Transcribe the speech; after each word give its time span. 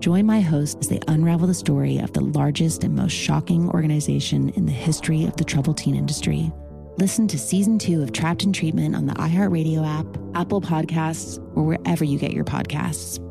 Join 0.00 0.26
my 0.26 0.40
hosts 0.40 0.76
as 0.80 0.88
they 0.88 1.00
unravel 1.08 1.46
the 1.46 1.54
story 1.54 1.98
of 1.98 2.12
the 2.12 2.20
largest 2.20 2.84
and 2.84 2.94
most 2.94 3.12
shocking 3.12 3.68
organization 3.70 4.50
in 4.50 4.66
the 4.66 4.72
history 4.72 5.24
of 5.24 5.36
the 5.36 5.44
troubled 5.44 5.78
teen 5.78 5.96
industry. 5.96 6.52
Listen 6.98 7.26
to 7.28 7.38
season 7.38 7.78
two 7.78 8.02
of 8.02 8.12
Trapped 8.12 8.44
in 8.44 8.52
Treatment 8.52 8.94
on 8.94 9.06
the 9.06 9.14
iHeartRadio 9.14 9.86
app, 9.86 10.06
Apple 10.34 10.60
Podcasts, 10.60 11.38
or 11.56 11.64
wherever 11.64 12.04
you 12.04 12.18
get 12.18 12.32
your 12.32 12.44
podcasts. 12.44 13.22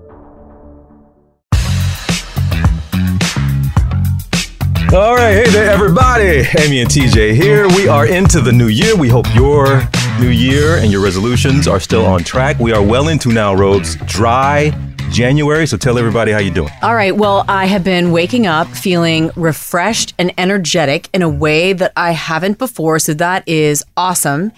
All 4.94 5.16
right, 5.16 5.34
hey 5.34 5.50
there, 5.50 5.70
everybody. 5.70 6.48
Amy 6.60 6.82
and 6.82 6.90
TJ 6.90 7.36
here. 7.36 7.68
We 7.70 7.88
are 7.88 8.08
into 8.08 8.40
the 8.40 8.52
new 8.52 8.68
year. 8.68 8.96
We 8.96 9.10
hope 9.10 9.26
your 9.36 9.88
new 10.20 10.30
year 10.30 10.78
and 10.78 10.92
your 10.92 11.04
resolutions 11.04 11.68
are 11.68 11.80
still 11.80 12.06
on 12.06 12.24
track. 12.24 12.60
We 12.60 12.72
are 12.72 12.84
well 12.84 13.10
into 13.10 13.30
now, 13.30 13.54
Robes, 13.54 13.98
dry 14.06 14.72
January. 15.12 15.68
So 15.68 15.78
tell 15.78 15.98
everybody 15.98 16.32
how 16.32 16.40
you 16.40 16.52
doing. 16.52 16.72
All 16.82 16.96
right. 16.96 17.16
Well, 17.16 17.46
I 17.48 17.66
have 17.66 17.84
been 17.84 18.12
waking 18.12 18.48
up 18.48 18.68
feeling 18.68 19.32
refreshed 19.36 20.14
and 20.18 20.34
energetic 20.38 21.10
in 21.14 21.22
a 21.22 21.30
way 21.30 21.74
that 21.74 21.94
I 21.96 22.12
haven't 22.12 22.58
before. 22.58 23.00
So 23.00 23.14
that 23.16 23.48
is 23.48 23.84
awesome. 23.96 24.52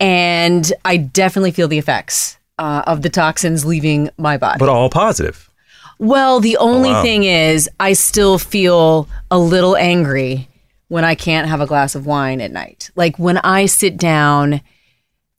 And 0.00 0.72
I 0.84 0.96
definitely 0.96 1.52
feel 1.52 1.68
the 1.68 1.78
effects 1.78 2.38
uh, 2.58 2.82
of 2.86 3.02
the 3.02 3.10
toxins 3.10 3.64
leaving 3.64 4.10
my 4.18 4.36
body. 4.36 4.58
But 4.58 4.68
all 4.68 4.90
positive. 4.90 5.50
Well, 5.98 6.40
the 6.40 6.56
only 6.56 6.90
wow. 6.90 7.02
thing 7.02 7.24
is, 7.24 7.68
I 7.78 7.92
still 7.92 8.38
feel 8.38 9.08
a 9.30 9.38
little 9.38 9.76
angry 9.76 10.48
when 10.88 11.04
I 11.04 11.14
can't 11.14 11.48
have 11.48 11.60
a 11.60 11.66
glass 11.66 11.94
of 11.94 12.06
wine 12.06 12.40
at 12.40 12.50
night. 12.50 12.90
Like 12.96 13.18
when 13.18 13.38
I 13.38 13.66
sit 13.66 13.96
down 13.96 14.60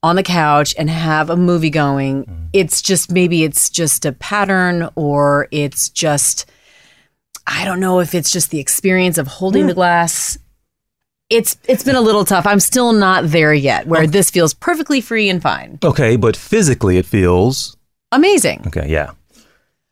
on 0.04 0.16
the 0.18 0.24
couch 0.24 0.76
and 0.78 0.90
have 0.90 1.30
a 1.32 1.36
movie 1.36 1.70
going, 1.72 2.26
Mm-hmm. 2.26 2.46
it's 2.54 2.82
just 2.82 3.12
maybe 3.12 3.44
it's 3.44 3.70
just 3.70 4.06
a 4.06 4.12
pattern 4.12 4.90
or 4.96 5.48
it's 5.52 5.90
just, 5.90 6.46
I 7.48 7.66
don't 7.66 7.80
know 7.80 8.00
if 8.02 8.14
it's 8.14 8.30
just 8.30 8.52
the 8.52 8.60
experience 8.60 9.18
of 9.18 9.28
holding 9.28 9.66
the 9.68 9.74
glass. 9.74 10.38
It's 11.30 11.58
it's 11.68 11.84
been 11.84 11.96
a 11.96 12.02
little 12.02 12.26
tough. 12.26 12.46
I'm 12.46 12.60
still 12.60 12.92
not 12.94 13.24
there 13.30 13.54
yet 13.54 13.88
where 13.88 14.06
this 14.06 14.30
feels 14.30 14.54
perfectly 14.54 15.02
free 15.02 15.30
and 15.30 15.42
fine. 15.42 15.80
Okay, 15.84 16.16
but 16.18 16.36
physically 16.36 16.98
it 16.98 17.06
feels 17.06 17.76
Amazing. 18.12 18.64
okay. 18.68 18.88
Yeah. 18.88 19.12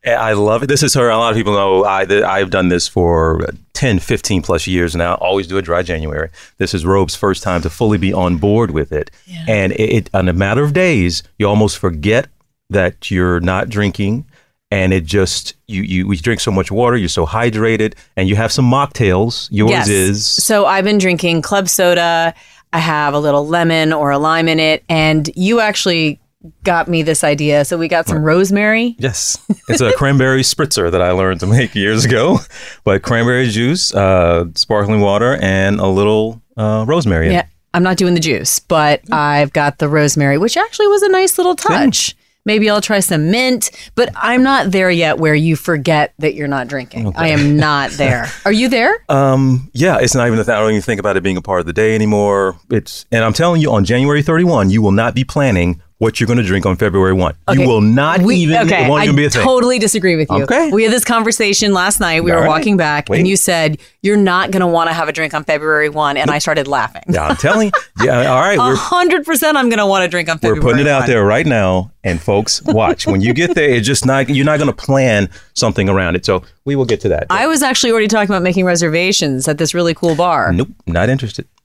I 0.06 0.34
love 0.34 0.64
it. 0.64 0.68
This 0.68 0.82
is 0.84 0.94
her. 0.96 1.10
A 1.10 1.18
lot 1.18 1.32
of 1.32 1.38
people 1.38 1.54
know 1.54 1.84
I, 1.86 2.02
I've 2.26 2.50
done 2.50 2.70
this 2.70 2.88
for 2.88 3.40
10, 3.74 4.00
15 4.00 4.42
plus 4.42 4.66
years 4.66 4.96
now. 4.96 5.16
Always 5.16 5.46
do 5.48 5.58
a 5.58 5.62
dry 5.62 5.84
January. 5.84 6.30
This 6.58 6.74
is 6.74 6.86
Robe's 6.86 7.16
first 7.16 7.44
time 7.44 7.62
to 7.62 7.70
fully 7.70 7.98
be 8.00 8.12
on 8.12 8.38
board 8.38 8.72
with 8.72 8.92
it. 8.92 9.12
And 9.48 9.74
it, 9.74 9.80
it, 9.94 10.10
in 10.14 10.28
a 10.28 10.34
matter 10.34 10.64
of 10.64 10.74
days, 10.74 11.22
you 11.38 11.48
almost 11.48 11.78
forget 11.78 12.28
that 12.72 13.12
you're 13.12 13.40
not 13.42 13.70
drinking. 13.70 14.26
And 14.72 14.94
it 14.94 15.04
just, 15.06 15.54
you, 15.68 15.82
you, 15.84 16.08
we 16.08 16.16
drink 16.18 16.40
so 16.40 16.50
much 16.52 16.72
water, 16.72 16.96
you're 16.96 17.10
so 17.10 17.26
hydrated, 17.28 17.94
and 18.16 18.30
you 18.30 18.38
have 18.38 18.52
some 18.54 18.66
mocktails. 18.72 19.50
Yours 19.52 19.72
Yes. 19.72 19.88
is. 19.90 20.26
So 20.26 20.66
I've 20.66 20.86
been 20.86 20.98
drinking 20.98 21.42
club 21.42 21.68
soda. 21.68 22.34
I 22.74 22.80
have 22.80 23.14
a 23.14 23.20
little 23.20 23.46
lemon 23.46 23.92
or 23.92 24.12
a 24.12 24.18
lime 24.18 24.48
in 24.48 24.60
it. 24.62 24.84
And 24.88 25.30
you 25.36 25.60
actually 25.60 26.20
got 26.64 26.88
me 26.88 27.04
this 27.04 27.24
idea. 27.24 27.66
So 27.66 27.78
we 27.78 27.88
got 27.88 28.08
some 28.08 28.24
rosemary. 28.24 28.96
Yes, 28.98 29.38
it's 29.68 29.82
a 29.82 29.94
cranberry 29.98 30.42
spritzer 30.42 30.92
that 30.92 31.02
I 31.02 31.12
learned 31.12 31.40
to 31.42 31.48
make 31.48 31.76
years 31.76 32.06
ago. 32.06 32.40
But 32.84 33.04
cranberry 33.04 33.48
juice, 33.50 33.94
uh, 33.94 34.46
sparkling 34.56 35.02
water, 35.02 35.38
and 35.42 35.80
a 35.80 35.88
little 35.88 36.42
uh, 36.58 36.84
rosemary. 36.88 37.32
Yeah. 37.32 37.46
I'm 37.74 37.84
not 37.84 37.98
doing 37.98 38.16
the 38.16 38.20
juice, 38.20 38.60
but 38.60 39.02
I've 39.12 39.54
got 39.54 39.78
the 39.78 39.88
rosemary, 39.88 40.38
which 40.38 40.58
actually 40.58 40.88
was 40.88 41.04
a 41.04 41.10
nice 41.10 41.38
little 41.38 41.56
touch. 41.56 42.16
Maybe 42.44 42.70
I'll 42.70 42.82
try 42.82 43.00
some 43.02 43.30
mint, 43.30 43.70
but 43.94 44.10
I'm 44.16 44.42
not 44.42 44.72
there 44.72 44.90
yet 44.90 45.20
where 45.20 45.36
you 45.36 45.56
forget 45.56 46.14
that 46.18 46.34
you're 46.34 46.48
not 46.48 46.68
drinking. 46.68 47.14
I 47.16 47.28
am 47.28 47.56
not 47.58 47.92
there. 47.92 48.32
Are 48.46 48.52
you 48.52 48.68
there? 48.68 49.06
Um, 49.10 49.70
yeah, 49.74 50.00
it's 50.02 50.16
not 50.16 50.26
even 50.26 50.38
the 50.38 50.44
thing. 50.44 50.56
I 50.56 50.60
don't 50.60 50.72
even 50.72 50.82
think 50.82 51.00
about 51.00 51.18
it 51.18 51.24
being 51.24 51.38
a 51.38 51.42
part 51.42 51.60
of 51.60 51.68
the 51.68 51.74
day 51.74 51.94
anymore. 51.94 52.58
It's 52.72 53.06
and 53.12 53.24
I'm 53.24 53.34
telling 53.34 53.62
you, 53.62 53.72
on 53.72 53.86
January 53.86 54.24
31, 54.24 54.72
you 54.72 54.82
will 54.82 54.92
not 54.92 55.14
be 55.14 55.24
planning 55.24 55.82
what 56.02 56.20
you're 56.20 56.26
going 56.26 56.38
to 56.38 56.44
drink 56.44 56.66
on 56.66 56.76
February 56.78 57.14
1. 57.14 57.36
Okay. 57.50 57.62
You 57.62 57.68
will 57.68 57.80
not 57.80 58.22
We- 58.22 58.38
even. 58.38 58.66
okay, 58.66 58.86
it 58.86 58.90
won't 58.90 59.02
I 59.02 59.04
even 59.04 59.16
be 59.16 59.26
a 59.26 59.30
thing. 59.30 59.44
totally 59.44 59.78
disagree 59.78 60.16
with 60.16 60.32
you. 60.32 60.44
Okay. 60.46 60.72
We 60.72 60.82
had 60.82 60.92
this 60.92 61.06
conversation 61.06 61.74
last 61.74 62.00
night. 62.00 62.24
We 62.24 62.32
All 62.32 62.38
were 62.38 62.44
right. 62.46 62.50
walking 62.50 62.76
back, 62.76 63.08
Wait. 63.08 63.20
and 63.20 63.28
you 63.28 63.36
said 63.36 63.78
you're 64.02 64.18
not 64.18 64.50
going 64.50 64.62
to 64.62 64.68
want 64.68 64.90
to 64.90 64.94
have 64.96 65.08
a 65.08 65.12
drink 65.12 65.36
on 65.36 65.44
February 65.44 65.90
one, 65.90 66.18
and 66.18 66.32
I 66.32 66.40
started 66.40 66.68
laughing. 66.68 67.04
yeah, 67.08 67.28
I'm 67.28 67.36
telling 67.36 67.68
you. 67.68 67.72
Yeah, 68.04 68.32
all 68.34 68.40
right. 68.40 68.58
We're 68.58 68.76
hundred 68.76 69.26
percent, 69.28 69.58
I'm 69.58 69.70
going 69.70 69.78
to 69.78 69.86
want 69.86 70.02
to 70.04 70.08
drink 70.08 70.28
on 70.28 70.40
February 70.40 70.60
we're 70.60 70.72
putting 70.72 70.88
it 70.88 70.90
out 70.90 71.02
1. 71.02 71.08
there 71.10 71.24
right 71.24 71.46
now, 71.46 71.92
and 72.04 72.20
folks, 72.20 72.64
watch 72.64 73.06
when 73.06 73.22
you 73.22 73.32
get 73.32 73.54
there. 73.54 73.70
It's 73.70 73.86
just 73.86 74.08
not. 74.08 74.28
You're 74.28 74.44
not 74.46 74.58
going 74.58 74.72
to 74.72 74.76
plan 74.76 75.30
something 75.54 75.88
around 75.88 76.16
it. 76.16 76.26
So 76.26 76.42
we 76.66 76.76
will 76.76 76.86
get 76.86 77.00
to 77.02 77.10
that. 77.10 77.28
I 77.30 77.46
was 77.46 77.62
actually 77.62 77.92
already 77.92 78.08
talking 78.08 78.32
about 78.32 78.42
making 78.42 78.66
reservations 78.66 79.48
at 79.48 79.60
this 79.60 79.76
really 79.76 79.94
cool 79.94 80.16
bar. 80.16 80.52
nope, 80.52 80.70
not 80.88 81.10
interested. 81.10 81.48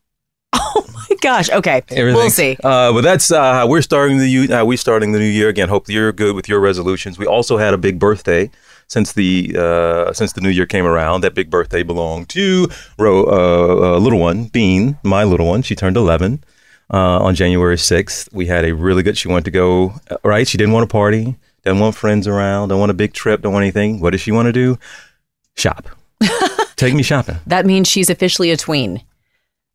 Oh 0.52 0.84
Gosh. 1.20 1.50
Okay, 1.50 1.82
Everything. 1.90 2.14
we'll 2.14 2.30
see. 2.30 2.56
Uh, 2.62 2.92
but 2.92 3.02
that's 3.02 3.30
uh, 3.30 3.40
how 3.52 3.66
we're 3.66 3.82
starting 3.82 4.18
the 4.18 4.52
uh, 4.52 4.64
we 4.64 4.76
starting 4.76 5.12
the 5.12 5.18
new 5.18 5.24
year 5.24 5.48
again. 5.48 5.68
Hope 5.68 5.88
you're 5.88 6.12
good 6.12 6.34
with 6.34 6.48
your 6.48 6.60
resolutions. 6.60 7.18
We 7.18 7.26
also 7.26 7.56
had 7.56 7.74
a 7.74 7.78
big 7.78 7.98
birthday 7.98 8.50
since 8.88 9.12
the 9.12 9.54
uh, 9.58 10.12
since 10.12 10.32
the 10.32 10.40
new 10.40 10.48
year 10.48 10.66
came 10.66 10.86
around. 10.86 11.22
That 11.22 11.34
big 11.34 11.50
birthday 11.50 11.82
belonged 11.82 12.28
to 12.30 12.68
Ro, 12.98 13.24
uh, 13.24 13.96
uh, 13.96 13.98
little 13.98 14.18
one 14.18 14.44
Bean, 14.44 14.98
my 15.02 15.24
little 15.24 15.46
one. 15.46 15.62
She 15.62 15.74
turned 15.74 15.96
11 15.96 16.44
uh, 16.92 16.96
on 16.96 17.34
January 17.34 17.76
6th. 17.76 18.32
We 18.32 18.46
had 18.46 18.64
a 18.64 18.74
really 18.74 19.02
good. 19.02 19.18
She 19.18 19.28
wanted 19.28 19.44
to 19.46 19.50
go 19.50 19.94
uh, 20.10 20.16
right. 20.22 20.46
She 20.46 20.58
didn't 20.58 20.72
want 20.72 20.88
to 20.88 20.92
party. 20.92 21.36
Didn't 21.64 21.80
want 21.80 21.96
friends 21.96 22.28
around. 22.28 22.68
Don't 22.68 22.78
want 22.78 22.90
a 22.90 22.94
big 22.94 23.12
trip. 23.12 23.42
Don't 23.42 23.52
want 23.52 23.64
anything. 23.64 24.00
What 24.00 24.10
does 24.10 24.20
she 24.20 24.30
want 24.30 24.46
to 24.46 24.52
do? 24.52 24.78
Shop. 25.56 25.88
Take 26.76 26.94
me 26.94 27.02
shopping. 27.02 27.38
That 27.46 27.66
means 27.66 27.88
she's 27.88 28.08
officially 28.08 28.50
a 28.50 28.56
tween. 28.56 29.02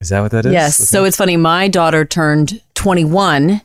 Is 0.01 0.09
that 0.09 0.19
what 0.19 0.31
that 0.31 0.45
is? 0.45 0.51
Yes. 0.51 0.75
So 0.75 1.05
it's 1.05 1.15
funny. 1.15 1.37
My 1.37 1.67
daughter 1.67 2.03
turned 2.03 2.61
21 2.73 3.61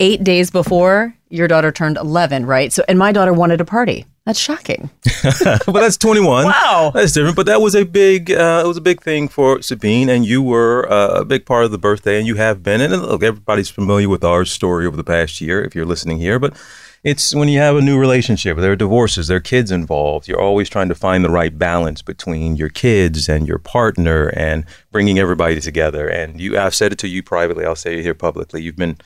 eight 0.00 0.22
days 0.22 0.50
before 0.50 1.14
your 1.30 1.48
daughter 1.48 1.72
turned 1.72 1.96
11, 1.96 2.46
right? 2.46 2.72
So, 2.72 2.84
and 2.88 2.98
my 2.98 3.12
daughter 3.12 3.32
wanted 3.32 3.60
a 3.60 3.64
party. 3.64 4.06
That's 4.24 4.38
shocking. 4.38 4.90
but 5.42 5.72
that's 5.72 5.96
21. 5.96 6.44
Wow. 6.46 6.90
That's 6.94 7.12
different. 7.12 7.36
But 7.36 7.46
that 7.46 7.60
was 7.60 7.74
a 7.74 7.84
big, 7.84 8.30
uh, 8.30 8.62
it 8.64 8.68
was 8.68 8.76
a 8.76 8.82
big 8.82 9.02
thing 9.02 9.28
for 9.28 9.62
Sabine, 9.62 10.08
and 10.08 10.24
you 10.26 10.42
were 10.42 10.90
uh, 10.90 11.20
a 11.20 11.24
big 11.24 11.46
part 11.46 11.64
of 11.64 11.70
the 11.70 11.78
birthday, 11.78 12.18
and 12.18 12.26
you 12.26 12.34
have 12.36 12.62
been. 12.62 12.80
And 12.80 12.92
look, 13.02 13.22
everybody's 13.22 13.70
familiar 13.70 14.08
with 14.08 14.24
our 14.24 14.44
story 14.44 14.86
over 14.86 14.96
the 14.96 15.04
past 15.04 15.40
year, 15.40 15.62
if 15.64 15.74
you're 15.74 15.86
listening 15.86 16.18
here. 16.18 16.38
But 16.38 16.54
it's 17.04 17.34
when 17.34 17.48
you 17.48 17.58
have 17.58 17.76
a 17.76 17.82
new 17.82 17.98
relationship, 17.98 18.56
there 18.58 18.72
are 18.72 18.76
divorces, 18.76 19.28
there 19.28 19.36
are 19.36 19.40
kids 19.40 19.70
involved. 19.70 20.26
You're 20.26 20.40
always 20.40 20.68
trying 20.68 20.88
to 20.88 20.94
find 20.94 21.24
the 21.24 21.30
right 21.30 21.56
balance 21.56 22.02
between 22.02 22.56
your 22.56 22.68
kids 22.68 23.28
and 23.28 23.46
your 23.46 23.58
partner, 23.58 24.28
and 24.36 24.64
bringing 24.90 25.18
everybody 25.18 25.60
together. 25.60 26.08
And 26.08 26.40
you, 26.40 26.58
I've 26.58 26.74
said 26.74 26.92
it 26.92 26.98
to 27.00 27.08
you 27.08 27.22
privately. 27.22 27.64
I'll 27.64 27.76
say 27.76 27.98
it 27.98 28.02
here 28.02 28.14
publicly. 28.14 28.62
You've 28.62 28.76
been 28.76 28.98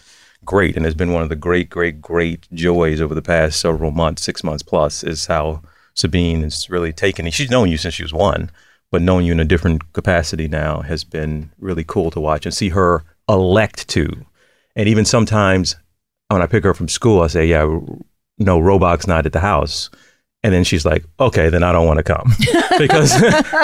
great 0.45 0.77
and 0.77 0.85
has 0.85 0.95
been 0.95 1.13
one 1.13 1.23
of 1.23 1.29
the 1.29 1.37
great, 1.37 1.71
great, 1.71 2.01
great 2.01 2.49
joys 2.53 3.01
over 3.01 3.15
the 3.15 3.23
past 3.23 3.61
several 3.61 3.91
months, 3.91 4.23
six 4.23 4.43
months 4.43 4.63
plus, 4.63 5.05
is 5.05 5.27
how 5.27 5.63
Sabine 5.95 6.43
has 6.43 6.71
really 6.71 6.93
taken. 6.93 7.31
She's 7.31 7.51
known 7.51 7.71
you 7.71 7.77
since 7.77 7.95
she 7.95 8.03
was 8.03 8.13
one, 8.13 8.51
but 8.91 9.03
knowing 9.03 9.27
you 9.27 9.33
in 9.33 9.41
a 9.41 9.45
different 9.45 9.93
capacity 9.93 10.49
now 10.49 10.81
has 10.81 11.05
been 11.05 11.53
really 11.59 11.85
cool 11.85 12.11
to 12.11 12.21
watch 12.21 12.47
and 12.47 12.55
see 12.55 12.71
her 12.71 13.05
elect 13.29 13.89
to. 13.89 14.09
And 14.75 14.89
even 14.89 15.05
sometimes 15.05 15.77
when 16.33 16.43
I 16.43 16.47
pick 16.47 16.65
her 16.65 16.71
up 16.71 16.77
from 16.77 16.89
school, 16.89 17.23
I 17.23 17.27
say, 17.29 17.47
Yeah, 17.47 17.79
no, 18.39 18.59
Robach's 18.59 19.07
not 19.07 19.27
at 19.27 19.33
the 19.33 19.41
house. 19.41 19.91
And 20.45 20.53
then 20.53 20.65
she's 20.65 20.85
like, 20.85 21.05
okay, 21.21 21.51
then 21.51 21.63
I 21.63 21.71
don't 21.71 21.87
want 21.87 21.99
to 21.99 22.03
come 22.03 22.33
because 22.79 23.15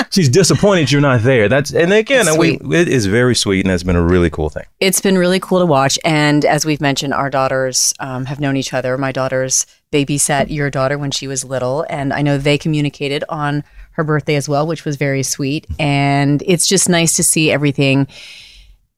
she's 0.12 0.28
disappointed 0.28 0.92
you're 0.92 1.00
not 1.00 1.22
there. 1.22 1.48
That's 1.48 1.72
and 1.72 1.92
again, 1.92 2.26
we, 2.38 2.54
it 2.54 2.86
is 2.86 3.06
very 3.06 3.34
sweet 3.34 3.64
and 3.64 3.70
has 3.70 3.82
been 3.82 3.96
a 3.96 4.02
really 4.02 4.30
cool 4.30 4.48
thing. 4.48 4.62
It's 4.78 5.00
been 5.00 5.18
really 5.18 5.40
cool 5.40 5.58
to 5.58 5.66
watch. 5.66 5.98
And 6.04 6.44
as 6.44 6.64
we've 6.64 6.80
mentioned, 6.80 7.14
our 7.14 7.30
daughters 7.30 7.94
um, 7.98 8.26
have 8.26 8.38
known 8.38 8.56
each 8.56 8.72
other. 8.72 8.96
My 8.96 9.10
daughters 9.10 9.66
babysat 9.92 10.50
your 10.50 10.70
daughter 10.70 10.98
when 10.98 11.10
she 11.10 11.26
was 11.26 11.44
little. 11.44 11.84
And 11.90 12.12
I 12.12 12.22
know 12.22 12.38
they 12.38 12.56
communicated 12.56 13.24
on 13.28 13.64
her 13.92 14.04
birthday 14.04 14.36
as 14.36 14.48
well, 14.48 14.64
which 14.64 14.84
was 14.84 14.94
very 14.94 15.24
sweet. 15.24 15.66
And 15.80 16.44
it's 16.46 16.68
just 16.68 16.88
nice 16.88 17.14
to 17.16 17.24
see 17.24 17.50
everything 17.50 18.06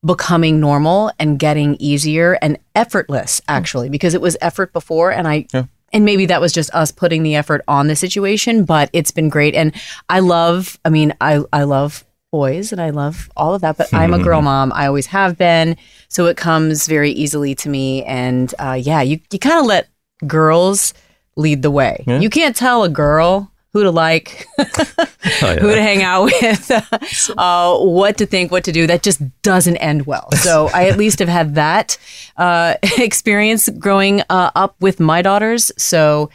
becoming 0.04 0.60
normal 0.60 1.12
and 1.18 1.38
getting 1.38 1.76
easier 1.78 2.38
and 2.40 2.58
effortless, 2.74 3.40
actually, 3.48 3.88
because 3.88 4.14
it 4.14 4.20
was 4.20 4.36
effort 4.40 4.72
before. 4.72 5.12
And 5.12 5.28
I. 5.28 5.46
Yeah. 5.52 5.64
And 5.92 6.04
maybe 6.04 6.26
that 6.26 6.40
was 6.40 6.52
just 6.52 6.72
us 6.72 6.92
putting 6.92 7.24
the 7.24 7.34
effort 7.34 7.64
on 7.66 7.88
the 7.88 7.96
situation, 7.96 8.64
but 8.64 8.90
it's 8.92 9.10
been 9.10 9.28
great. 9.28 9.56
And 9.56 9.74
I 10.08 10.20
love, 10.20 10.78
I 10.84 10.88
mean, 10.88 11.12
I, 11.20 11.42
I 11.52 11.64
love 11.64 12.04
boys 12.30 12.70
and 12.70 12.80
I 12.80 12.90
love 12.90 13.28
all 13.36 13.54
of 13.54 13.62
that, 13.62 13.76
but 13.76 13.92
I'm 13.92 14.14
a 14.14 14.18
girl 14.22 14.40
mom. 14.40 14.72
I 14.72 14.86
always 14.86 15.06
have 15.06 15.36
been. 15.36 15.76
So 16.08 16.26
it 16.26 16.36
comes 16.36 16.86
very 16.86 17.10
easily 17.10 17.56
to 17.56 17.68
me. 17.68 18.04
And 18.04 18.54
uh, 18.60 18.78
yeah, 18.80 19.02
you, 19.02 19.18
you 19.32 19.40
kind 19.40 19.58
of 19.58 19.66
let 19.66 19.88
girls 20.26 20.94
lead 21.36 21.62
the 21.62 21.72
way. 21.72 22.04
Yeah. 22.06 22.20
You 22.20 22.30
can't 22.30 22.54
tell 22.54 22.84
a 22.84 22.88
girl 22.88 23.50
who 23.72 23.82
to 23.84 23.90
like, 23.90 24.46
Oh, 24.58 25.56
who 25.60 25.74
to 25.74 25.80
hang 25.82 26.02
out 26.02 26.24
with, 26.24 26.70
uh, 27.38 27.78
what 27.78 28.18
to 28.18 28.26
think, 28.26 28.50
what 28.50 28.64
to 28.64 28.72
do. 28.72 28.86
That 28.86 29.02
just 29.02 29.20
doesn't 29.42 29.76
end 29.76 30.06
well. 30.06 30.28
So 30.40 30.68
I 30.72 30.88
at 30.88 30.96
least 30.96 31.18
have 31.18 31.28
had 31.28 31.54
that 31.56 31.98
uh, 32.36 32.74
experience 32.98 33.68
growing 33.68 34.22
uh, 34.30 34.50
up 34.54 34.74
with 34.80 34.98
my 35.00 35.22
daughters. 35.22 35.70
So 35.76 36.30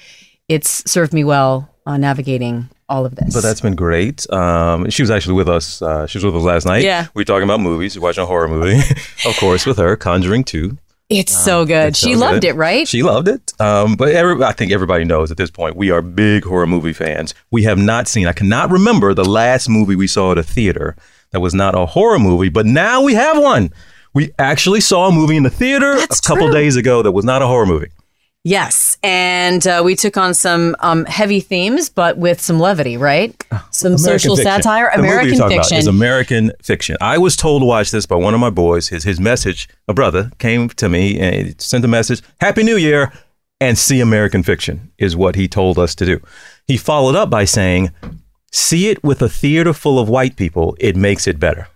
it's 0.48 0.90
served 0.90 1.12
me 1.12 1.24
well 1.24 1.70
uh, 1.86 1.98
navigating 1.98 2.70
all 2.88 3.06
of 3.06 3.16
this. 3.16 3.34
But 3.34 3.42
that's 3.42 3.62
been 3.62 3.76
great. 3.76 4.30
Um, 4.32 4.90
she 4.92 5.02
was 5.02 5.10
actually 5.10 5.34
with 5.34 5.50
us. 5.50 5.82
Uh, 5.82 6.06
she 6.06 6.20
was 6.20 6.26
with 6.26 6.36
us 6.36 6.44
last 6.44 6.66
night. 6.66 6.84
Yeah. 6.84 7.08
We 7.16 7.22
were 7.22 7.26
talking 7.26 7.44
about 7.44 7.60
movies. 7.60 7.96
We 7.96 8.00
were 8.00 8.06
watching 8.10 8.24
a 8.24 8.28
horror 8.28 8.48
movie, 8.48 8.80
of 9.26 9.36
course, 9.38 9.66
with 9.66 9.78
her, 9.78 9.96
Conjuring 9.98 10.44
2. 10.44 10.78
It's 11.10 11.36
so 11.36 11.66
good. 11.66 11.96
She 11.96 12.14
so 12.14 12.20
loved 12.20 12.42
good. 12.42 12.50
it, 12.50 12.54
right? 12.56 12.88
She 12.88 13.04
loved 13.04 13.28
it. 13.28 13.54
Um, 13.60 13.96
but 13.96 14.10
every, 14.10 14.44
I 14.44 14.52
think 14.54 14.72
everybody 14.72 15.04
knows 15.04 15.32
at 15.32 15.38
this 15.38 15.52
point, 15.52 15.76
we 15.76 15.92
are 15.92 16.02
big 16.02 16.46
horror 16.46 16.68
movie 16.68 16.94
fans. 16.94 17.34
We 17.52 17.64
have 17.64 17.78
not 17.78 18.08
seen, 18.08 18.28
I 18.28 18.34
cannot 18.34 18.72
remember 18.72 19.14
the 19.14 19.26
last 19.26 19.70
movie 19.70 19.96
we 19.96 20.08
saw 20.08 20.32
at 20.32 20.38
a 20.38 20.44
theater 20.44 20.96
that 21.32 21.42
was 21.42 21.54
not 21.54 21.76
a 21.76 21.86
horror 21.86 22.20
movie, 22.20 22.50
but 22.50 22.66
now 22.66 23.02
we 23.04 23.14
have 23.14 23.38
one. 23.38 23.72
We 24.14 24.32
actually 24.40 24.82
saw 24.82 25.10
a 25.10 25.12
movie 25.12 25.36
in 25.36 25.44
the 25.44 25.50
theater 25.50 25.96
That's 25.98 26.20
a 26.20 26.22
couple 26.22 26.48
true. 26.48 26.54
days 26.54 26.76
ago 26.76 27.02
that 27.02 27.12
was 27.12 27.26
not 27.26 27.42
a 27.42 27.48
horror 27.48 27.66
movie. 27.66 27.90
Yes, 28.48 28.96
and 29.02 29.66
uh, 29.66 29.82
we 29.84 29.96
took 29.96 30.18
on 30.18 30.36
some 30.36 30.76
um, 30.80 31.06
heavy 31.06 31.40
themes, 31.40 31.90
but 31.90 32.20
with 32.20 32.40
some 32.40 32.60
levity, 32.60 32.96
right? 32.96 33.36
Some 33.72 33.94
American 33.94 33.98
social 33.98 34.36
fiction. 34.36 34.62
satire, 34.62 34.92
The 34.96 35.02
movie 35.02 35.08
you're 35.08 35.16
American 35.18 35.40
talking 35.40 35.58
about 35.58 35.66
fiction. 35.66 35.78
is 35.80 35.88
American 35.88 36.52
fiction. 36.62 36.96
I 37.02 37.18
was 37.18 37.36
told 37.36 37.64
to 37.64 37.66
watch 37.66 37.90
this 37.90 38.06
by 38.06 38.18
one 38.18 38.36
of 38.36 38.40
my 38.40 38.52
boys. 38.52 38.90
His 38.90 39.04
his 39.04 39.20
message, 39.20 39.68
a 39.88 39.96
brother, 39.96 40.32
came 40.38 40.70
to 40.70 40.88
me 40.88 41.20
and 41.20 41.60
sent 41.60 41.84
a 41.86 41.88
message, 41.88 42.22
Happy 42.40 42.62
New 42.62 42.78
Year, 42.78 43.12
and 43.60 43.80
see 43.80 44.00
American 44.00 44.44
fiction 44.44 44.92
is 45.00 45.16
what 45.16 45.34
he 45.34 45.48
told 45.48 45.80
us 45.80 45.96
to 45.96 46.06
do. 46.06 46.22
He 46.68 46.78
followed 46.78 47.16
up 47.16 47.32
by 47.32 47.46
saying, 47.46 47.90
See 48.52 48.90
it 48.90 49.04
with 49.04 49.24
a 49.24 49.28
theater 49.28 49.74
full 49.74 49.98
of 49.98 50.08
white 50.08 50.36
people, 50.36 50.78
it 50.80 50.96
makes 50.96 51.26
it 51.26 51.40
better. 51.40 51.68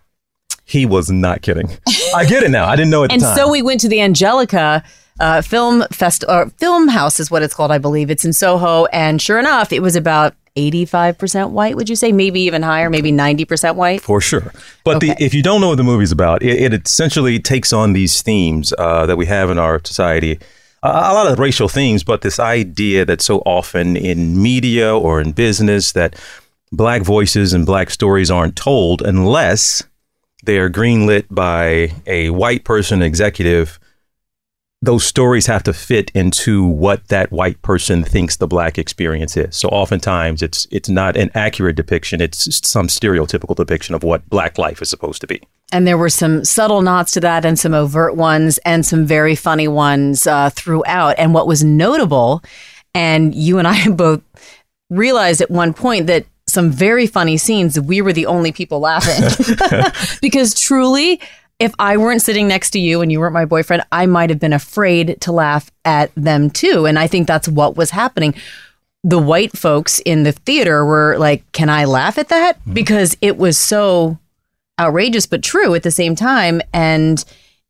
He 0.66 0.86
was 0.86 1.10
not 1.10 1.42
kidding. 1.42 1.68
I 2.16 2.26
get 2.26 2.44
it 2.44 2.52
now. 2.52 2.68
I 2.68 2.76
didn't 2.76 2.92
know 2.92 3.06
at 3.06 3.12
and 3.12 3.24
time. 3.24 3.36
so 3.36 3.50
we 3.50 3.64
went 3.64 3.82
to 3.82 3.90
the 3.90 4.02
Angelika 4.02 4.84
uh, 5.20 5.42
Film 5.42 5.84
Fest 5.92 6.24
or 6.28 6.50
Film 6.52 6.88
House 6.88 7.20
is 7.20 7.30
what 7.30 7.44
it's 7.44 7.54
called, 7.54 7.72
I 7.72 7.78
believe. 7.78 8.10
It's 8.10 8.26
in 8.26 8.34
Soho, 8.34 8.86
and 8.86 9.22
sure 9.22 9.40
enough, 9.40 9.72
it 9.74 9.82
was 9.82 9.96
about 9.96 10.36
eighty-five 10.56 11.18
percent 11.18 11.52
white. 11.52 11.76
Would 11.76 11.90
you 11.90 11.96
say 11.96 12.12
maybe 12.12 12.42
even 12.42 12.64
higher, 12.64 12.90
maybe 12.90 13.12
ninety 13.12 13.46
percent 13.46 13.76
white? 13.76 14.02
For 14.02 14.20
sure. 14.20 14.52
But 14.84 15.00
the, 15.00 15.16
if 15.20 15.34
you 15.34 15.44
don't 15.44 15.62
know 15.62 15.70
what 15.70 15.78
the 15.78 15.84
movie's 15.84 16.12
about, 16.12 16.42
it, 16.42 16.74
it 16.74 16.86
essentially 16.86 17.40
takes 17.40 17.72
on 17.72 17.94
these 17.94 18.22
themes 18.22 18.74
uh, 18.78 19.06
that 19.06 19.18
we 19.18 19.26
have 19.28 19.50
in 19.50 19.60
our 19.60 19.80
society. 19.84 20.40
A, 20.84 20.88
a 20.88 21.14
lot 21.14 21.32
of 21.32 21.40
racial 21.40 21.70
themes, 21.70 22.04
but 22.04 22.22
this 22.22 22.40
idea 22.40 23.06
that 23.06 23.22
so 23.22 23.40
often 23.46 23.96
in 23.98 24.42
media 24.42 24.96
or 24.96 25.22
in 25.22 25.34
business 25.34 25.92
that 25.94 26.16
black 26.72 27.02
voices 27.02 27.54
and 27.54 27.66
black 27.66 27.90
stories 27.90 28.30
aren't 28.30 28.56
told 28.56 29.02
unless 29.02 29.84
they 30.44 30.58
are 30.58 30.70
greenlit 30.70 31.26
by 31.30 31.92
a 32.08 32.30
white 32.30 32.64
person 32.64 33.02
executive 33.02 33.80
those 34.82 35.04
stories 35.04 35.46
have 35.48 35.64
to 35.64 35.74
fit 35.74 36.10
into 36.12 36.66
what 36.66 37.10
that 37.10 37.32
white 37.32 37.62
person 37.62 38.04
thinks 38.04 38.38
the 38.38 38.48
black 38.48 38.78
experience 38.78 39.36
is. 39.36 39.56
So 39.56 39.68
oftentimes 39.70 40.42
it's 40.42 40.68
it's 40.72 40.88
not 40.88 41.18
an 41.18 41.32
accurate 41.36 41.76
depiction, 41.76 42.22
it's 42.22 42.68
some 42.68 42.88
stereotypical 42.88 43.56
depiction 43.56 43.94
of 43.94 44.04
what 44.04 44.30
black 44.30 44.58
life 44.58 44.82
is 44.82 44.90
supposed 44.90 45.22
to 45.22 45.28
be. 45.28 45.42
And 45.72 45.86
there 45.86 45.98
were 45.98 46.10
some 46.10 46.46
subtle 46.46 46.82
nods 46.82 47.12
to 47.12 47.20
that, 47.20 47.46
and 47.46 47.60
some 47.60 47.74
overt 47.74 48.16
ones, 48.16 48.58
and 48.60 48.86
some 48.86 49.06
very 49.06 49.36
funny 49.36 49.68
ones 49.68 50.26
uh, 50.26 50.50
throughout. 50.50 51.16
And 51.20 51.34
what 51.34 51.46
was 51.46 51.64
notable, 51.64 52.42
and 52.94 53.36
you 53.36 53.60
and 53.60 53.68
I 53.68 53.90
both 53.92 54.22
realized 54.90 55.42
at 55.42 55.52
one 55.52 55.74
point 55.74 56.08
that 56.08 56.26
some 56.48 56.72
very 56.72 57.06
funny 57.06 57.38
scenes, 57.38 57.80
we 57.80 58.02
were 58.02 58.14
the 58.14 58.26
only 58.26 58.52
people 58.52 58.80
laughing. 58.80 59.30
because 60.22 60.60
truly, 60.60 61.22
if 61.60 61.74
I 61.78 61.98
weren't 61.98 62.22
sitting 62.22 62.48
next 62.48 62.72
to 62.72 62.80
you 62.80 63.02
and 63.02 63.12
you 63.12 63.20
weren't 63.20 63.34
my 63.34 63.46
boyfriend, 63.46 63.84
I 63.92 64.06
might 64.06 64.30
have 64.30 64.40
been 64.40 64.54
afraid 64.54 65.20
to 65.22 65.32
laugh 65.32 65.70
at 65.84 66.12
them 66.16 66.50
too. 66.50 66.86
And 66.86 66.98
I 66.98 67.08
think 67.08 67.28
that's 67.28 67.50
what 67.50 67.76
was 67.76 67.90
happening. 67.90 68.34
The 69.04 69.20
white 69.20 69.58
folks 69.58 70.00
in 70.00 70.24
the 70.24 70.32
theater 70.32 70.86
were 70.86 71.18
like, 71.18 71.50
Can 71.52 71.70
I 71.70 71.86
laugh 71.86 72.18
at 72.18 72.30
that? 72.30 72.60
Mm-hmm. 72.62 72.74
Because 72.74 73.18
it 73.22 73.38
was 73.38 73.58
so 73.58 74.18
outrageous 74.80 75.26
but 75.26 75.44
true 75.44 75.76
at 75.76 75.84
the 75.84 75.92
same 75.92 76.16
time. 76.16 76.62
And 76.74 77.24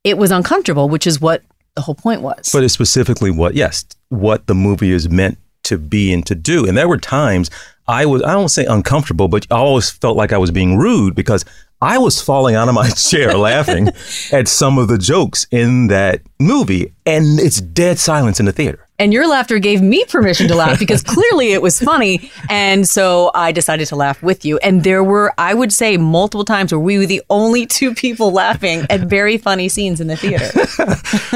it 0.04 0.18
was 0.18 0.32
uncomfortable, 0.32 0.88
which 0.88 1.08
is 1.08 1.20
what 1.20 1.42
the 1.76 1.82
whole 1.82 1.96
point 1.96 2.22
was. 2.22 2.50
But 2.54 2.64
it's 2.64 2.74
specifically 2.74 3.32
what 3.32 3.56
yes, 3.56 3.86
what 4.10 4.46
the 4.46 4.56
movie 4.56 4.92
is 4.92 5.10
meant 5.10 5.40
to 5.64 5.78
be 5.78 6.14
and 6.14 6.26
to 6.28 6.36
do. 6.36 6.68
And 6.68 6.78
there 6.78 6.88
were 6.88 6.98
times 6.98 7.50
I 7.88 8.06
was 8.06 8.22
I 8.22 8.34
don't 8.34 8.50
say 8.50 8.66
uncomfortable, 8.66 9.28
but 9.28 9.48
I 9.50 9.56
always 9.56 9.90
felt 9.90 10.16
like 10.16 10.32
I 10.32 10.38
was 10.38 10.52
being 10.52 10.78
rude 10.78 11.16
because 11.16 11.44
I 11.82 11.98
was 11.98 12.22
falling 12.22 12.56
out 12.56 12.68
of 12.68 12.76
my 12.76 12.90
chair 13.10 13.38
laughing 13.38 13.90
at 14.32 14.48
some 14.48 14.78
of 14.78 14.90
the 14.90 14.98
jokes 14.98 15.48
in 15.50 15.88
that 15.88 16.22
movie 16.40 16.94
and 17.06 17.40
it's 17.40 17.62
dead 17.62 18.00
silence 18.00 18.40
in 18.40 18.46
the 18.46 18.52
theater. 18.52 18.89
And 19.00 19.14
your 19.14 19.28
laughter 19.28 19.58
gave 19.60 19.82
me 19.82 20.04
permission 20.06 20.48
to 20.50 20.56
laugh 20.56 20.78
because 20.78 21.02
clearly 21.16 21.54
it 21.54 21.62
was 21.62 21.80
funny. 21.80 22.30
And 22.50 22.88
so 22.88 23.32
I 23.34 23.52
decided 23.52 23.88
to 23.88 23.96
laugh 23.96 24.22
with 24.22 24.46
you. 24.46 24.58
And 24.60 24.84
there 24.84 25.04
were, 25.04 25.34
I 25.38 25.54
would 25.54 25.72
say, 25.72 25.98
multiple 25.98 26.46
times 26.46 26.72
where 26.72 26.80
we 26.80 26.98
were 26.98 27.06
the 27.06 27.22
only 27.30 27.66
two 27.66 27.96
people 27.96 28.32
laughing 28.32 28.86
at 28.90 29.02
very 29.02 29.38
funny 29.38 29.70
scenes 29.70 30.02
in 30.02 30.08
the 30.08 30.18
theater. 30.18 30.50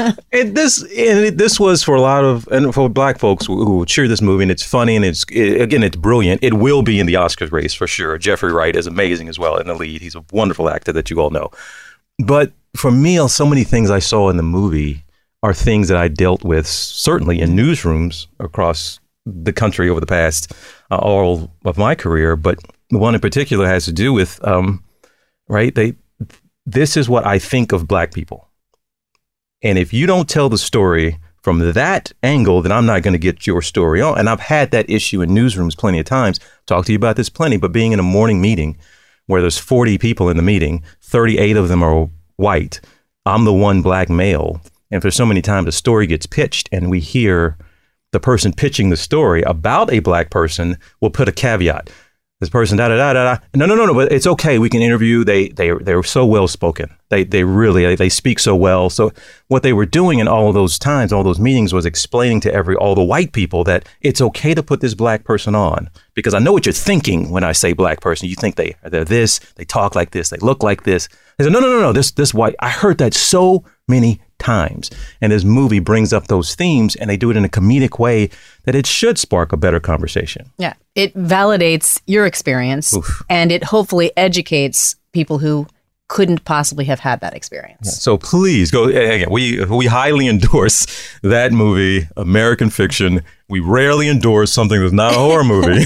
And 0.32 0.56
this 0.56 0.82
and 0.82 1.20
it, 1.26 1.38
this 1.38 1.60
was 1.60 1.84
for 1.84 1.94
a 1.94 2.00
lot 2.00 2.24
of 2.24 2.48
and 2.48 2.74
for 2.74 2.88
black 2.88 3.20
folks 3.20 3.46
who, 3.46 3.64
who 3.64 3.86
cheer 3.86 4.08
this 4.08 4.20
movie 4.20 4.42
and 4.42 4.50
it's 4.50 4.64
funny 4.64 4.96
and 4.96 5.04
it's 5.04 5.24
it, 5.30 5.60
again 5.60 5.84
it's 5.84 5.94
brilliant. 5.94 6.42
It 6.42 6.54
will 6.54 6.82
be 6.82 6.98
in 6.98 7.06
the 7.06 7.14
Oscars 7.14 7.52
race 7.52 7.72
for 7.72 7.86
sure. 7.86 8.18
Jeffrey 8.18 8.52
Wright 8.52 8.74
is 8.74 8.88
amazing 8.88 9.28
as 9.28 9.38
well 9.38 9.56
in 9.56 9.68
the 9.68 9.74
lead. 9.74 10.02
He's 10.02 10.16
a 10.16 10.24
wonderful 10.32 10.68
actor 10.68 10.92
that 10.92 11.08
you 11.08 11.20
all 11.20 11.30
know. 11.30 11.50
But 12.18 12.52
for 12.76 12.90
me, 12.90 13.26
so 13.28 13.46
many 13.46 13.62
things 13.62 13.90
I 13.90 14.00
saw 14.00 14.28
in 14.28 14.36
the 14.36 14.42
movie 14.42 15.03
are 15.44 15.52
things 15.52 15.88
that 15.88 15.98
I 15.98 16.08
dealt 16.08 16.42
with 16.42 16.66
certainly 16.66 17.38
in 17.42 17.50
newsrooms 17.50 18.28
across 18.40 18.98
the 19.26 19.52
country 19.52 19.90
over 19.90 20.00
the 20.00 20.06
past 20.06 20.54
uh, 20.90 20.96
all 20.96 21.52
of 21.66 21.76
my 21.76 21.94
career. 21.94 22.34
But 22.34 22.60
the 22.88 22.98
one 22.98 23.14
in 23.14 23.20
particular 23.20 23.68
has 23.68 23.84
to 23.84 23.92
do 23.92 24.14
with 24.14 24.42
um, 24.48 24.82
right. 25.46 25.74
They 25.74 25.96
this 26.64 26.96
is 26.96 27.10
what 27.10 27.26
I 27.26 27.38
think 27.38 27.72
of 27.72 27.86
black 27.86 28.14
people 28.14 28.48
And 29.62 29.78
if 29.78 29.92
you 29.92 30.06
don't 30.06 30.30
tell 30.30 30.48
the 30.48 30.56
story 30.56 31.18
from 31.42 31.58
that 31.74 32.12
angle, 32.22 32.62
then 32.62 32.72
I'm 32.72 32.86
not 32.86 33.02
going 33.02 33.12
to 33.12 33.18
get 33.18 33.46
your 33.46 33.60
story 33.60 34.00
on. 34.00 34.18
And 34.18 34.30
I've 34.30 34.40
had 34.40 34.70
that 34.70 34.88
issue 34.88 35.20
in 35.20 35.30
newsrooms 35.30 35.76
plenty 35.76 35.98
of 35.98 36.06
times. 36.06 36.40
Talked 36.64 36.86
to 36.86 36.92
you 36.92 36.96
about 36.96 37.16
this 37.16 37.28
plenty, 37.28 37.58
but 37.58 37.70
being 37.70 37.92
in 37.92 38.00
a 38.00 38.04
morning 38.04 38.40
meeting 38.40 38.78
where 39.26 39.42
there's 39.42 39.58
40 39.58 39.98
people 39.98 40.30
in 40.30 40.38
the 40.38 40.42
meeting, 40.42 40.82
38 41.02 41.58
of 41.58 41.68
them 41.68 41.82
are 41.82 42.08
white. 42.36 42.80
I'm 43.26 43.44
the 43.44 43.52
one 43.52 43.82
black 43.82 44.08
male. 44.08 44.62
And 44.94 45.02
for 45.02 45.10
so 45.10 45.26
many 45.26 45.42
times 45.42 45.66
a 45.66 45.72
story 45.72 46.06
gets 46.06 46.24
pitched 46.24 46.68
and 46.70 46.88
we 46.88 47.00
hear 47.00 47.58
the 48.12 48.20
person 48.20 48.52
pitching 48.52 48.90
the 48.90 48.96
story 48.96 49.42
about 49.42 49.92
a 49.92 49.98
black 49.98 50.30
person 50.30 50.78
will 51.00 51.10
put 51.10 51.28
a 51.28 51.32
caveat 51.32 51.90
this 52.40 52.50
person 52.50 52.76
da 52.76 52.88
da 52.88 52.96
da 52.96 53.12
da. 53.12 53.38
No, 53.54 53.64
no, 53.64 53.74
no, 53.74 53.86
no. 53.86 53.94
But 53.94 54.12
it's 54.12 54.26
okay. 54.26 54.58
We 54.58 54.68
can 54.68 54.82
interview. 54.82 55.24
They 55.24 55.48
they 55.48 55.70
they're 55.70 56.02
so 56.02 56.26
well 56.26 56.46
spoken. 56.46 56.94
They 57.08 57.24
they 57.24 57.44
really 57.44 57.86
they, 57.86 57.94
they 57.94 58.08
speak 58.08 58.38
so 58.38 58.54
well. 58.54 58.90
So 58.90 59.12
what 59.48 59.62
they 59.62 59.72
were 59.72 59.86
doing 59.86 60.18
in 60.18 60.28
all 60.28 60.48
of 60.48 60.54
those 60.54 60.78
times, 60.78 61.12
all 61.12 61.22
those 61.22 61.38
meetings, 61.38 61.72
was 61.72 61.86
explaining 61.86 62.40
to 62.40 62.52
every 62.52 62.76
all 62.76 62.94
the 62.94 63.04
white 63.04 63.32
people 63.32 63.64
that 63.64 63.88
it's 64.00 64.20
okay 64.20 64.52
to 64.52 64.62
put 64.62 64.80
this 64.80 64.94
black 64.94 65.24
person 65.24 65.54
on 65.54 65.88
because 66.14 66.34
I 66.34 66.38
know 66.38 66.52
what 66.52 66.66
you're 66.66 66.72
thinking 66.72 67.30
when 67.30 67.44
I 67.44 67.52
say 67.52 67.72
black 67.72 68.00
person. 68.00 68.28
You 68.28 68.36
think 68.36 68.56
they 68.56 68.74
they're 68.82 69.04
this, 69.04 69.38
they 69.54 69.64
talk 69.64 69.94
like 69.94 70.10
this, 70.10 70.30
they 70.30 70.38
look 70.38 70.62
like 70.62 70.82
this. 70.82 71.08
They 71.38 71.44
said 71.44 71.52
no, 71.52 71.60
no, 71.60 71.68
no, 71.68 71.80
no. 71.80 71.92
This 71.92 72.10
this 72.10 72.34
white. 72.34 72.56
I 72.58 72.68
heard 72.68 72.98
that 72.98 73.14
so 73.14 73.64
many 73.88 74.20
times. 74.44 74.90
And 75.20 75.32
this 75.32 75.44
movie 75.44 75.80
brings 75.80 76.12
up 76.12 76.26
those 76.26 76.54
themes 76.54 76.96
and 76.96 77.08
they 77.08 77.16
do 77.16 77.30
it 77.30 77.36
in 77.36 77.44
a 77.44 77.48
comedic 77.48 77.98
way 77.98 78.30
that 78.64 78.74
it 78.74 78.86
should 78.86 79.18
spark 79.18 79.52
a 79.52 79.56
better 79.56 79.80
conversation. 79.80 80.50
Yeah. 80.58 80.74
It 80.94 81.14
validates 81.14 82.00
your 82.06 82.26
experience 82.26 82.94
Oof. 82.94 83.22
and 83.28 83.50
it 83.50 83.64
hopefully 83.64 84.12
educates 84.16 84.96
people 85.12 85.38
who 85.38 85.66
couldn't 86.08 86.44
possibly 86.44 86.84
have 86.84 87.00
had 87.00 87.20
that 87.20 87.34
experience. 87.34 88.00
So 88.00 88.18
please 88.18 88.70
go 88.70 88.84
again. 88.84 89.30
We 89.30 89.64
we 89.64 89.86
highly 89.86 90.28
endorse 90.28 90.86
that 91.22 91.50
movie, 91.52 92.06
American 92.16 92.68
Fiction. 92.68 93.22
We 93.48 93.60
rarely 93.60 94.08
endorse 94.08 94.52
something 94.52 94.78
that's 94.80 94.92
not 94.92 95.14
a 95.14 95.18
horror 95.18 95.44
movie, 95.44 95.82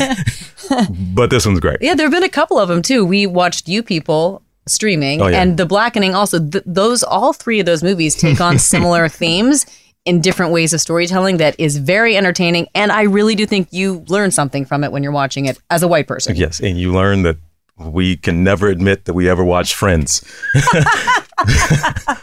but 1.15 1.31
this 1.31 1.47
one's 1.47 1.61
great. 1.61 1.79
Yeah, 1.81 1.95
there 1.95 2.07
have 2.07 2.13
been 2.13 2.25
a 2.25 2.29
couple 2.29 2.59
of 2.59 2.69
them 2.69 2.83
too. 2.83 3.05
We 3.05 3.27
watched 3.27 3.69
You 3.69 3.83
People 3.83 4.43
streaming 4.69 5.21
Oh, 5.23 5.27
yeah. 5.29 5.41
and 5.43 5.57
The 5.57 5.67
Blackening 5.67 6.15
also. 6.15 6.39
Th- 6.39 6.65
those 6.67 7.03
all 7.03 7.33
three 7.33 7.61
of 7.61 7.67
those 7.67 7.83
movies 7.83 8.15
take 8.15 8.41
on 8.41 8.59
similar 8.75 9.09
themes 9.09 9.67
in 10.05 10.21
different 10.21 10.53
ways 10.53 10.73
of 10.73 10.81
storytelling 10.81 11.37
that 11.39 11.55
is 11.59 11.77
very 11.77 12.17
entertaining 12.17 12.67
and 12.75 12.91
I 12.91 13.03
really 13.03 13.35
do 13.35 13.45
think 13.45 13.69
you 13.73 14.05
learn 14.09 14.31
something 14.31 14.65
from 14.65 14.83
it 14.85 14.91
when 14.93 15.03
you're 15.03 15.13
watching 15.13 15.45
it 15.47 15.59
as 15.71 15.83
a 15.83 15.89
white 15.89 16.07
person. 16.07 16.35
Yes, 16.37 16.61
and 16.61 16.79
you 16.79 16.93
learn 16.93 17.23
that 17.25 17.37
we 17.77 18.17
can 18.17 18.43
never 18.43 18.69
admit 18.69 19.05
that 19.05 19.15
we 19.15 19.29
ever 19.29 19.45
watched 19.45 19.75
Friends, 19.75 20.25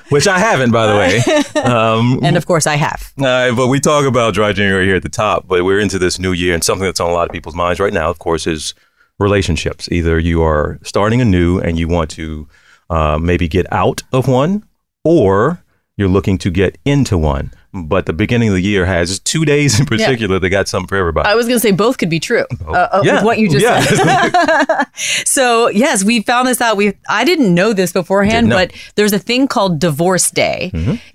which 0.09 0.27
I 0.27 0.39
haven't, 0.39 0.71
by 0.71 0.87
the 0.87 0.95
way. 0.95 1.61
Um, 1.63 2.19
And 2.23 2.37
of 2.37 2.45
course 2.45 2.67
I 2.67 2.75
have. 2.75 3.13
Uh, 3.17 3.53
but 3.55 3.67
we 3.67 3.79
talk 3.79 4.05
about 4.05 4.33
dry 4.33 4.51
January 4.53 4.85
here 4.85 4.95
at 4.95 5.03
the 5.03 5.09
top, 5.09 5.47
but 5.47 5.63
we're 5.63 5.79
into 5.79 5.97
this 5.99 6.19
new 6.19 6.31
year, 6.33 6.53
and 6.53 6.63
something 6.63 6.85
that's 6.85 6.99
on 6.99 7.09
a 7.09 7.13
lot 7.13 7.27
of 7.27 7.31
people's 7.33 7.55
minds 7.55 7.79
right 7.79 7.93
now, 7.93 8.09
of 8.09 8.19
course, 8.19 8.47
is 8.47 8.73
relationships. 9.19 9.89
Either 9.91 10.19
you 10.19 10.43
are 10.43 10.79
starting 10.84 11.22
anew 11.22 11.60
and 11.60 11.77
you 11.79 11.88
want 11.88 12.10
to 12.12 12.48
uh, 12.89 13.17
maybe 13.17 13.48
get 13.48 13.72
out 13.72 14.03
of 14.12 14.27
one, 14.27 14.63
or 15.03 15.63
you're 15.98 16.10
looking 16.10 16.38
to 16.39 16.51
get 16.51 16.77
into 16.86 17.17
one. 17.17 17.51
But 17.84 18.05
the 18.05 18.13
beginning 18.13 18.50
of 18.50 18.55
the 18.55 18.62
year 18.62 18.86
has 18.86 19.20
two 19.20 19.44
days 19.44 19.79
in 19.79 19.86
particular 19.86 20.39
that 20.39 20.50
got 20.50 20.67
something 20.67 20.88
for 20.88 20.96
everybody. 20.96 21.27
I 21.27 21.36
was 21.36 21.46
going 21.46 21.58
to 21.58 21.62
say 21.62 21.72
both 21.72 21.98
could 21.98 22.10
be 22.10 22.20
true 22.20 22.46
uh, 22.65 22.72
uh, 22.72 22.89
Oh, 22.94 23.03
Yeah. 23.03 23.24
what 23.24 23.38
you 23.38 23.50
just 23.50 23.63
Yeah. 23.63 23.82
said. 23.82 24.86
so 25.27 25.67
yes, 25.70 26.03
we 26.03 26.22
found 26.22 26.48
this 26.48 26.62
out. 26.62 26.77
We 26.77 26.94
I 27.10 27.24
didn't 27.25 27.53
know 27.53 27.74
this 27.74 27.91
beforehand, 27.91 28.50
but 28.50 28.72
there's 28.96 29.13
a 29.13 29.20
thing 29.20 29.48
called 29.48 29.79
Divorce 29.79 30.32
Day 30.32 30.72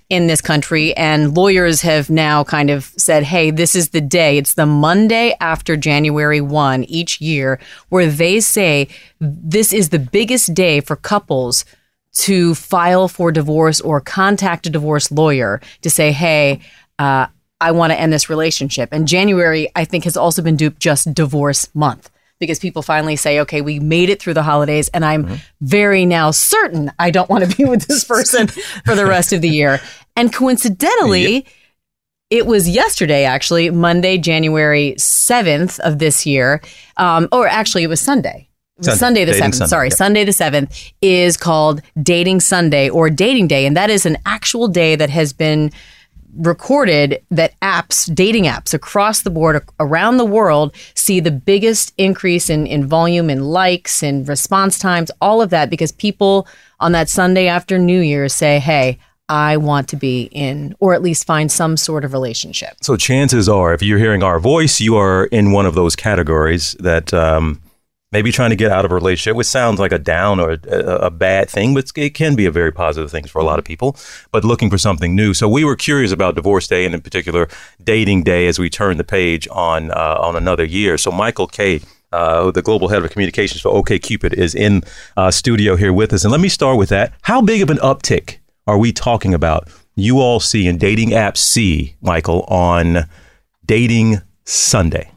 in 0.09 0.27
this 0.27 0.41
country, 0.41 0.95
and 0.97 1.35
lawyers 1.35 1.81
have 1.81 2.09
now 2.09 2.43
kind 2.43 2.69
of 2.69 2.91
said, 2.97 3.23
"Hey, 3.23 3.49
this 3.51 3.75
is 3.75 3.89
the 3.89 4.01
day. 4.01 4.37
It's 4.37 4.53
the 4.53 4.65
Monday 4.65 5.35
after 5.39 5.75
January 5.77 6.41
one 6.41 6.83
each 6.85 7.19
year, 7.21 7.59
where 7.89 8.07
they 8.07 8.39
say 8.39 8.87
this 9.19 9.73
is 9.73 9.89
the 9.89 9.99
biggest 9.99 10.53
day 10.53 10.79
for 10.81 10.95
couples." 10.95 11.65
To 12.15 12.55
file 12.55 13.07
for 13.07 13.31
divorce 13.31 13.79
or 13.79 14.01
contact 14.01 14.67
a 14.67 14.69
divorce 14.69 15.11
lawyer 15.11 15.61
to 15.81 15.89
say, 15.89 16.11
hey, 16.11 16.59
uh, 16.99 17.27
I 17.61 17.71
want 17.71 17.93
to 17.93 17.99
end 17.99 18.11
this 18.11 18.29
relationship. 18.29 18.89
And 18.91 19.07
January, 19.07 19.69
I 19.75 19.85
think, 19.85 20.03
has 20.03 20.17
also 20.17 20.41
been 20.41 20.57
duped 20.57 20.79
just 20.79 21.13
divorce 21.13 21.73
month 21.73 22.09
because 22.39 22.59
people 22.59 22.81
finally 22.81 23.15
say, 23.15 23.39
okay, 23.39 23.61
we 23.61 23.79
made 23.79 24.09
it 24.09 24.19
through 24.19 24.33
the 24.33 24.43
holidays 24.43 24.89
and 24.89 25.05
I'm 25.05 25.39
very 25.61 26.05
now 26.05 26.31
certain 26.31 26.91
I 26.99 27.11
don't 27.11 27.29
want 27.29 27.49
to 27.49 27.55
be 27.55 27.63
with 27.63 27.87
this 27.87 28.03
person 28.03 28.47
for 28.47 28.95
the 28.95 29.05
rest 29.05 29.31
of 29.31 29.41
the 29.41 29.49
year. 29.49 29.79
And 30.17 30.33
coincidentally, 30.33 31.45
it 32.31 32.45
was 32.45 32.67
yesterday, 32.67 33.25
actually, 33.25 33.69
Monday, 33.69 34.17
January 34.17 34.95
7th 34.97 35.79
of 35.79 35.99
this 35.99 36.25
year. 36.25 36.61
Um, 36.97 37.27
or 37.31 37.47
actually, 37.47 37.83
it 37.83 37.87
was 37.87 38.01
Sunday. 38.01 38.49
Sunday. 38.81 38.97
Sunday 38.97 39.25
the 39.25 39.31
7th. 39.33 39.55
Sunday, 39.55 39.69
Sorry, 39.69 39.87
yeah. 39.89 39.95
Sunday 39.95 40.25
the 40.25 40.31
7th 40.31 40.93
is 41.01 41.37
called 41.37 41.81
Dating 42.01 42.39
Sunday 42.39 42.89
or 42.89 43.09
Dating 43.09 43.47
Day. 43.47 43.65
And 43.65 43.77
that 43.77 43.89
is 43.89 44.05
an 44.05 44.17
actual 44.25 44.67
day 44.67 44.95
that 44.95 45.09
has 45.09 45.33
been 45.33 45.71
recorded 46.37 47.21
that 47.29 47.59
apps, 47.61 48.13
dating 48.13 48.45
apps 48.45 48.73
across 48.73 49.21
the 49.21 49.29
board 49.29 49.65
around 49.79 50.17
the 50.17 50.25
world 50.25 50.73
see 50.95 51.19
the 51.19 51.31
biggest 51.31 51.93
increase 51.97 52.49
in, 52.49 52.65
in 52.65 52.85
volume 52.85 53.29
in 53.29 53.43
likes 53.43 54.01
and 54.01 54.27
response 54.27 54.79
times, 54.79 55.11
all 55.19 55.41
of 55.41 55.49
that 55.49 55.69
because 55.69 55.91
people 55.91 56.47
on 56.79 56.93
that 56.93 57.09
Sunday 57.09 57.47
after 57.47 57.77
New 57.77 57.99
Year's 57.99 58.33
say, 58.33 58.59
hey, 58.59 58.97
I 59.29 59.57
want 59.57 59.87
to 59.89 59.95
be 59.95 60.23
in, 60.31 60.75
or 60.79 60.93
at 60.93 61.01
least 61.01 61.25
find 61.25 61.49
some 61.49 61.77
sort 61.77 62.03
of 62.03 62.11
relationship. 62.11 62.75
So 62.81 62.97
chances 62.97 63.47
are, 63.47 63.73
if 63.73 63.81
you're 63.81 63.97
hearing 63.97 64.23
our 64.23 64.39
voice, 64.39 64.81
you 64.81 64.97
are 64.97 65.25
in 65.25 65.53
one 65.53 65.65
of 65.65 65.73
those 65.73 65.95
categories 65.95 66.75
that 66.79 67.13
um, 67.13 67.60
maybe 68.11 68.31
trying 68.31 68.49
to 68.49 68.55
get 68.55 68.71
out 68.71 68.85
of 68.85 68.91
a 68.91 68.95
relationship, 68.95 69.35
which 69.35 69.47
sounds 69.47 69.79
like 69.79 69.91
a 69.91 69.99
down 69.99 70.39
or 70.39 70.57
a, 70.67 70.77
a 70.77 71.11
bad 71.11 71.49
thing, 71.49 71.73
but 71.73 71.91
it 71.95 72.11
can 72.11 72.35
be 72.35 72.45
a 72.45 72.51
very 72.51 72.71
positive 72.71 73.09
thing 73.09 73.25
for 73.25 73.39
a 73.39 73.43
lot 73.43 73.59
of 73.59 73.65
people. 73.65 73.95
But 74.31 74.43
looking 74.43 74.69
for 74.69 74.77
something 74.77 75.15
new. 75.15 75.33
So 75.33 75.47
we 75.47 75.63
were 75.63 75.75
curious 75.75 76.11
about 76.11 76.35
Divorce 76.35 76.67
Day 76.67 76.85
and 76.85 76.93
in 76.93 77.01
particular 77.01 77.47
Dating 77.83 78.23
Day 78.23 78.47
as 78.47 78.59
we 78.59 78.69
turn 78.69 78.97
the 78.97 79.03
page 79.03 79.47
on 79.51 79.91
uh, 79.91 80.17
on 80.19 80.35
another 80.35 80.65
year. 80.65 80.97
So 80.97 81.11
Michael 81.11 81.47
Kaye. 81.47 81.81
Uh, 82.13 82.51
the 82.51 82.61
global 82.61 82.89
head 82.89 83.01
of 83.01 83.09
communications 83.09 83.61
for 83.61 83.71
OKCupid 83.71 84.33
is 84.33 84.53
in 84.53 84.81
uh, 85.15 85.31
studio 85.31 85.77
here 85.77 85.93
with 85.93 86.11
us, 86.11 86.25
and 86.25 86.31
let 86.33 86.41
me 86.41 86.49
start 86.49 86.77
with 86.77 86.89
that. 86.89 87.13
How 87.21 87.41
big 87.41 87.61
of 87.61 87.69
an 87.69 87.77
uptick 87.77 88.39
are 88.67 88.77
we 88.77 88.91
talking 88.91 89.33
about? 89.33 89.69
You 89.95 90.19
all 90.19 90.41
see 90.41 90.67
in 90.67 90.77
dating 90.77 91.11
apps 91.11 91.37
see, 91.37 91.95
Michael, 92.01 92.41
on 92.49 93.07
Dating 93.65 94.21
Sunday. 94.43 95.09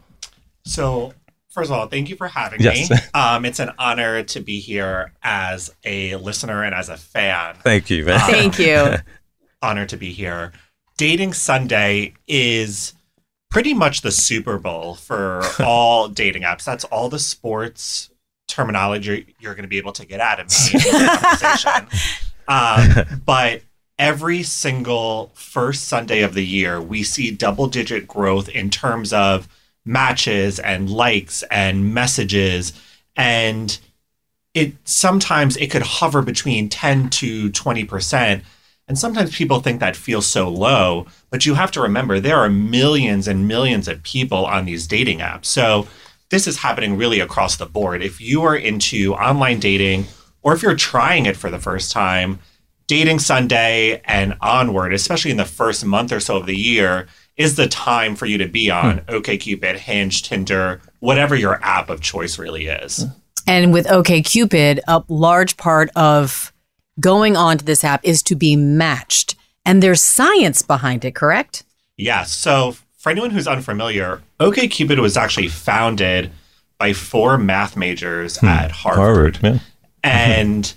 So, 0.63 1.13
first 1.55 1.71
of 1.71 1.77
all, 1.77 1.87
thank 1.87 2.09
you 2.09 2.15
for 2.15 2.27
having 2.27 2.61
Yes. 2.61 2.89
me. 2.91 2.97
Um, 3.15 3.45
it's 3.45 3.59
an 3.59 3.71
honor 3.79 4.21
to 4.23 4.39
be 4.41 4.59
here 4.59 5.13
as 5.23 5.73
a 5.85 6.15
listener 6.17 6.63
and 6.63 6.75
as 6.75 6.89
a 6.89 6.97
fan. 6.97 7.55
Thank 7.63 7.89
you, 7.89 8.05
man. 8.05 8.19
Thank 8.19 8.59
you. 8.59 8.95
Honor 9.61 9.85
to 9.87 9.97
be 9.97 10.11
here. 10.11 10.51
Dating 10.97 11.33
Sunday 11.33 12.13
is 12.27 12.93
pretty 13.49 13.73
much 13.73 14.01
the 14.01 14.11
Super 14.11 14.59
Bowl 14.59 14.95
for 14.95 15.41
all 15.63 16.07
dating 16.09 16.43
apps. 16.43 16.65
That's 16.65 16.83
all 16.83 17.09
the 17.09 17.17
sports 17.19 18.11
terminology 18.47 19.33
you're 19.39 19.55
going 19.55 19.63
to 19.63 19.69
be 19.69 19.77
able 19.79 19.93
to 19.93 20.05
get 20.05 20.19
out 20.19 20.39
of 20.39 20.47
me. 20.47 20.79
conversation. 20.79 21.87
Um, 22.47 23.21
but 23.25 23.61
every 23.97 24.43
single 24.43 25.31
first 25.35 25.85
Sunday 25.85 26.21
of 26.21 26.33
the 26.33 26.45
year, 26.45 26.79
we 26.81 27.01
see 27.01 27.31
double 27.31 27.67
digit 27.67 28.07
growth 28.07 28.49
in 28.49 28.69
terms 28.69 29.13
of 29.13 29.47
matches 29.85 30.59
and 30.59 30.89
likes 30.89 31.43
and 31.43 31.93
messages. 31.93 32.73
And 33.15 33.77
it 34.53 34.73
sometimes 34.83 35.57
it 35.57 35.69
could 35.69 35.83
hover 35.83 36.21
between 36.21 36.69
10 36.69 37.09
to 37.11 37.51
20%. 37.51 38.41
And 38.87 38.97
sometimes 38.99 39.35
people 39.35 39.61
think 39.61 39.79
that 39.79 39.95
feels 39.95 40.27
so 40.27 40.47
low, 40.47 41.07
but 41.29 41.45
you 41.45 41.55
have 41.55 41.71
to 41.71 41.81
remember 41.81 42.19
there 42.19 42.37
are 42.37 42.49
millions 42.49 43.27
and 43.27 43.47
millions 43.47 43.87
of 43.87 44.03
people 44.03 44.45
on 44.45 44.65
these 44.65 44.87
dating 44.87 45.19
apps. 45.19 45.45
So 45.45 45.87
this 46.29 46.47
is 46.47 46.57
happening 46.57 46.97
really 46.97 47.19
across 47.19 47.55
the 47.55 47.65
board. 47.65 48.03
If 48.03 48.21
you 48.21 48.43
are 48.43 48.55
into 48.55 49.13
online 49.15 49.59
dating 49.59 50.05
or 50.43 50.53
if 50.53 50.61
you're 50.61 50.75
trying 50.75 51.25
it 51.25 51.35
for 51.35 51.49
the 51.49 51.59
first 51.59 51.91
time, 51.91 52.39
dating 52.87 53.19
Sunday 53.19 54.01
and 54.05 54.37
onward, 54.41 54.93
especially 54.93 55.31
in 55.31 55.37
the 55.37 55.45
first 55.45 55.83
month 55.83 56.11
or 56.11 56.19
so 56.19 56.37
of 56.37 56.45
the 56.45 56.55
year, 56.55 57.07
is 57.37 57.55
the 57.55 57.67
time 57.67 58.15
for 58.15 58.25
you 58.25 58.37
to 58.37 58.47
be 58.47 58.69
on 58.69 58.99
hmm. 58.99 59.09
OKCupid, 59.09 59.75
Hinge, 59.75 60.23
Tinder, 60.23 60.81
whatever 60.99 61.35
your 61.35 61.61
app 61.63 61.89
of 61.89 62.01
choice 62.01 62.39
really 62.39 62.67
is. 62.67 63.05
And 63.47 63.73
with 63.73 63.85
OKCupid, 63.87 64.79
a 64.87 65.03
large 65.07 65.57
part 65.57 65.89
of 65.95 66.53
going 66.99 67.35
onto 67.35 67.65
this 67.65 67.83
app 67.83 68.03
is 68.03 68.23
to 68.23 68.35
be 68.35 68.55
matched. 68.55 69.35
And 69.65 69.83
there's 69.83 70.01
science 70.01 70.61
behind 70.61 71.03
it, 71.05 71.15
correct? 71.15 71.63
Yes. 71.97 72.31
So 72.31 72.75
for 72.97 73.09
anyone 73.09 73.31
who's 73.31 73.47
unfamiliar, 73.47 74.21
OKCupid 74.39 74.99
was 74.99 75.17
actually 75.17 75.49
founded 75.49 76.31
by 76.77 76.93
four 76.93 77.37
math 77.37 77.75
majors 77.75 78.37
hmm. 78.37 78.47
at 78.47 78.71
Harvard. 78.71 79.39
yeah. 79.43 79.59
and 80.03 80.73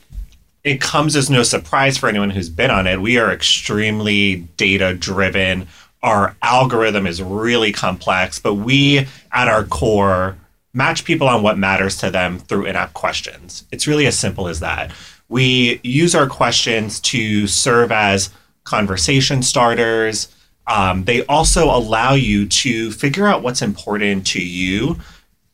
it 0.64 0.80
comes 0.80 1.16
as 1.16 1.30
no 1.30 1.42
surprise 1.42 1.96
for 1.96 2.08
anyone 2.08 2.30
who's 2.30 2.48
been 2.48 2.70
on 2.70 2.86
it. 2.86 3.00
We 3.00 3.18
are 3.18 3.32
extremely 3.32 4.36
data 4.56 4.94
driven. 4.94 5.66
Our 6.02 6.36
algorithm 6.42 7.06
is 7.06 7.22
really 7.22 7.72
complex, 7.72 8.38
but 8.38 8.54
we, 8.54 9.06
at 9.32 9.48
our 9.48 9.64
core, 9.64 10.36
match 10.72 11.04
people 11.04 11.28
on 11.28 11.42
what 11.42 11.58
matters 11.58 11.96
to 11.98 12.10
them 12.10 12.38
through 12.38 12.66
in 12.66 12.76
app 12.76 12.92
questions. 12.92 13.64
It's 13.72 13.86
really 13.86 14.06
as 14.06 14.18
simple 14.18 14.48
as 14.48 14.60
that. 14.60 14.92
We 15.28 15.80
use 15.82 16.14
our 16.14 16.26
questions 16.26 17.00
to 17.00 17.46
serve 17.46 17.90
as 17.90 18.30
conversation 18.64 19.42
starters. 19.42 20.28
Um, 20.66 21.04
they 21.04 21.24
also 21.26 21.64
allow 21.64 22.14
you 22.14 22.46
to 22.46 22.92
figure 22.92 23.26
out 23.26 23.42
what's 23.42 23.62
important 23.62 24.26
to 24.28 24.42
you 24.42 24.98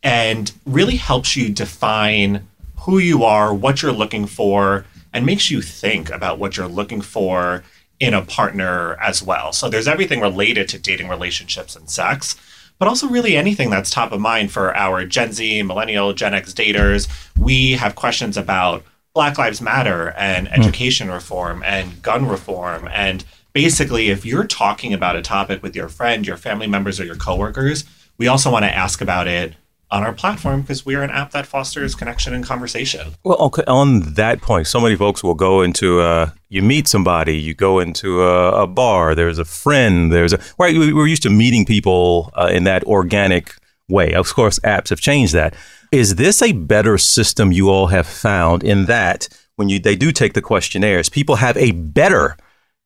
and 0.02 0.52
really 0.66 0.96
helps 0.96 1.36
you 1.36 1.48
define 1.48 2.46
who 2.80 2.98
you 2.98 3.24
are, 3.24 3.54
what 3.54 3.80
you're 3.80 3.92
looking 3.92 4.26
for, 4.26 4.84
and 5.12 5.24
makes 5.24 5.50
you 5.50 5.62
think 5.62 6.10
about 6.10 6.38
what 6.38 6.56
you're 6.56 6.68
looking 6.68 7.00
for 7.00 7.62
in 8.00 8.14
a 8.14 8.22
partner 8.22 8.96
as 9.00 9.22
well. 9.22 9.52
So 9.52 9.68
there's 9.68 9.88
everything 9.88 10.20
related 10.20 10.68
to 10.70 10.78
dating 10.78 11.08
relationships 11.08 11.76
and 11.76 11.88
sex, 11.88 12.36
but 12.78 12.88
also 12.88 13.08
really 13.08 13.36
anything 13.36 13.70
that's 13.70 13.90
top 13.90 14.12
of 14.12 14.20
mind 14.20 14.50
for 14.50 14.76
our 14.76 15.04
Gen 15.04 15.32
Z, 15.32 15.62
Millennial, 15.62 16.12
Gen 16.12 16.34
X 16.34 16.52
daters. 16.52 17.08
We 17.38 17.72
have 17.72 17.94
questions 17.94 18.36
about 18.36 18.84
Black 19.14 19.38
Lives 19.38 19.60
Matter 19.60 20.12
and 20.16 20.48
hmm. 20.48 20.54
education 20.54 21.10
reform 21.10 21.62
and 21.64 22.02
gun 22.02 22.26
reform. 22.26 22.88
And 22.92 23.24
basically, 23.52 24.10
if 24.10 24.26
you're 24.26 24.46
talking 24.46 24.92
about 24.92 25.16
a 25.16 25.22
topic 25.22 25.62
with 25.62 25.76
your 25.76 25.88
friend, 25.88 26.26
your 26.26 26.36
family 26.36 26.66
members, 26.66 26.98
or 26.98 27.04
your 27.04 27.16
coworkers, 27.16 27.84
we 28.18 28.26
also 28.26 28.50
want 28.50 28.64
to 28.64 28.74
ask 28.74 29.00
about 29.00 29.28
it 29.28 29.54
on 29.94 30.02
our 30.02 30.12
platform 30.12 30.60
because 30.62 30.84
we 30.84 30.94
are 30.96 31.02
an 31.02 31.10
app 31.10 31.30
that 31.30 31.46
fosters 31.46 31.94
connection 31.94 32.34
and 32.34 32.44
conversation. 32.44 33.14
Well, 33.24 33.38
okay, 33.48 33.62
on 33.66 34.00
that 34.14 34.42
point, 34.42 34.66
so 34.66 34.80
many 34.80 34.96
folks 34.96 35.22
will 35.22 35.34
go 35.48 35.62
into 35.62 36.00
uh, 36.00 36.30
you 36.48 36.62
meet 36.62 36.88
somebody, 36.88 37.36
you 37.38 37.54
go 37.54 37.78
into 37.78 38.22
a, 38.22 38.62
a 38.64 38.66
bar, 38.66 39.14
there's 39.14 39.38
a 39.38 39.44
friend, 39.44 40.12
there's 40.12 40.32
a 40.32 40.40
right. 40.58 40.76
we- 40.76 40.92
We're 40.92 41.06
used 41.06 41.22
to 41.22 41.30
meeting 41.30 41.64
people 41.64 42.30
uh, 42.34 42.50
in 42.52 42.64
that 42.64 42.82
organic 42.84 43.54
way. 43.88 44.12
Of 44.14 44.34
course, 44.34 44.58
apps 44.60 44.88
have 44.90 45.00
changed 45.00 45.32
that. 45.34 45.54
Is 45.92 46.16
this 46.16 46.42
a 46.42 46.52
better 46.52 46.98
system 46.98 47.52
you 47.52 47.70
all 47.70 47.86
have 47.88 48.06
found 48.06 48.64
in 48.64 48.86
that 48.86 49.28
when 49.56 49.68
you 49.68 49.78
they 49.78 49.94
do 49.96 50.10
take 50.10 50.32
the 50.32 50.42
questionnaires, 50.42 51.08
people 51.08 51.36
have 51.36 51.56
a 51.56 51.70
better 51.70 52.36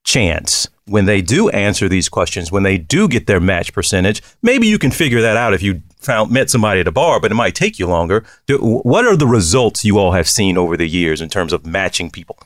chance 0.04 0.68
when 0.88 1.04
they 1.04 1.20
do 1.20 1.48
answer 1.50 1.88
these 1.88 2.08
questions, 2.08 2.50
when 2.50 2.62
they 2.62 2.78
do 2.78 3.08
get 3.08 3.26
their 3.26 3.40
match 3.40 3.72
percentage. 3.72 4.22
Maybe 4.42 4.66
you 4.66 4.78
can 4.78 4.90
figure 4.90 5.20
that 5.20 5.36
out 5.36 5.54
if 5.54 5.62
you 5.62 5.82
found 5.98 6.30
met 6.30 6.50
somebody 6.50 6.80
at 6.80 6.88
a 6.88 6.92
bar, 6.92 7.20
but 7.20 7.30
it 7.30 7.34
might 7.34 7.54
take 7.54 7.78
you 7.78 7.86
longer. 7.86 8.24
Do, 8.46 8.58
what 8.58 9.04
are 9.04 9.16
the 9.16 9.26
results 9.26 9.84
you 9.84 9.98
all 9.98 10.12
have 10.12 10.28
seen 10.28 10.56
over 10.56 10.76
the 10.76 10.88
years 10.88 11.20
in 11.20 11.28
terms 11.28 11.52
of 11.52 11.66
matching 11.66 12.10
people? 12.10 12.38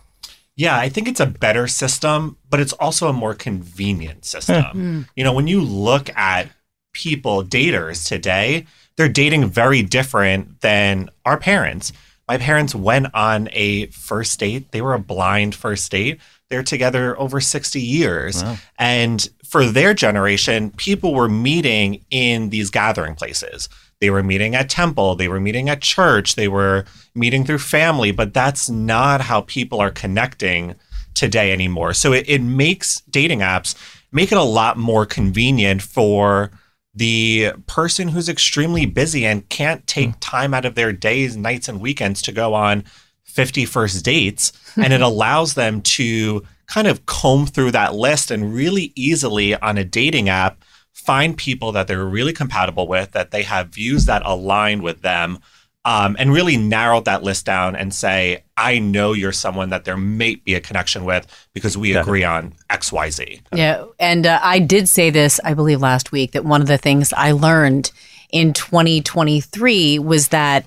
Yeah, 0.57 0.77
I 0.77 0.89
think 0.89 1.09
it's 1.09 1.21
a 1.21 1.27
better 1.27 1.67
system, 1.67 2.37
but 2.51 2.61
it's 2.61 2.75
also 2.75 3.09
a 3.09 3.13
more 3.13 3.35
convenient 3.35 4.25
system. 4.25 4.65
Hmm. 4.65 4.79
Hmm. 4.79 5.01
You 5.17 5.25
know, 5.25 5.33
when 5.33 5.47
you 5.47 5.61
look 5.61 6.11
at 6.17 6.49
people, 6.93 7.43
daters 7.43 8.07
today, 8.07 8.67
they're 8.97 9.09
dating 9.09 9.47
very 9.47 9.83
different 9.83 10.61
than 10.61 11.11
our 11.25 11.39
parents. 11.39 11.93
My 12.29 12.38
parents 12.38 12.75
went 12.75 13.14
on 13.14 13.49
a 13.52 13.87
first 13.87 14.38
date. 14.38 14.71
They 14.73 14.81
were 14.81 14.95
a 14.95 14.99
blind 14.99 15.55
first 15.55 15.91
date. 15.91 16.21
They're 16.49 16.62
together 16.62 17.19
over 17.19 17.41
60 17.41 17.81
years. 17.81 18.43
And 18.79 19.29
for 19.45 19.64
their 19.64 19.95
generation, 19.95 20.71
people 20.71 21.14
were 21.14 21.29
meeting 21.29 22.05
in 22.11 22.50
these 22.50 22.71
gathering 22.71 23.14
places. 23.14 23.69
They 24.00 24.11
were 24.11 24.23
meeting 24.23 24.55
at 24.57 24.69
temple, 24.69 25.14
they 25.14 25.29
were 25.29 25.38
meeting 25.38 25.69
at 25.69 25.81
church, 25.81 26.35
they 26.35 26.49
were 26.49 26.85
meeting 27.14 27.45
through 27.45 27.59
family, 27.59 28.11
but 28.11 28.35
that's 28.35 28.69
not 28.69 29.21
how 29.21 29.43
people 29.43 29.81
are 29.81 29.93
connecting 29.93 30.75
today 31.14 31.52
anymore. 31.52 31.95
So 31.95 32.12
it, 32.12 32.29
it 32.29 32.43
makes 32.43 33.00
dating 33.02 33.41
apps 33.41 33.76
make 34.11 34.31
it 34.31 34.38
a 34.38 34.43
lot 34.43 34.76
more 34.76 35.07
convenient 35.07 35.83
for 35.83 36.50
the 36.95 37.53
person 37.67 38.09
who's 38.09 38.29
extremely 38.29 38.87
busy 38.87 39.25
and 39.25 39.49
can't 39.49 39.87
take 39.87 40.11
hmm. 40.11 40.19
time 40.21 40.55
out 40.55 40.65
of 40.65 40.75
their 40.75 40.93
days, 40.93 41.37
nights, 41.37 41.69
and 41.69 41.81
weekends 41.81 42.23
to 42.23 42.33
go 42.33 42.55
on 42.55 42.85
50 43.25 43.65
first 43.65 44.05
dates. 44.05 44.53
and 44.77 44.93
it 44.93 45.01
allows 45.11 45.55
them 45.55 45.81
to 45.83 46.43
kind 46.67 46.87
of 46.87 47.05
comb 47.07 47.47
through 47.47 47.71
that 47.71 47.95
list 47.95 48.31
and 48.31 48.55
really 48.55 48.93
easily 48.95 49.55
on 49.57 49.79
a 49.79 49.85
dating 49.85 50.29
app 50.29 50.65
find 50.93 51.37
people 51.37 51.73
that 51.73 51.89
they're 51.89 52.05
really 52.05 52.33
compatible 52.33 52.87
with, 52.87 53.13
that 53.13 53.31
they 53.31 53.43
have 53.43 53.69
views 53.69 54.05
that 54.07 54.23
align 54.25 54.83
with 54.83 55.03
them. 55.03 55.39
Um, 55.85 56.15
and 56.19 56.33
really 56.33 56.57
narrow 56.57 57.01
that 57.01 57.25
list 57.25 57.45
down 57.45 57.75
and 57.75 57.93
say, 57.93 58.45
I 58.57 58.79
know 58.79 59.15
you're 59.15 59.33
someone 59.33 59.71
that 59.71 59.85
there 59.85 59.97
may 59.97 60.37
be 60.37 60.55
a 60.55 60.61
connection 60.61 61.05
with 61.05 61.27
because 61.55 61.77
we 61.77 61.97
agree 61.97 62.23
on 62.23 62.55
X, 62.71 62.93
Y, 62.93 63.11
Z. 63.11 63.41
Yeah. 63.53 63.87
And 63.99 64.25
uh, 64.25 64.39
I 64.41 64.61
did 64.61 64.89
say 64.89 65.11
this, 65.11 65.41
I 65.43 65.54
believe, 65.54 65.80
last 65.80 66.13
week 66.13 66.33
that 66.33 66.45
one 66.45 66.61
of 66.61 66.69
the 66.69 66.78
things 66.78 67.13
I 67.13 67.33
learned 67.33 67.91
in 68.30 68.52
2023 68.52 69.99
was 69.99 70.28
that, 70.28 70.65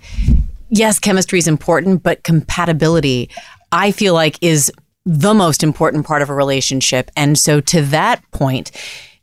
yes, 0.70 1.00
chemistry 1.00 1.40
is 1.40 1.48
important, 1.48 2.04
but 2.04 2.24
compatibility, 2.24 3.30
I 3.72 3.92
feel 3.92 4.14
like, 4.14 4.38
is 4.42 4.70
the 5.06 5.34
most 5.34 5.64
important 5.64 6.06
part 6.06 6.22
of 6.22 6.30
a 6.30 6.34
relationship. 6.34 7.12
And 7.16 7.38
so 7.38 7.62
to 7.62 7.82
that 7.84 8.22
point, 8.32 8.72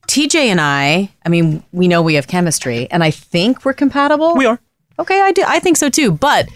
TJ 0.08 0.34
and 0.46 0.60
I, 0.60 1.10
I 1.24 1.28
mean, 1.28 1.62
we 1.72 1.88
know 1.88 2.02
we 2.02 2.14
have 2.14 2.26
chemistry, 2.26 2.90
and 2.90 3.02
I 3.02 3.10
think 3.10 3.64
we're 3.64 3.72
compatible. 3.72 4.34
We 4.36 4.46
are. 4.46 4.58
Okay, 5.02 5.20
I 5.20 5.32
do. 5.32 5.42
I 5.46 5.58
think 5.58 5.76
so 5.76 5.88
too. 5.88 6.12
But 6.12 6.48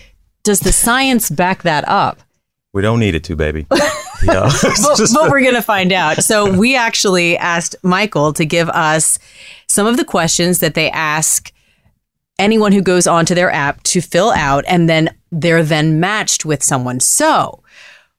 does 0.44 0.60
the 0.60 0.72
science 0.72 1.30
back 1.30 1.62
that 1.64 1.86
up? 1.88 2.20
We 2.72 2.80
don't 2.80 3.00
need 3.00 3.16
it 3.16 3.24
to, 3.24 3.34
baby. 3.34 3.66
yeah. 4.22 4.50
but, 4.62 5.00
but 5.14 5.30
we're 5.30 5.42
going 5.42 5.54
to 5.54 5.62
find 5.62 5.92
out. 5.92 6.22
So 6.22 6.56
we 6.56 6.76
actually 6.76 7.36
asked 7.36 7.74
Michael 7.82 8.32
to 8.34 8.44
give 8.44 8.68
us 8.68 9.18
some 9.66 9.86
of 9.86 9.96
the 9.96 10.04
questions 10.04 10.60
that 10.60 10.74
they 10.74 10.90
ask 10.90 11.52
anyone 12.38 12.70
who 12.70 12.82
goes 12.82 13.08
onto 13.08 13.34
their 13.34 13.50
app 13.50 13.82
to 13.82 14.00
fill 14.00 14.30
out, 14.30 14.64
and 14.68 14.88
then 14.88 15.08
they're 15.32 15.64
then 15.64 15.98
matched 15.98 16.44
with 16.44 16.62
someone. 16.62 17.00
So 17.00 17.64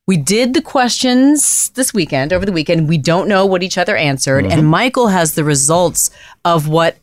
we 0.08 0.18
did 0.18 0.54
the 0.54 0.62
questions 0.62 1.70
this 1.70 1.94
weekend, 1.94 2.34
over 2.34 2.46
the 2.46 2.52
weekend. 2.52 2.90
We 2.90 2.98
don't 2.98 3.30
know 3.30 3.46
what 3.46 3.64
each 3.64 3.78
other 3.78 3.96
answered, 3.96 4.44
and 4.44 4.62
mm-hmm. 4.62 4.70
Michael 4.70 5.08
has 5.08 5.36
the 5.36 5.46
results 5.46 6.10
of 6.44 6.68
what 6.68 6.98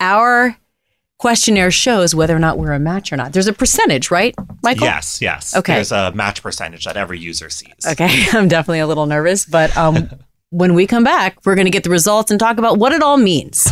our 0.00 0.58
questionnaire 1.18 1.70
shows 1.70 2.14
whether 2.14 2.36
or 2.36 2.38
not 2.38 2.58
we're 2.58 2.72
a 2.72 2.78
match 2.78 3.12
or 3.12 3.16
not. 3.16 3.32
There's 3.32 3.46
a 3.46 3.52
percentage, 3.52 4.10
right, 4.10 4.34
Michael? 4.62 4.86
Yes, 4.86 5.20
yes. 5.22 5.56
Okay. 5.56 5.74
There's 5.74 5.92
a 5.92 6.12
match 6.12 6.42
percentage 6.42 6.84
that 6.84 6.96
every 6.96 7.18
user 7.18 7.50
sees. 7.50 7.72
Okay, 7.86 8.26
I'm 8.32 8.48
definitely 8.48 8.80
a 8.80 8.86
little 8.86 9.06
nervous, 9.06 9.44
but 9.44 9.74
um, 9.76 10.10
when 10.50 10.74
we 10.74 10.86
come 10.86 11.04
back, 11.04 11.38
we're 11.44 11.54
going 11.54 11.66
to 11.66 11.70
get 11.70 11.84
the 11.84 11.90
results 11.90 12.30
and 12.30 12.38
talk 12.38 12.58
about 12.58 12.78
what 12.78 12.92
it 12.92 13.02
all 13.02 13.16
means. 13.16 13.66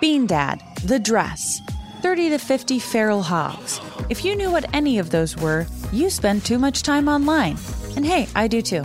Bean 0.00 0.26
Dad, 0.26 0.60
The 0.84 0.98
Dress, 0.98 1.60
30 2.00 2.30
to 2.30 2.38
50 2.38 2.80
Feral 2.80 3.22
Hogs. 3.22 3.80
If 4.10 4.24
you 4.24 4.34
knew 4.34 4.50
what 4.50 4.64
any 4.74 4.98
of 4.98 5.10
those 5.10 5.36
were, 5.36 5.64
you 5.92 6.10
spend 6.10 6.44
too 6.44 6.58
much 6.58 6.82
time 6.82 7.06
online. 7.06 7.56
And 7.94 8.04
hey, 8.04 8.26
I 8.34 8.48
do 8.48 8.62
too. 8.62 8.84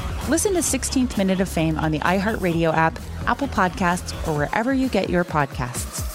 Listen 0.29 0.53
to 0.53 0.59
16th 0.59 1.17
Minute 1.17 1.41
of 1.41 1.49
Fame 1.49 1.77
on 1.77 1.91
the 1.91 1.99
iHeartRadio 1.99 2.73
app, 2.73 2.99
Apple 3.25 3.47
Podcasts, 3.47 4.11
or 4.27 4.37
wherever 4.37 4.73
you 4.73 4.87
get 4.87 5.09
your 5.09 5.25
podcasts. 5.25 6.07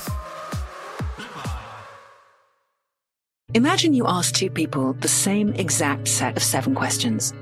Imagine 3.55 3.95
you 3.95 4.07
ask 4.07 4.35
two 4.35 4.51
people 4.51 4.93
the 4.95 5.09
same 5.09 5.53
exact 5.55 6.09
set 6.09 6.37
of 6.37 6.43
seven 6.43 6.75
questions. 6.75 7.33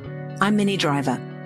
I'm 0.40 0.56
Minnie 0.56 0.76
Driver, 0.76 1.20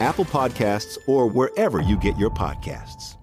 Apple 0.00 0.24
Podcasts, 0.24 0.98
or 1.06 1.26
wherever 1.28 1.80
you 1.80 1.96
get 1.98 2.16
your 2.18 2.30
podcasts. 2.30 3.16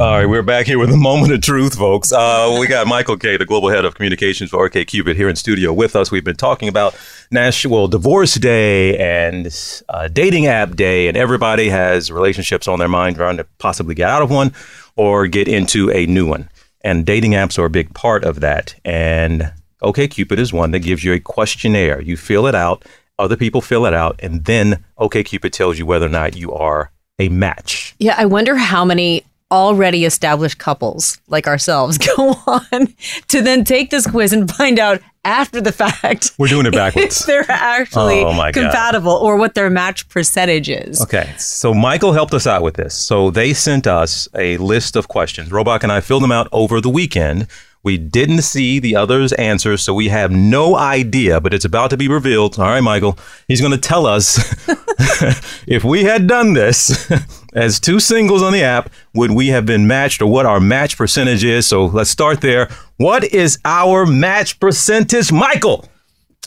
All 0.00 0.12
right, 0.12 0.26
we're 0.26 0.44
back 0.44 0.66
here 0.66 0.78
with 0.78 0.92
a 0.92 0.96
moment 0.96 1.32
of 1.32 1.40
truth, 1.40 1.76
folks. 1.76 2.12
Uh, 2.12 2.56
we 2.60 2.68
got 2.68 2.86
Michael 2.86 3.16
Kaye, 3.16 3.36
the 3.36 3.44
global 3.44 3.68
head 3.68 3.84
of 3.84 3.96
communications 3.96 4.50
for 4.50 4.64
OK 4.64 4.84
Cupid, 4.84 5.16
here 5.16 5.28
in 5.28 5.34
studio 5.34 5.72
with 5.72 5.96
us. 5.96 6.12
We've 6.12 6.22
been 6.22 6.36
talking 6.36 6.68
about 6.68 6.96
National 7.32 7.88
Divorce 7.88 8.34
Day 8.34 8.96
and 8.96 9.82
uh, 9.88 10.06
Dating 10.06 10.46
App 10.46 10.76
Day, 10.76 11.08
and 11.08 11.16
everybody 11.16 11.68
has 11.68 12.12
relationships 12.12 12.68
on 12.68 12.78
their 12.78 12.86
mind, 12.86 13.16
trying 13.16 13.38
to 13.38 13.44
possibly 13.58 13.96
get 13.96 14.08
out 14.08 14.22
of 14.22 14.30
one 14.30 14.52
or 14.94 15.26
get 15.26 15.48
into 15.48 15.90
a 15.90 16.06
new 16.06 16.28
one. 16.28 16.48
And 16.82 17.04
dating 17.04 17.32
apps 17.32 17.58
are 17.58 17.64
a 17.64 17.70
big 17.70 17.92
part 17.92 18.22
of 18.22 18.38
that. 18.38 18.76
And 18.84 19.52
OK 19.82 20.08
Cupid 20.08 20.38
is 20.38 20.52
one 20.52 20.70
that 20.72 20.80
gives 20.80 21.04
you 21.04 21.12
a 21.12 21.20
questionnaire. 21.20 22.00
You 22.00 22.16
fill 22.16 22.46
it 22.46 22.54
out, 22.54 22.84
other 23.18 23.36
people 23.36 23.60
fill 23.60 23.86
it 23.86 23.94
out, 23.94 24.18
and 24.22 24.44
then 24.44 24.84
OK 24.96 25.22
Cupid 25.24 25.52
tells 25.52 25.78
you 25.78 25.86
whether 25.86 26.06
or 26.06 26.10
not 26.10 26.36
you 26.36 26.52
are 26.52 26.90
a 27.18 27.28
match. 27.28 27.94
Yeah, 27.98 28.14
I 28.16 28.26
wonder 28.26 28.56
how 28.56 28.84
many 28.84 29.24
already 29.50 30.04
established 30.04 30.58
couples 30.58 31.18
like 31.28 31.46
ourselves 31.46 31.96
go 32.16 32.34
on 32.46 32.94
to 33.28 33.40
then 33.40 33.64
take 33.64 33.90
this 33.90 34.06
quiz 34.06 34.32
and 34.32 34.50
find 34.54 34.78
out 34.78 35.00
after 35.24 35.60
the 35.60 35.72
fact 35.72 36.32
We're 36.38 36.48
doing 36.48 36.66
it 36.66 36.72
backwards. 36.72 37.20
if 37.20 37.26
they're 37.26 37.44
actually 37.50 38.20
Oh, 38.20 38.32
my 38.32 38.50
God. 38.52 38.62
compatible 38.64 39.12
or 39.12 39.36
what 39.36 39.54
their 39.54 39.68
match 39.70 40.08
percentage 40.08 40.68
is. 40.70 41.02
Okay, 41.02 41.32
so 41.38 41.72
Michael 41.74 42.12
helped 42.12 42.34
us 42.34 42.46
out 42.46 42.62
with 42.62 42.74
this. 42.74 42.94
So 42.94 43.30
they 43.30 43.52
sent 43.54 43.86
us 43.86 44.28
a 44.34 44.56
list 44.58 44.96
of 44.96 45.08
questions. 45.08 45.50
Robach 45.50 45.82
and 45.82 45.92
I 45.92 46.00
filled 46.00 46.22
them 46.22 46.32
out 46.32 46.48
over 46.52 46.80
the 46.80 46.90
weekend. 46.90 47.46
We 47.82 47.96
didn't 47.96 48.42
see 48.42 48.80
the 48.80 48.96
others' 48.96 49.32
answers, 49.34 49.82
so 49.82 49.94
we 49.94 50.08
have 50.08 50.30
no 50.32 50.76
idea, 50.76 51.40
but 51.40 51.54
it's 51.54 51.64
about 51.64 51.90
to 51.90 51.96
be 51.96 52.08
revealed. 52.08 52.58
All 52.58 52.66
right, 52.66 52.80
Michael, 52.80 53.18
he's 53.46 53.60
going 53.60 53.72
to 53.72 53.78
tell 53.78 54.04
us 54.04 54.38
if 55.66 55.84
we 55.84 56.04
had 56.04 56.26
done 56.26 56.54
this 56.54 57.10
as 57.58 57.80
two 57.80 57.98
singles 58.00 58.42
on 58.42 58.52
the 58.52 58.62
app, 58.62 58.90
would 59.14 59.30
we 59.32 59.48
have 59.48 59.66
been 59.66 59.86
matched 59.86 60.22
or 60.22 60.26
what 60.30 60.46
our 60.46 60.60
match 60.60 60.96
percentage 60.96 61.44
is? 61.44 61.66
So 61.66 61.86
let's 61.86 62.10
start 62.10 62.40
there. 62.40 62.68
What 62.96 63.24
is 63.24 63.58
our 63.64 64.06
match 64.06 64.58
percentage, 64.60 65.32
Michael? 65.32 65.86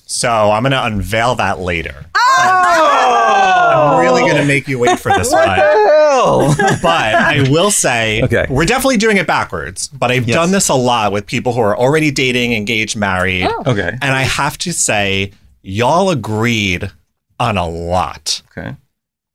So 0.06 0.30
I'm 0.30 0.64
going 0.64 0.72
to 0.72 0.86
unveil 0.86 1.36
that 1.36 1.60
later. 1.60 2.06
Oh! 2.16 3.94
I'm 3.96 4.00
really 4.02 4.22
going 4.22 4.36
to 4.42 4.46
make 4.46 4.68
you 4.68 4.78
wait 4.80 5.00
for 5.00 5.12
this 5.14 5.32
What 5.32 5.48
one. 5.48 5.58
the 5.58 5.64
hell? 5.64 6.56
but 6.82 7.16
I 7.16 7.48
will 7.50 7.72
say, 7.72 8.22
Okay. 8.24 8.46
we're 8.50 8.66
definitely 8.66 8.98
doing 8.98 9.18
it 9.18 9.28
backwards. 9.28 9.88
But 9.88 10.12
I've 10.12 10.28
Yes. 10.28 10.36
done 10.36 10.52
this 10.52 10.70
a 10.70 10.74
lot 10.76 11.12
with 11.12 11.26
people 11.26 11.54
who 11.54 11.62
are 11.62 11.78
already 11.78 12.12
dating, 12.12 12.54
engaged, 12.54 12.96
married. 12.98 13.48
Oh. 13.50 13.64
Okay. 13.68 13.90
And 14.02 14.12
I 14.14 14.24
have 14.24 14.58
to 14.60 14.74
say, 14.74 15.32
y'all 15.62 16.10
agreed 16.10 16.92
on 17.40 17.58
a 17.58 17.68
lot. 17.68 18.42
Okay. 18.58 18.76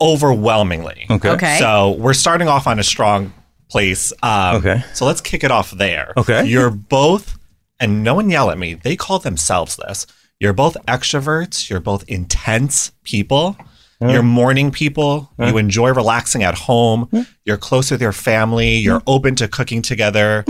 Overwhelmingly. 0.01 1.07
Okay. 1.11 1.31
Okay. 1.31 1.59
So 1.59 1.93
we're 1.93 2.15
starting 2.15 2.49
off 2.49 2.67
on 2.67 2.79
a 2.79 2.85
strong 2.85 3.33
place. 3.71 4.13
Um, 4.23 4.57
Okay. 4.57 4.83
So 4.95 5.07
let's 5.07 5.21
kick 5.21 5.43
it 5.45 5.51
off 5.51 5.71
there. 5.73 6.13
Okay. 6.17 6.45
You're 6.47 6.71
both, 6.71 7.39
and 7.81 8.03
no 8.05 8.15
one 8.15 8.29
yell 8.31 8.51
at 8.51 8.59
me, 8.59 8.75
they 8.75 8.97
call 8.97 9.19
themselves 9.19 9.77
this. 9.77 10.07
You're 10.39 10.53
both 10.53 10.77
extroverts. 10.87 11.71
You're 11.71 11.81
both 11.81 12.05
intense 12.09 12.93
people. 13.05 13.57
You're 13.99 14.23
morning 14.23 14.71
people. 14.71 15.31
You 15.39 15.57
enjoy 15.57 15.91
relaxing 15.95 16.43
at 16.43 16.55
home. 16.55 17.09
You're 17.47 17.57
close 17.57 17.91
with 17.91 18.03
your 18.03 18.13
family. 18.13 18.77
You're 18.77 19.03
open 19.07 19.35
to 19.37 19.49
cooking 19.49 19.81
together. 19.81 20.45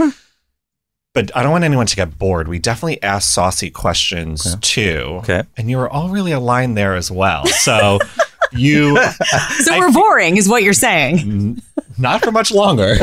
But 1.14 1.30
I 1.36 1.42
don't 1.44 1.52
want 1.52 1.62
anyone 1.64 1.86
to 1.86 1.94
get 1.96 2.18
bored. 2.18 2.48
We 2.48 2.58
definitely 2.58 3.00
asked 3.04 3.32
saucy 3.32 3.70
questions 3.70 4.56
too. 4.60 5.18
Okay. 5.22 5.44
And 5.56 5.70
you 5.70 5.76
were 5.78 5.88
all 5.88 6.08
really 6.08 6.32
aligned 6.32 6.76
there 6.76 6.96
as 6.96 7.10
well. 7.10 7.46
So 7.46 8.00
you 8.52 8.96
So 9.60 9.74
I 9.74 9.78
we're 9.78 9.92
boring, 9.92 10.36
is 10.36 10.48
what 10.48 10.62
you're 10.62 10.72
saying. 10.72 11.60
not 11.98 12.22
for 12.24 12.30
much 12.32 12.50
longer. 12.52 12.92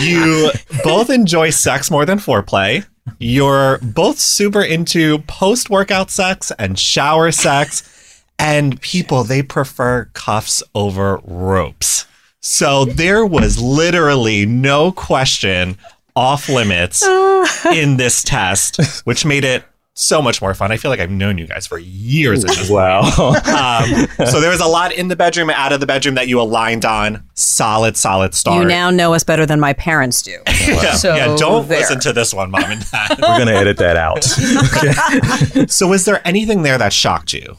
you 0.02 0.50
both 0.82 1.10
enjoy 1.10 1.50
sex 1.50 1.90
more 1.90 2.04
than 2.06 2.18
foreplay. 2.18 2.86
You're 3.18 3.78
both 3.78 4.18
super 4.18 4.62
into 4.62 5.18
post 5.20 5.70
workout 5.70 6.10
sex 6.10 6.52
and 6.58 6.78
shower 6.78 7.32
sex. 7.32 8.22
And 8.38 8.80
people, 8.80 9.22
they 9.24 9.42
prefer 9.42 10.06
cuffs 10.14 10.62
over 10.74 11.20
ropes. 11.24 12.06
So 12.40 12.84
there 12.84 13.24
was 13.24 13.60
literally 13.60 14.44
no 14.44 14.90
question 14.92 15.78
off 16.16 16.48
limits 16.48 17.02
in 17.72 17.96
this 17.96 18.22
test, 18.22 18.80
which 19.04 19.24
made 19.24 19.44
it 19.44 19.64
so 19.96 20.20
much 20.20 20.42
more 20.42 20.52
fun. 20.54 20.72
I 20.72 20.76
feel 20.76 20.90
like 20.90 20.98
I've 21.00 21.10
known 21.10 21.38
you 21.38 21.46
guys 21.46 21.66
for 21.68 21.78
years 21.78 22.44
at 22.44 22.50
this 22.50 22.68
Wow. 22.74 23.00
um, 23.02 24.06
so 24.26 24.40
there 24.40 24.50
was 24.50 24.60
a 24.60 24.66
lot 24.66 24.92
in 24.92 25.06
the 25.08 25.14
bedroom 25.16 25.50
out 25.50 25.72
of 25.72 25.78
the 25.78 25.86
bedroom 25.86 26.16
that 26.16 26.26
you 26.26 26.40
aligned 26.40 26.84
on. 26.84 27.22
Solid, 27.34 27.96
solid 27.96 28.34
start. 28.34 28.60
You 28.62 28.68
now 28.68 28.90
know 28.90 29.14
us 29.14 29.22
better 29.22 29.46
than 29.46 29.60
my 29.60 29.72
parents 29.72 30.20
do. 30.22 30.32
yeah, 30.66 30.94
So 30.94 31.14
yeah, 31.14 31.36
don't 31.36 31.68
there. 31.68 31.78
listen 31.80 32.00
to 32.00 32.12
this 32.12 32.34
one, 32.34 32.50
mom 32.50 32.64
and 32.64 32.90
dad. 32.90 33.10
We're 33.20 33.36
going 33.38 33.46
to 33.46 33.54
edit 33.54 33.76
that 33.78 33.96
out. 33.96 34.24
so 35.70 35.86
was 35.88 36.04
there 36.04 36.20
anything 36.26 36.62
there 36.62 36.76
that 36.78 36.92
shocked 36.92 37.32
you? 37.32 37.56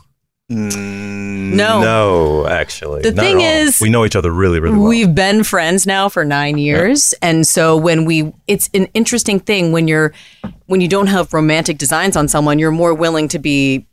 Mm, 0.51 1.53
no. 1.55 1.81
No, 1.81 2.47
actually. 2.47 3.01
The 3.01 3.11
thing 3.11 3.41
is- 3.41 3.81
we 3.81 3.89
know 3.89 4.05
each 4.05 4.15
other 4.15 4.31
really, 4.31 4.59
really 4.59 4.77
well. 4.77 4.87
We've 4.87 5.13
been 5.15 5.43
friends 5.43 5.87
now 5.87 6.07
for 6.09 6.23
nine 6.23 6.57
years, 6.57 7.13
and 7.21 7.47
so 7.47 7.75
when 7.77 8.05
we, 8.05 8.31
it's 8.47 8.69
an 8.73 8.87
interesting 8.93 9.39
thing 9.39 9.71
when 9.71 9.87
you're, 9.87 10.13
when 10.67 10.81
you 10.81 10.87
don't 10.87 11.07
have 11.07 11.33
romantic 11.33 11.77
designs 11.79 12.15
on 12.15 12.27
someone, 12.27 12.59
you're 12.59 12.71
more 12.71 12.93
willing 12.93 13.27
to 13.29 13.39
be 13.39 13.87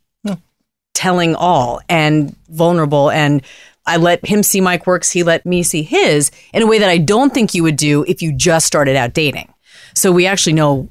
telling 0.94 1.34
all 1.34 1.80
and 1.88 2.36
vulnerable. 2.50 3.10
And 3.10 3.42
I 3.86 3.96
let 3.96 4.24
him 4.26 4.42
see 4.42 4.60
my 4.60 4.76
quirks, 4.76 5.10
he 5.10 5.22
let 5.22 5.46
me 5.46 5.62
see 5.62 5.82
his 5.82 6.30
in 6.52 6.62
a 6.62 6.66
way 6.66 6.78
that 6.78 6.90
I 6.90 6.98
don't 6.98 7.32
think 7.32 7.54
you 7.54 7.62
would 7.62 7.76
do 7.76 8.04
if 8.06 8.20
you 8.20 8.30
just 8.30 8.66
started 8.66 8.94
out 8.94 9.14
dating. 9.14 9.52
So 9.94 10.12
we 10.12 10.26
actually 10.26 10.52
know 10.52 10.90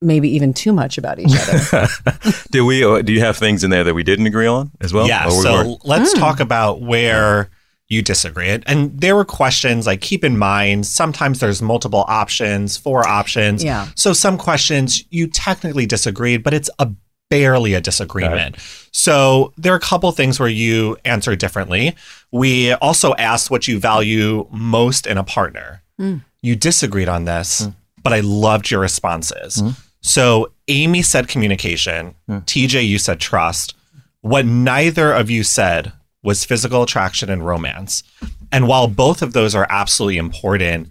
maybe 0.00 0.28
even 0.34 0.54
too 0.54 0.72
much 0.72 0.98
about 0.98 1.18
each 1.18 1.32
other. 1.34 1.86
do 2.50 2.64
we? 2.64 2.84
Uh, 2.84 3.02
do 3.02 3.12
you 3.12 3.20
have 3.20 3.36
things 3.36 3.64
in 3.64 3.70
there 3.70 3.84
that 3.84 3.94
we 3.94 4.02
didn't 4.02 4.26
agree 4.26 4.46
on 4.46 4.70
as 4.80 4.92
well? 4.92 5.06
yeah. 5.08 5.26
We 5.26 5.32
So 5.32 5.52
weren't? 5.52 5.84
let's 5.84 6.12
hmm. 6.12 6.18
talk 6.20 6.40
about 6.40 6.80
where 6.80 7.50
you 7.88 8.02
disagree. 8.02 8.48
And- 8.48 8.64
And 8.66 9.00
there 9.00 9.16
were 9.16 9.24
questions 9.24 9.86
like 9.86 10.00
keep 10.02 10.22
in 10.22 10.36
mind 10.36 10.86
sometimes 10.86 11.40
there's 11.40 11.62
multiple 11.62 12.04
options, 12.06 12.76
four 12.76 13.06
options. 13.08 13.64
Yeah. 13.64 13.88
So 13.94 14.12
some 14.12 14.36
questions 14.36 15.04
you 15.10 15.26
technically 15.26 15.86
disagreed, 15.86 16.42
but 16.42 16.52
it's 16.52 16.68
a 16.78 16.90
barely 17.30 17.74
a 17.74 17.80
disagreement. 17.80 18.56
So 18.92 19.52
there 19.58 19.72
are 19.72 19.76
a 19.76 19.80
couple 19.80 20.10
things 20.12 20.38
where 20.40 20.48
you 20.48 20.96
answer 21.04 21.34
differently. 21.36 21.94
We 22.30 22.72
also 22.74 23.14
asked 23.16 23.50
what 23.50 23.66
you 23.68 23.78
value 23.78 24.46
most 24.50 25.06
in 25.06 25.18
a 25.18 25.24
partner. 25.24 25.82
Mm. 26.00 26.22
You 26.42 26.56
disagreed 26.56 27.08
on 27.08 27.24
this, 27.24 27.64
hmm. 27.64 27.70
but 28.02 28.12
I 28.12 28.20
loved 28.20 28.70
your 28.70 28.80
responses. 28.80 29.60
Hmm. 29.60 29.70
So 30.08 30.52
Amy 30.68 31.02
said 31.02 31.28
communication, 31.28 32.14
hmm. 32.26 32.38
TJ, 32.38 32.86
you 32.88 32.98
said 32.98 33.20
trust. 33.20 33.74
What 34.22 34.46
neither 34.46 35.12
of 35.12 35.30
you 35.30 35.44
said 35.44 35.92
was 36.22 36.46
physical 36.46 36.82
attraction 36.82 37.28
and 37.28 37.46
romance. 37.46 38.02
And 38.50 38.66
while 38.66 38.88
both 38.88 39.20
of 39.20 39.34
those 39.34 39.54
are 39.54 39.66
absolutely 39.68 40.16
important, 40.16 40.88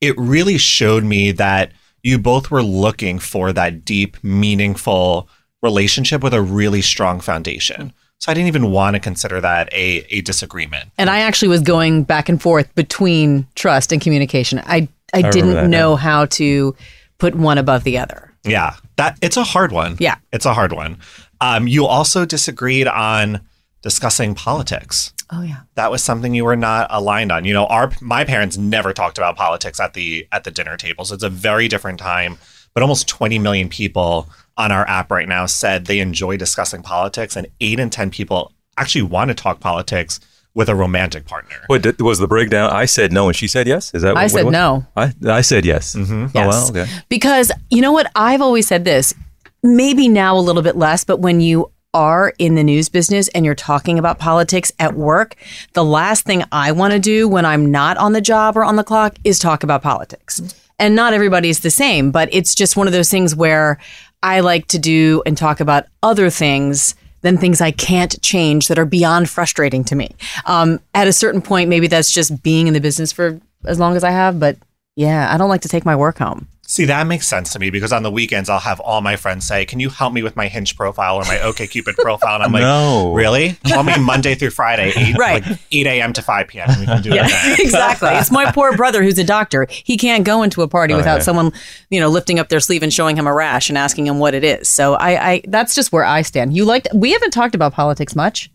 it 0.00 0.18
really 0.18 0.58
showed 0.58 1.04
me 1.04 1.30
that 1.32 1.72
you 2.02 2.18
both 2.18 2.50
were 2.50 2.62
looking 2.62 3.20
for 3.20 3.52
that 3.52 3.84
deep, 3.84 4.16
meaningful 4.22 5.28
relationship 5.62 6.22
with 6.22 6.34
a 6.34 6.42
really 6.42 6.82
strong 6.82 7.20
foundation. 7.20 7.92
So 8.18 8.32
I 8.32 8.34
didn't 8.34 8.48
even 8.48 8.72
want 8.72 8.94
to 8.94 9.00
consider 9.00 9.40
that 9.40 9.72
a, 9.72 10.04
a 10.10 10.22
disagreement. 10.22 10.90
And 10.98 11.08
I 11.08 11.20
actually 11.20 11.48
was 11.48 11.60
going 11.60 12.02
back 12.02 12.28
and 12.28 12.42
forth 12.42 12.74
between 12.74 13.46
trust 13.54 13.92
and 13.92 14.02
communication. 14.02 14.60
I 14.66 14.88
I, 15.14 15.18
remember 15.18 15.32
didn't 15.32 15.54
that, 15.54 15.68
know 15.68 15.94
how 15.94 16.26
to 16.26 16.74
put 17.18 17.36
one 17.36 17.58
above 17.58 17.84
the 17.84 17.98
other. 17.98 18.32
Yeah, 18.46 18.76
that 18.96 19.18
it's 19.22 19.36
a 19.36 19.44
hard 19.44 19.72
one. 19.72 19.96
Yeah. 19.98 20.16
it's 20.32 20.46
a 20.46 20.54
hard 20.54 20.72
one. 20.72 20.98
Um, 21.40 21.68
you 21.68 21.86
also 21.86 22.24
disagreed 22.24 22.88
on 22.88 23.40
discussing 23.82 24.34
politics. 24.34 25.12
Oh 25.30 25.42
yeah. 25.42 25.62
That 25.74 25.90
was 25.90 26.02
something 26.02 26.34
you 26.34 26.44
were 26.44 26.56
not 26.56 26.86
aligned 26.90 27.32
on. 27.32 27.44
You 27.44 27.52
know, 27.52 27.66
our 27.66 27.92
my 28.00 28.24
parents 28.24 28.56
never 28.56 28.92
talked 28.92 29.18
about 29.18 29.36
politics 29.36 29.80
at 29.80 29.94
the 29.94 30.26
at 30.32 30.44
the 30.44 30.50
dinner 30.50 30.76
table. 30.76 31.04
So 31.04 31.14
it's 31.14 31.24
a 31.24 31.28
very 31.28 31.68
different 31.68 31.98
time. 31.98 32.38
But 32.74 32.82
almost 32.82 33.08
20 33.08 33.38
million 33.38 33.68
people 33.70 34.28
on 34.58 34.70
our 34.70 34.86
app 34.86 35.10
right 35.10 35.28
now 35.28 35.46
said 35.46 35.86
they 35.86 35.98
enjoy 36.00 36.36
discussing 36.36 36.82
politics, 36.82 37.34
and 37.34 37.46
eight 37.60 37.80
in 37.80 37.88
10 37.88 38.10
people 38.10 38.52
actually 38.76 39.02
want 39.02 39.28
to 39.28 39.34
talk 39.34 39.60
politics 39.60 40.20
with 40.56 40.68
a 40.70 40.74
romantic 40.74 41.26
partner. 41.26 41.56
What 41.68 41.82
did- 41.82 42.00
was 42.00 42.18
the 42.18 42.26
breakdown? 42.26 42.70
I 42.72 42.86
said 42.86 43.12
no, 43.12 43.28
and 43.28 43.36
she 43.36 43.46
said 43.46 43.68
yes. 43.68 43.94
Is 43.94 44.02
that? 44.02 44.16
I 44.16 44.26
said 44.26 44.40
it 44.40 44.44
was? 44.46 44.52
no. 44.52 44.86
I 44.96 45.12
I 45.28 45.42
said 45.42 45.64
yes. 45.64 45.94
Mm-hmm. 45.94 46.36
Oh 46.36 46.48
well, 46.48 46.70
okay. 46.70 46.86
Because 47.08 47.52
you 47.70 47.82
know 47.82 47.92
what? 47.92 48.10
I've 48.16 48.40
always 48.40 48.66
said 48.66 48.84
this, 48.84 49.14
maybe 49.62 50.08
now 50.08 50.36
a 50.36 50.40
little 50.40 50.62
bit 50.62 50.74
less, 50.74 51.04
but 51.04 51.20
when 51.20 51.40
you 51.40 51.70
are 51.94 52.32
in 52.38 52.56
the 52.56 52.64
news 52.64 52.88
business 52.88 53.28
and 53.28 53.44
you're 53.44 53.54
talking 53.54 53.98
about 53.98 54.18
politics 54.18 54.72
at 54.78 54.94
work, 54.94 55.36
the 55.74 55.84
last 55.84 56.24
thing 56.24 56.42
I 56.52 56.72
want 56.72 56.92
to 56.94 56.98
do 56.98 57.28
when 57.28 57.44
I'm 57.44 57.70
not 57.70 57.96
on 57.98 58.12
the 58.12 58.20
job 58.20 58.56
or 58.56 58.64
on 58.64 58.76
the 58.76 58.84
clock 58.84 59.16
is 59.24 59.38
talk 59.38 59.62
about 59.62 59.82
politics. 59.82 60.40
And 60.78 60.94
not 60.94 61.14
everybody's 61.14 61.60
the 61.60 61.70
same, 61.70 62.10
but 62.10 62.28
it's 62.32 62.54
just 62.54 62.76
one 62.76 62.86
of 62.86 62.92
those 62.92 63.08
things 63.08 63.34
where 63.34 63.78
I 64.22 64.40
like 64.40 64.66
to 64.68 64.78
do 64.78 65.22
and 65.24 65.38
talk 65.38 65.60
about 65.60 65.84
other 66.02 66.28
things 66.28 66.94
than 67.26 67.36
things 67.36 67.60
I 67.60 67.72
can't 67.72 68.20
change 68.22 68.68
that 68.68 68.78
are 68.78 68.84
beyond 68.84 69.28
frustrating 69.28 69.82
to 69.84 69.96
me. 69.96 70.14
Um, 70.44 70.78
at 70.94 71.08
a 71.08 71.12
certain 71.12 71.42
point, 71.42 71.68
maybe 71.68 71.88
that's 71.88 72.12
just 72.12 72.42
being 72.42 72.68
in 72.68 72.74
the 72.74 72.80
business 72.80 73.10
for 73.10 73.40
as 73.64 73.80
long 73.80 73.96
as 73.96 74.04
I 74.04 74.10
have, 74.10 74.38
but 74.38 74.56
yeah, 74.94 75.34
I 75.34 75.36
don't 75.36 75.48
like 75.48 75.62
to 75.62 75.68
take 75.68 75.84
my 75.84 75.96
work 75.96 76.18
home. 76.18 76.46
See, 76.68 76.84
that 76.86 77.06
makes 77.06 77.28
sense 77.28 77.52
to 77.52 77.58
me 77.60 77.70
because 77.70 77.92
on 77.92 78.02
the 78.02 78.10
weekends 78.10 78.48
I'll 78.50 78.58
have 78.58 78.80
all 78.80 79.00
my 79.00 79.14
friends 79.16 79.46
say, 79.46 79.64
"Can 79.64 79.78
you 79.78 79.88
help 79.88 80.12
me 80.12 80.22
with 80.22 80.34
my 80.34 80.48
Hinge 80.48 80.76
profile 80.76 81.16
or 81.16 81.22
my 81.24 81.36
OkCupid 81.36 81.94
profile?" 81.96 82.34
And 82.34 82.42
I'm 82.44 82.52
like, 82.52 82.62
No. 82.62 83.12
really? 83.14 83.56
Call 83.68 83.84
me 83.84 83.96
Monday 83.98 84.34
through 84.34 84.50
Friday, 84.50 84.92
8, 84.96 85.16
Right. 85.18 85.46
like 85.46 85.58
8 85.70 85.86
a.m. 85.86 86.12
to 86.14 86.22
5 86.22 86.48
p.m. 86.48 86.68
we 86.80 86.86
can 86.86 87.02
do 87.02 87.10
it 87.12 87.28
then. 87.28 87.56
exactly. 87.60 88.08
It's 88.10 88.30
my 88.32 88.50
poor 88.50 88.76
brother 88.76 89.02
who's 89.02 89.18
a 89.18 89.24
doctor. 89.24 89.66
He 89.70 89.96
can't 89.96 90.24
go 90.24 90.42
into 90.42 90.62
a 90.62 90.68
party 90.68 90.94
Oh, 90.94 90.96
without 90.96 91.18
yeah. 91.18 91.22
someone, 91.22 91.52
you 91.90 92.00
know, 92.00 92.08
lifting 92.08 92.38
up 92.40 92.48
their 92.48 92.60
sleeve 92.60 92.82
and 92.82 92.92
showing 92.92 93.16
him 93.16 93.26
a 93.28 93.32
rash 93.32 93.68
and 93.68 93.78
asking 93.78 94.06
him 94.08 94.18
what 94.18 94.34
it 94.34 94.42
is. 94.42 94.68
So 94.68 94.94
I, 94.94 95.30
I 95.32 95.42
that's 95.46 95.74
just 95.74 95.92
where 95.92 96.04
I 96.04 96.22
stand. 96.22 96.56
You 96.56 96.64
liked 96.64 96.88
we 96.92 97.12
haven't 97.12 97.30
talked 97.30 97.54
about 97.54 97.74
politics 97.74 98.16
much. 98.16 98.50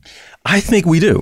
I 0.45 0.59
think 0.59 0.85
we 0.85 0.99
do. 0.99 1.21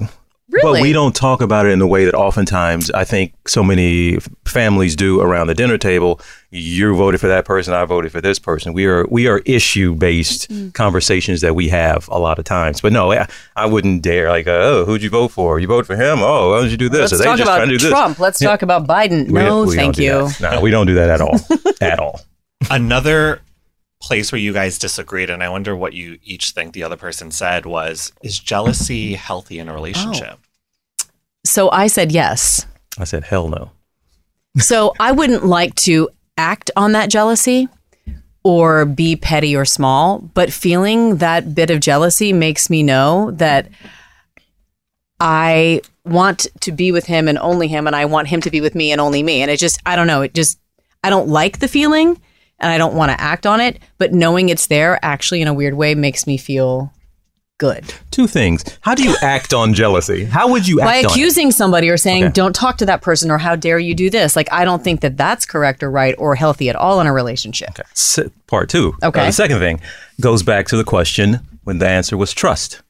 Really? 0.51 0.79
But 0.79 0.81
we 0.81 0.93
don't 0.93 1.15
talk 1.15 1.41
about 1.41 1.67
it 1.67 1.69
in 1.73 1.77
the 1.77 1.85
way 1.85 2.05
that 2.05 2.15
oftentimes 2.15 2.89
I 2.89 3.03
think 3.03 3.33
so 3.47 3.63
many 3.63 4.17
families 4.45 4.95
do 4.95 5.21
around 5.21 5.45
the 5.45 5.53
dinner 5.53 5.77
table. 5.77 6.19
You 6.51 6.95
voted 6.95 7.19
for 7.21 7.27
that 7.27 7.45
person, 7.45 7.75
I 7.75 7.85
voted 7.85 8.11
for 8.11 8.21
this 8.21 8.39
person. 8.39 8.73
We 8.73 8.85
are 8.87 9.05
we 9.07 9.27
are 9.27 9.39
issue 9.45 9.93
based 9.93 10.49
Mm. 10.49 10.73
conversations 10.73 11.41
that 11.41 11.53
we 11.55 11.69
have 11.69 12.07
a 12.09 12.17
lot 12.17 12.39
of 12.39 12.45
times. 12.45 12.81
But 12.81 12.91
no, 12.91 13.11
I, 13.11 13.27
I 13.55 13.67
wouldn't 13.67 14.01
dare 14.01 14.29
like, 14.29 14.47
uh, 14.47 14.51
oh, 14.53 14.85
who'd 14.85 15.03
you 15.03 15.11
vote 15.11 15.27
for? 15.29 15.59
You 15.59 15.67
vote 15.67 15.85
for 15.85 15.95
him? 15.95 16.19
Oh, 16.23 16.49
why 16.51 16.61
don't 16.61 16.71
you 16.71 16.77
do 16.77 16.89
this? 16.89 17.11
Let's 17.11 17.13
Are 17.13 17.17
they 17.19 17.23
talk 17.25 17.37
just 17.37 17.47
about 17.47 17.57
trying 17.57 17.69
to 17.69 17.77
do 17.77 17.83
this? 17.83 17.89
Trump. 17.91 18.17
Let's 18.19 18.41
Yeah. 18.41 18.47
talk 18.49 18.63
about 18.63 18.87
Biden. 18.87 19.27
We- 19.27 19.33
no, 19.33 19.65
we 19.65 19.75
thank 19.75 19.95
do 19.97 20.03
you. 20.03 20.27
that. 20.39 20.41
No, 20.53 20.61
we 20.61 20.71
don't 20.71 20.87
do 20.87 20.95
that 20.95 21.09
at 21.09 21.21
all. 21.21 21.39
at 21.81 21.99
all. 21.99 22.21
Another 22.71 23.41
place 24.01 24.31
where 24.31 24.39
you 24.41 24.51
guys 24.53 24.79
disagreed, 24.79 25.29
and 25.29 25.43
I 25.43 25.49
wonder 25.49 25.75
what 25.75 25.93
you 25.93 26.17
each 26.23 26.51
think 26.51 26.73
the 26.73 26.83
other 26.83 26.95
person 26.97 27.29
said 27.29 27.65
was, 27.67 28.11
is 28.23 28.39
jealousy 28.39 29.13
healthy 29.13 29.59
in 29.59 29.69
a 29.69 29.73
relationship? 29.73 30.39
So 31.45 31.69
I 31.69 31.87
said 31.87 32.11
yes. 32.11 32.65
I 32.97 33.03
said, 33.03 33.25
hell 33.25 33.49
no. 33.49 33.69
So 34.57 34.93
I 34.99 35.11
wouldn't 35.11 35.45
like 35.45 35.75
to 35.75 36.09
act 36.39 36.71
on 36.77 36.93
that 36.93 37.09
jealousy 37.09 37.67
or 38.43 38.85
be 38.85 39.15
petty 39.15 39.55
or 39.55 39.65
small, 39.65 40.19
but 40.33 40.51
feeling 40.51 41.17
that 41.17 41.53
bit 41.53 41.69
of 41.69 41.81
jealousy 41.81 42.31
makes 42.31 42.69
me 42.69 42.81
know 42.81 43.31
that 43.31 43.69
I 45.19 45.81
want 46.05 46.47
to 46.61 46.71
be 46.71 46.93
with 46.93 47.05
him 47.05 47.27
and 47.27 47.37
only 47.37 47.67
him, 47.67 47.85
and 47.85 47.95
I 47.95 48.05
want 48.05 48.29
him 48.29 48.39
to 48.41 48.49
be 48.49 48.61
with 48.61 48.73
me 48.73 48.91
and 48.93 49.01
only 49.01 49.21
me. 49.21 49.41
And 49.41 49.51
it 49.51 49.59
just, 49.59 49.79
I 49.85 49.97
don't 49.97 50.07
know, 50.07 50.21
it 50.21 50.33
just, 50.33 50.57
I 51.03 51.09
don't 51.09 51.27
like 51.27 51.59
the 51.59 51.67
feeling 51.67 52.19
and 52.59 52.71
I 52.71 52.77
don't 52.77 52.95
want 52.95 53.11
to 53.11 53.21
act 53.21 53.45
on 53.45 53.59
it, 53.59 53.79
but 53.97 54.13
knowing 54.13 54.47
it's 54.49 54.67
there 54.67 54.97
actually 55.03 55.41
in 55.41 55.47
a 55.47 55.53
weird 55.53 55.73
way 55.73 55.93
makes 55.93 56.25
me 56.25 56.37
feel 56.37 56.93
good. 57.59 57.93
Two 58.09 58.25
things. 58.25 58.63
How 58.81 58.95
do 58.95 59.03
you 59.03 59.15
act 59.21 59.53
on 59.53 59.75
jealousy? 59.75 60.25
How 60.25 60.49
would 60.49 60.67
you 60.67 60.77
By 60.77 60.97
act 60.97 61.05
on 61.05 61.11
it? 61.11 61.13
accusing 61.13 61.51
somebody 61.51 61.89
or 61.89 61.97
saying, 61.97 62.23
Okay. 62.23 62.33
don't 62.33 62.55
talk 62.55 62.77
to 62.79 62.85
that 62.87 63.03
person 63.03 63.29
or 63.29 63.37
how 63.37 63.55
dare 63.55 63.77
you 63.77 63.93
do 63.93 64.09
this. 64.09 64.35
Like, 64.35 64.51
I 64.51 64.65
don't 64.65 64.83
think 64.83 65.01
that 65.01 65.15
that's 65.17 65.45
correct 65.45 65.83
or 65.83 65.91
right 65.91 66.15
or 66.17 66.33
healthy 66.35 66.69
at 66.69 66.75
all 66.75 66.99
in 66.99 67.05
a 67.05 67.13
relationship. 67.13 67.77
S- 67.91 68.19
part 68.47 68.69
two. 68.69 68.95
Okay. 69.03 69.21
Uh, 69.21 69.25
the 69.25 69.31
second 69.31 69.59
thing 69.59 69.79
goes 70.19 70.41
back 70.41 70.65
to 70.69 70.77
the 70.77 70.83
question 70.83 71.39
when 71.65 71.77
the 71.77 71.87
answer 71.87 72.17
was 72.17 72.33
trust. 72.33 72.81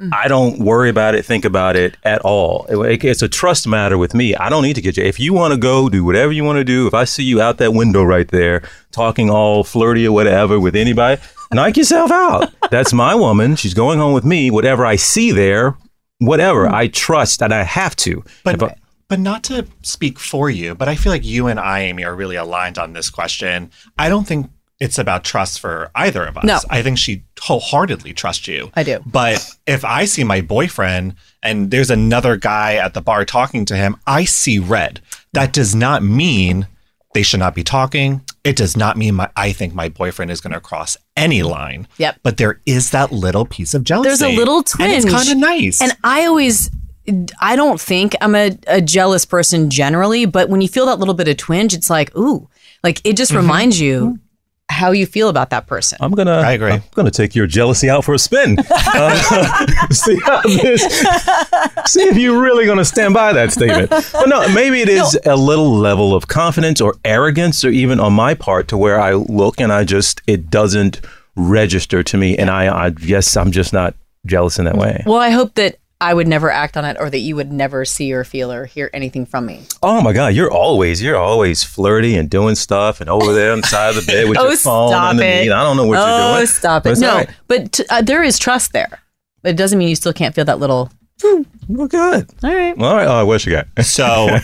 Mm. 0.00 0.10
I 0.14 0.26
don't 0.28 0.58
worry 0.60 0.88
about 0.88 1.14
it, 1.14 1.24
think 1.26 1.44
about 1.44 1.76
it 1.76 1.96
at 2.04 2.20
all. 2.22 2.64
It- 2.68 3.04
it's 3.04 3.20
a 3.22 3.28
trust 3.28 3.66
matter 3.66 3.98
with 3.98 4.14
me. 4.14 4.34
I 4.34 4.48
don't 4.48 4.62
need 4.62 4.74
to 4.76 4.80
get 4.80 4.96
you. 4.96 5.04
If 5.04 5.20
you 5.20 5.32
want 5.34 5.52
to 5.52 5.58
go, 5.58 5.88
do 5.90 6.02
whatever 6.04 6.32
you 6.32 6.44
want 6.44 6.56
to 6.56 6.64
do. 6.64 6.86
If 6.86 6.94
I 6.94 7.04
see 7.04 7.24
you 7.24 7.42
out 7.42 7.58
that 7.58 7.74
window 7.74 8.02
right 8.02 8.28
there 8.28 8.62
talking 8.90 9.28
all 9.30 9.64
flirty 9.64 10.06
or 10.06 10.12
whatever 10.12 10.58
with 10.60 10.76
anybody, 10.76 11.20
knock 11.52 11.76
yourself 11.76 12.10
out. 12.10 12.52
That's 12.70 12.92
my 12.92 13.14
woman. 13.14 13.56
She's 13.56 13.74
going 13.74 13.98
home 13.98 14.12
with 14.14 14.24
me. 14.24 14.50
Whatever 14.50 14.84
I 14.86 14.96
see 14.96 15.30
there, 15.32 15.76
whatever, 16.18 16.68
I 16.68 16.88
trust 16.88 17.42
and 17.42 17.52
I 17.52 17.62
have 17.64 17.96
to. 17.96 18.24
But 18.44 18.62
I- 18.62 18.74
but 19.08 19.20
not 19.20 19.42
to 19.44 19.66
speak 19.82 20.18
for 20.18 20.48
you, 20.48 20.74
but 20.74 20.88
I 20.88 20.94
feel 20.94 21.12
like 21.12 21.24
you 21.24 21.46
and 21.46 21.60
I, 21.60 21.80
Amy, 21.80 22.02
are 22.02 22.14
really 22.14 22.36
aligned 22.36 22.78
on 22.78 22.94
this 22.94 23.10
question. 23.10 23.70
I 23.98 24.08
don't 24.08 24.26
think 24.26 24.48
it's 24.80 24.98
about 24.98 25.22
trust 25.22 25.60
for 25.60 25.90
either 25.94 26.24
of 26.24 26.38
us. 26.38 26.44
No. 26.44 26.58
I 26.70 26.80
think 26.82 26.96
she 26.96 27.24
wholeheartedly 27.42 28.14
trusts 28.14 28.48
you. 28.48 28.70
I 28.74 28.82
do. 28.84 29.00
But 29.04 29.46
if 29.66 29.84
I 29.84 30.06
see 30.06 30.24
my 30.24 30.40
boyfriend 30.40 31.14
and 31.42 31.70
there's 31.70 31.90
another 31.90 32.36
guy 32.36 32.76
at 32.76 32.94
the 32.94 33.02
bar 33.02 33.26
talking 33.26 33.66
to 33.66 33.76
him, 33.76 33.96
I 34.06 34.24
see 34.24 34.58
red. 34.58 35.00
That 35.34 35.52
does 35.52 35.74
not 35.74 36.02
mean 36.02 36.66
they 37.14 37.22
should 37.22 37.40
not 37.40 37.54
be 37.54 37.62
talking. 37.62 38.22
It 38.44 38.56
does 38.56 38.76
not 38.76 38.96
mean 38.96 39.16
my, 39.16 39.30
I 39.36 39.52
think 39.52 39.74
my 39.74 39.88
boyfriend 39.88 40.30
is 40.30 40.40
going 40.40 40.52
to 40.52 40.60
cross 40.60 40.96
any 41.16 41.42
line. 41.42 41.86
Yep. 41.98 42.20
But 42.22 42.38
there 42.38 42.60
is 42.66 42.90
that 42.90 43.12
little 43.12 43.44
piece 43.44 43.74
of 43.74 43.84
jealousy. 43.84 44.08
There's 44.08 44.22
a 44.22 44.36
little 44.36 44.62
twinge. 44.62 44.92
And 44.92 45.04
it's 45.04 45.12
kind 45.12 45.28
of 45.28 45.36
nice. 45.36 45.80
And 45.82 45.92
I 46.02 46.26
always, 46.26 46.70
I 47.40 47.54
don't 47.56 47.80
think 47.80 48.14
I'm 48.20 48.34
a, 48.34 48.56
a 48.66 48.80
jealous 48.80 49.24
person 49.24 49.70
generally, 49.70 50.24
but 50.26 50.48
when 50.48 50.60
you 50.60 50.68
feel 50.68 50.86
that 50.86 50.98
little 50.98 51.14
bit 51.14 51.28
of 51.28 51.36
twinge, 51.36 51.74
it's 51.74 51.90
like, 51.90 52.16
ooh, 52.16 52.48
like 52.82 53.00
it 53.04 53.16
just 53.16 53.30
Mm-hmm. 53.32 53.40
reminds 53.40 53.80
you 53.80 54.18
how 54.72 54.90
you 54.90 55.06
feel 55.06 55.28
about 55.28 55.50
that 55.50 55.66
person. 55.66 55.98
I'm 56.00 56.12
gonna. 56.12 56.32
I 56.32 56.52
agree. 56.52 56.72
I'm 56.72 56.82
gonna 56.94 57.10
take 57.10 57.34
your 57.34 57.46
jealousy 57.46 57.88
out 57.88 58.04
for 58.04 58.14
a 58.14 58.18
spin. 58.18 58.56
Uh, 58.94 59.66
see 59.90 60.18
how 60.24 60.42
this. 60.42 60.82
See 61.86 62.02
if 62.02 62.16
you're 62.16 62.40
really 62.42 62.66
gonna 62.66 62.84
stand 62.84 63.14
by 63.14 63.32
that 63.32 63.52
statement. 63.52 63.88
But 63.90 64.26
no, 64.26 64.46
maybe 64.52 64.80
it 64.80 64.88
is 64.88 65.18
a 65.24 65.36
little 65.36 65.72
level 65.72 66.14
of 66.14 66.28
confidence 66.28 66.80
or 66.80 66.94
arrogance, 67.04 67.64
or 67.64 67.70
even 67.70 68.00
on 68.00 68.12
my 68.12 68.34
part, 68.34 68.68
to 68.68 68.76
where 68.76 69.00
I 69.00 69.14
look 69.14 69.60
and 69.60 69.72
I 69.72 69.84
just 69.84 70.20
it 70.26 70.50
doesn't 70.50 71.00
register 71.36 72.02
to 72.02 72.16
me, 72.16 72.36
and 72.36 72.50
I, 72.50 72.86
I 72.86 72.90
guess 72.90 73.36
I'm 73.36 73.50
just 73.50 73.72
not 73.72 73.94
jealous 74.26 74.58
in 74.58 74.66
that 74.66 74.76
way. 74.76 75.02
Well, 75.06 75.18
I 75.20 75.30
hope 75.30 75.54
that 75.54 75.78
I 76.02 76.12
would 76.14 76.26
never 76.26 76.50
act 76.50 76.76
on 76.76 76.84
it 76.84 76.96
or 76.98 77.08
that 77.08 77.20
you 77.20 77.36
would 77.36 77.52
never 77.52 77.84
see 77.84 78.12
or 78.12 78.24
feel 78.24 78.50
or 78.50 78.66
hear 78.66 78.90
anything 78.92 79.24
from 79.24 79.46
me. 79.46 79.62
Oh 79.84 80.00
my 80.02 80.12
God, 80.12 80.34
you're 80.34 80.50
always 80.50 81.00
you're 81.00 81.16
always 81.16 81.62
flirty 81.62 82.16
and 82.16 82.28
doing 82.28 82.56
stuff 82.56 83.00
and 83.00 83.08
over 83.08 83.32
there 83.32 83.52
on 83.52 83.60
the 83.60 83.68
side 83.68 83.90
of 83.90 83.94
the 83.94 84.02
bed 84.12 84.28
with 84.28 84.36
oh, 84.40 84.48
your 84.48 84.56
phone 84.56 84.88
stop 84.90 85.10
underneath. 85.10 85.46
it. 85.46 85.52
I 85.52 85.62
don't 85.62 85.76
know 85.76 85.86
what 85.86 85.98
oh, 85.98 86.06
you're 86.06 86.32
doing. 86.34 86.42
Oh, 86.42 86.44
stop 86.46 86.86
it. 86.86 86.90
it's 86.90 87.00
No, 87.00 87.10
all 87.10 87.16
right. 87.18 87.30
but 87.46 87.72
t- 87.72 87.84
uh, 87.88 88.02
there 88.02 88.22
is 88.24 88.38
trust 88.38 88.72
there. 88.72 89.00
But 89.42 89.50
it 89.50 89.56
doesn't 89.56 89.78
mean 89.78 89.88
you 89.88 89.96
still 89.96 90.12
can't 90.12 90.34
feel 90.34 90.44
that 90.44 90.58
little 90.58 90.90
Well, 91.68 91.86
good. 91.86 92.28
All 92.42 92.52
right. 92.54 92.76
All 92.76 92.96
right. 92.96 93.06
Oh, 93.06 93.24
what 93.24 93.46
you 93.46 93.52
got? 93.52 93.68
So 93.84 94.38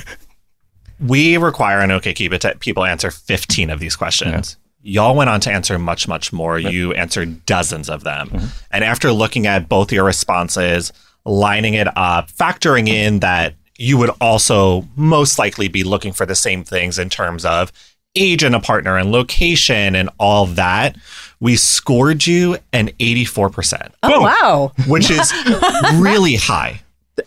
we 1.01 1.37
require 1.39 1.81
on 1.81 1.89
OKCupid 1.89 2.41
that 2.43 2.61
people 2.61 2.85
answer 2.85 3.11
15 3.11 3.71
of 3.71 3.81
these 3.81 3.97
questions. 3.97 4.57
Y'all 4.81 5.15
went 5.17 5.29
on 5.29 5.41
to 5.41 5.51
answer 5.53 5.79
much, 5.79 6.07
much 6.07 6.33
more. 6.33 6.59
You 6.59 6.93
answered 6.95 7.45
dozens 7.47 7.91
of 7.91 8.05
them. 8.05 8.29
Mm-hmm. 8.29 8.47
And 8.71 8.85
after 8.85 9.13
looking 9.13 9.47
at 9.47 9.69
both 9.69 9.93
your 9.93 10.05
responses, 10.05 10.93
lining 11.29 11.75
it 11.75 11.89
up, 11.97 12.31
factoring 12.33 12.89
in 12.89 13.21
that 13.21 13.55
you 13.77 13.97
would 13.97 14.11
also 14.21 14.87
most 14.97 15.39
likely 15.39 15.69
be 15.69 15.85
looking 15.85 16.13
for 16.13 16.27
the 16.27 16.35
same 16.35 16.65
things 16.65 16.99
in 16.99 17.09
terms 17.09 17.45
of 17.45 17.73
age 18.17 18.43
and 18.43 18.55
a 18.55 18.61
partner 18.61 18.97
and 18.97 19.13
location 19.13 19.95
and 19.95 20.11
all 20.19 20.47
that, 20.47 20.97
we 21.41 21.55
scored 21.57 22.27
you 22.27 22.59
an 22.73 22.89
84%. 22.99 23.93
Oh, 24.03 24.23
wow. 24.23 24.73
Which 24.89 25.11
is 25.11 25.33
really 25.95 26.35
high. 26.35 26.81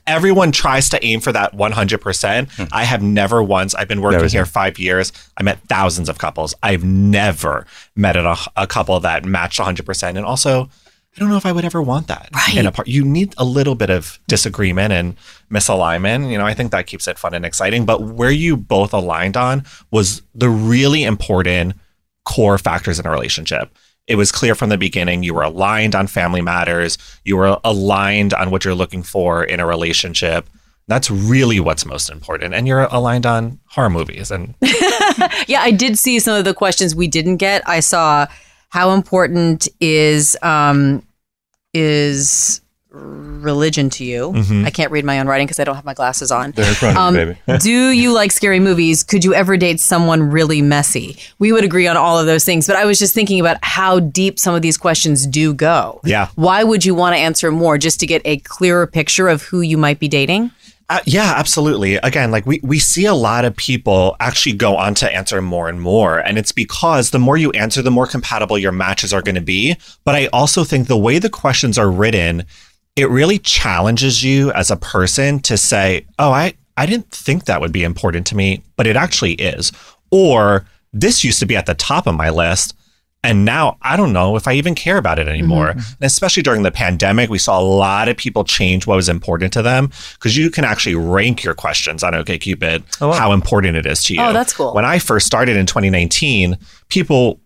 Everyone 0.08 0.52
tries 0.52 0.90
to 0.90 1.06
aim 1.06 1.20
for 1.20 1.32
that 1.32 1.54
100%. 1.54 2.70
I 2.72 2.84
have 2.84 3.02
never 3.02 3.44
once, 3.44 3.76
I've 3.76 3.88
been 3.88 4.02
working 4.02 4.20
Never 4.20 4.30
here 4.30 4.46
five 4.46 4.80
years. 4.80 5.12
I 5.38 5.44
met 5.44 5.60
thousands 5.68 6.10
of 6.10 6.18
couples. 6.18 6.54
I've 6.64 6.84
never 6.84 7.66
met 7.96 8.16
a, 8.16 8.38
a 8.56 8.68
couple 8.68 9.00
that 9.02 9.26
matched 9.26 9.60
100%. 9.60 10.04
And 10.10 10.26
also, 10.26 10.70
I 11.16 11.20
don't 11.20 11.30
know 11.30 11.36
if 11.38 11.46
I 11.46 11.52
would 11.52 11.66
ever 11.66 11.82
want 11.82 12.08
that 12.08 12.30
Right. 12.34 12.56
in 12.58 12.66
a 12.66 12.72
part. 12.72 12.88
You 12.88 13.04
need 13.04 13.34
a 13.38 13.44
little 13.44 13.76
bit 13.76 13.90
of 13.90 14.20
disagreement 14.28 14.94
and 14.94 15.16
misalignment. 15.52 16.32
You 16.32 16.38
know, 16.38 16.46
I 16.46 16.54
think 16.54 16.72
that 16.72 16.88
keeps 16.88 17.08
it 17.08 17.18
fun 17.20 17.34
and 17.34 17.46
exciting. 17.46 17.86
But 17.86 18.02
where 18.02 18.32
you 18.32 18.56
both 18.56 18.94
aligned 18.94 19.36
on 19.36 19.66
was 19.92 20.22
the 20.34 20.50
really 20.50 21.04
important 21.04 21.74
core 22.24 22.58
factors 22.58 22.98
in 23.00 23.06
a 23.06 23.12
relationship. 23.12 23.76
It 24.08 24.16
was 24.16 24.32
clear 24.32 24.56
from 24.56 24.70
the 24.70 24.78
beginning 24.78 25.24
you 25.24 25.34
were 25.34 25.44
aligned 25.44 25.96
on 25.96 26.08
family 26.08 26.42
matters, 26.42 26.98
you 27.26 27.36
were 27.38 27.60
aligned 27.64 28.34
on 28.34 28.50
what 28.50 28.64
you're 28.66 28.74
looking 28.76 29.04
for 29.04 29.44
in 29.44 29.60
a 29.60 29.66
relationship. 29.66 30.50
That's 30.88 31.12
really 31.12 31.60
what's 31.60 31.86
most 31.86 32.10
important. 32.10 32.54
And 32.54 32.68
you're 32.68 32.84
aligned 32.92 33.26
on 33.26 33.60
horror 33.70 33.90
movies. 33.90 34.32
And 34.32 34.56
yeah, 35.48 35.62
I 35.62 35.72
did 35.72 35.98
see 36.00 36.20
some 36.20 36.36
of 36.36 36.46
the 36.46 36.54
questions 36.54 36.96
we 36.96 37.08
didn't 37.08 37.38
get. 37.38 37.68
I 37.68 37.80
saw 37.80 38.28
how 38.72 38.92
important 38.92 39.68
is 39.80 40.36
um 40.42 41.04
is 41.74 42.62
religion 42.94 43.90
to 43.90 44.04
you. 44.04 44.34
Mhm. 44.36 44.66
I 44.66 44.70
can't 44.70 44.92
read 44.92 45.06
my 45.06 45.20
own 45.20 45.26
writing 45.28 45.48
because 45.48 45.60
I 45.60 45.64
don't 45.64 45.76
have 45.76 45.86
my 45.86 45.94
glasses 45.94 46.30
on. 46.30 46.52
They're 46.52 46.68
in 46.68 46.74
front 46.76 46.98
of 46.98 47.16
you, 47.16 47.36
baby. 47.48 47.58
do 47.64 47.90
you 47.92 48.12
like 48.12 48.34
scary 48.34 48.60
movies? 48.60 49.02
Could 49.04 49.24
you 49.24 49.34
ever 49.34 49.56
date 49.56 49.80
someone 49.80 50.24
really 50.24 50.62
messy? 50.62 51.18
We 51.40 51.54
would 51.54 51.64
agree 51.64 51.88
on 51.88 51.96
all 51.96 52.20
of 52.20 52.26
those 52.26 52.44
things, 52.44 52.68
but 52.68 52.76
I 52.76 52.84
was 52.84 53.00
just 53.00 53.16
thinking 53.16 53.40
about 53.40 53.58
how 53.62 54.02
deep 54.02 54.38
some 54.38 54.54
of 54.56 54.62
these 54.62 54.78
questions 54.78 55.26
do 55.26 55.54
go. 55.54 56.02
yeah. 56.04 56.28
Why 56.36 56.66
would 56.66 56.84
you 56.84 56.94
want 56.94 57.16
to 57.16 57.20
answer 57.20 57.50
more 57.52 57.78
just 57.78 58.02
to 58.02 58.06
get 58.06 58.22
a 58.26 58.38
clearer 58.40 58.86
picture 58.88 59.30
of 59.30 59.44
who 59.44 59.62
you 59.62 59.78
might 59.78 59.98
be 60.00 60.10
dating? 60.10 60.52
Uh, 60.92 61.00
yeah, 61.06 61.36
absolutely. 61.38 61.96
Again, 61.96 62.32
like 62.32 62.46
we, 62.46 62.60
we 62.64 62.78
see 62.78 63.06
a 63.06 63.14
lot 63.14 63.46
of 63.46 63.56
people 63.56 64.18
actually 64.20 64.52
go 64.52 64.76
on 64.76 64.94
to 64.96 65.10
answer 65.10 65.42
more 65.42 65.70
and 65.70 65.82
more. 65.82 66.20
And 66.20 66.38
it's 66.38 66.52
because 66.52 67.12
the 67.12 67.18
more 67.18 67.38
you 67.38 67.50
answer, 67.52 67.82
the 67.82 67.90
more 67.90 68.06
compatible 68.06 68.58
your 68.58 68.74
matches 68.74 69.14
are 69.14 69.22
going 69.22 69.36
to 69.36 69.42
be. 69.42 69.78
But 70.04 70.16
I 70.16 70.28
also 70.34 70.66
think 70.66 70.90
the 70.90 70.98
way 70.98 71.18
the 71.18 71.30
questions 71.30 71.78
are 71.78 71.90
written, 71.90 72.44
it 72.98 73.10
really 73.10 73.40
challenges 73.40 74.22
you 74.22 74.52
as 74.52 74.70
a 74.70 74.76
person 74.76 75.40
to 75.44 75.56
say, 75.56 76.06
oh, 76.20 76.34
I, 76.34 76.56
I 76.76 76.88
didn't 76.88 77.10
think 77.10 77.46
that 77.46 77.62
would 77.62 77.72
be 77.72 77.86
important 77.86 78.28
to 78.28 78.36
me, 78.36 78.62
but 78.76 78.86
it 78.86 78.98
actually 78.98 79.36
is. 79.36 79.72
Or 80.10 80.66
this 80.92 81.24
used 81.24 81.40
to 81.40 81.46
be 81.46 81.56
at 81.56 81.68
the 81.68 81.74
top 81.74 82.06
of 82.06 82.16
my 82.16 82.30
list. 82.32 82.76
And 83.24 83.46
now 83.46 83.78
I 83.84 83.98
don't 83.98 84.14
know 84.14 84.36
if 84.36 84.48
I 84.48 84.54
even 84.54 84.74
care 84.74 84.98
about 84.98 85.20
it 85.20 85.28
anymore. 85.28 85.70
Mm-hmm. 85.70 85.80
And 85.80 86.04
especially 86.04 86.42
during 86.42 86.64
the 86.64 86.72
pandemic, 86.72 87.30
we 87.30 87.38
saw 87.38 87.60
a 87.60 87.62
lot 87.62 88.10
of 88.10 88.18
people 88.18 88.44
change 88.44 88.88
what 88.88 88.96
was 88.96 89.10
important 89.10 89.54
to 89.54 89.62
them 89.62 89.92
because 90.14 90.36
you 90.36 90.50
can 90.50 90.64
actually 90.64 90.96
rank 90.96 91.44
your 91.44 91.54
questions 91.54 92.04
on 92.04 92.14
OKCupid, 92.14 92.84
oh, 93.00 93.12
how 93.12 93.32
important 93.32 93.78
it 93.78 93.86
is 93.86 94.04
to 94.06 94.16
you. 94.16 94.22
Oh, 94.22 94.34
that's 94.34 94.54
cool. 94.54 94.74
When 94.74 94.86
I 94.86 94.98
first 94.98 95.28
started 95.28 95.56
in 95.56 95.68
2019, 95.68 96.58
people 96.90 97.40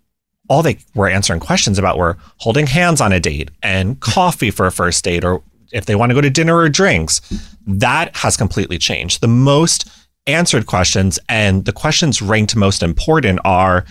all 0.47 0.61
they 0.61 0.77
were 0.93 1.09
answering 1.09 1.39
questions 1.39 1.79
about 1.79 1.97
were 1.97 2.17
holding 2.37 2.67
hands 2.67 3.01
on 3.01 3.11
a 3.11 3.19
date 3.19 3.49
and 3.63 3.99
coffee 3.99 4.51
for 4.51 4.65
a 4.65 4.71
first 4.71 5.03
date 5.03 5.25
or 5.25 5.43
if 5.73 5.85
they 5.85 5.95
want 5.95 6.09
to 6.09 6.13
go 6.13 6.21
to 6.21 6.29
dinner 6.29 6.55
or 6.55 6.69
drinks. 6.69 7.21
That 7.67 8.15
has 8.15 8.37
completely 8.37 8.77
changed. 8.77 9.21
The 9.21 9.27
most 9.27 9.89
answered 10.27 10.67
questions 10.67 11.19
and 11.27 11.65
the 11.65 11.73
questions 11.73 12.21
ranked 12.21 12.55
most 12.55 12.81
important 12.81 13.39
are 13.43 13.85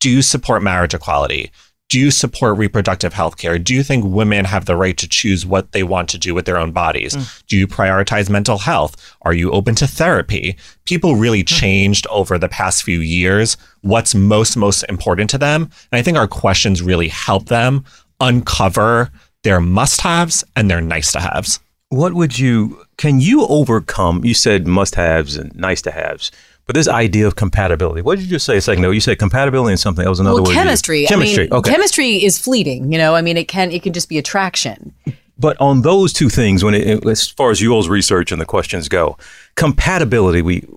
do 0.00 0.10
you 0.10 0.22
support 0.22 0.62
marriage 0.62 0.94
equality? 0.94 1.50
Do 1.88 1.98
you 1.98 2.10
support 2.10 2.58
reproductive 2.58 3.14
health 3.14 3.38
care? 3.38 3.58
Do 3.58 3.74
you 3.74 3.82
think 3.82 4.04
women 4.04 4.44
have 4.44 4.66
the 4.66 4.76
right 4.76 4.96
to 4.98 5.08
choose 5.08 5.46
what 5.46 5.72
they 5.72 5.82
want 5.82 6.10
to 6.10 6.18
do 6.18 6.34
with 6.34 6.44
their 6.44 6.58
own 6.58 6.70
bodies? 6.70 7.16
Mm. 7.16 7.46
Do 7.46 7.56
you 7.56 7.66
prioritize 7.66 8.28
mental 8.28 8.58
health? 8.58 9.16
Are 9.22 9.32
you 9.32 9.50
open 9.52 9.74
to 9.76 9.86
therapy? 9.86 10.58
People 10.84 11.16
really 11.16 11.42
mm. 11.42 11.48
changed 11.48 12.06
over 12.08 12.38
the 12.38 12.48
past 12.48 12.82
few 12.82 13.00
years 13.00 13.56
what's 13.80 14.14
most, 14.14 14.54
most 14.54 14.82
important 14.90 15.30
to 15.30 15.38
them. 15.38 15.62
And 15.90 15.98
I 15.98 16.02
think 16.02 16.18
our 16.18 16.28
questions 16.28 16.82
really 16.82 17.08
help 17.08 17.46
them 17.46 17.84
uncover 18.20 19.10
their 19.42 19.60
must 19.60 20.02
haves 20.02 20.44
and 20.56 20.70
their 20.70 20.82
nice 20.82 21.12
to 21.12 21.20
haves. 21.20 21.58
What 21.88 22.12
would 22.12 22.38
you, 22.38 22.84
can 22.98 23.18
you 23.20 23.46
overcome? 23.46 24.24
You 24.24 24.34
said 24.34 24.66
must 24.66 24.94
haves 24.94 25.38
and 25.38 25.54
nice 25.54 25.80
to 25.82 25.90
haves, 25.90 26.30
but 26.68 26.74
this 26.74 26.86
idea 26.86 27.26
of 27.26 27.34
compatibility. 27.34 28.02
What 28.02 28.18
did 28.18 28.26
you 28.26 28.30
just 28.30 28.44
say 28.44 28.58
a 28.58 28.60
second 28.60 28.84
ago? 28.84 28.90
You 28.90 29.00
said 29.00 29.18
compatibility 29.18 29.72
and 29.72 29.80
something. 29.80 30.04
That 30.04 30.10
was 30.10 30.20
another 30.20 30.42
well, 30.42 30.50
word. 30.50 30.54
chemistry. 30.54 31.06
Chemistry. 31.06 31.44
I 31.44 31.48
mean, 31.48 31.52
okay. 31.54 31.70
chemistry 31.70 32.22
is 32.22 32.38
fleeting. 32.38 32.92
You 32.92 32.98
know, 32.98 33.14
I 33.14 33.22
mean, 33.22 33.38
it 33.38 33.48
can 33.48 33.72
it 33.72 33.82
can 33.82 33.94
just 33.94 34.10
be 34.10 34.18
attraction. 34.18 34.92
But 35.38 35.58
on 35.62 35.80
those 35.80 36.12
two 36.12 36.28
things, 36.28 36.62
when 36.62 36.74
it, 36.74 37.06
as 37.06 37.26
far 37.26 37.50
as 37.50 37.62
y'all's 37.62 37.88
research 37.88 38.32
and 38.32 38.40
the 38.40 38.44
questions 38.44 38.86
go, 38.90 39.16
compatibility, 39.54 40.42
we 40.42 40.68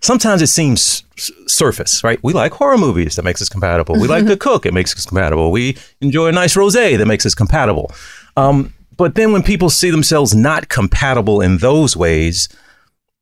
sometimes 0.00 0.42
it 0.42 0.48
seems 0.48 1.04
surface, 1.46 2.02
right? 2.02 2.18
We 2.24 2.32
like 2.32 2.50
horror 2.50 2.76
movies 2.76 3.14
that 3.14 3.22
makes 3.22 3.40
us 3.40 3.48
compatible. 3.48 3.94
We 4.00 4.08
like 4.08 4.26
to 4.26 4.36
cook, 4.36 4.66
it 4.66 4.74
makes 4.74 4.92
us 4.92 5.06
compatible. 5.06 5.52
We 5.52 5.76
enjoy 6.00 6.26
a 6.26 6.32
nice 6.32 6.56
rosé 6.56 6.98
that 6.98 7.06
makes 7.06 7.24
us 7.24 7.34
compatible. 7.34 7.92
Um, 8.36 8.74
but 8.96 9.14
then 9.14 9.30
when 9.30 9.44
people 9.44 9.70
see 9.70 9.90
themselves 9.90 10.34
not 10.34 10.68
compatible 10.68 11.40
in 11.40 11.58
those 11.58 11.96
ways, 11.96 12.48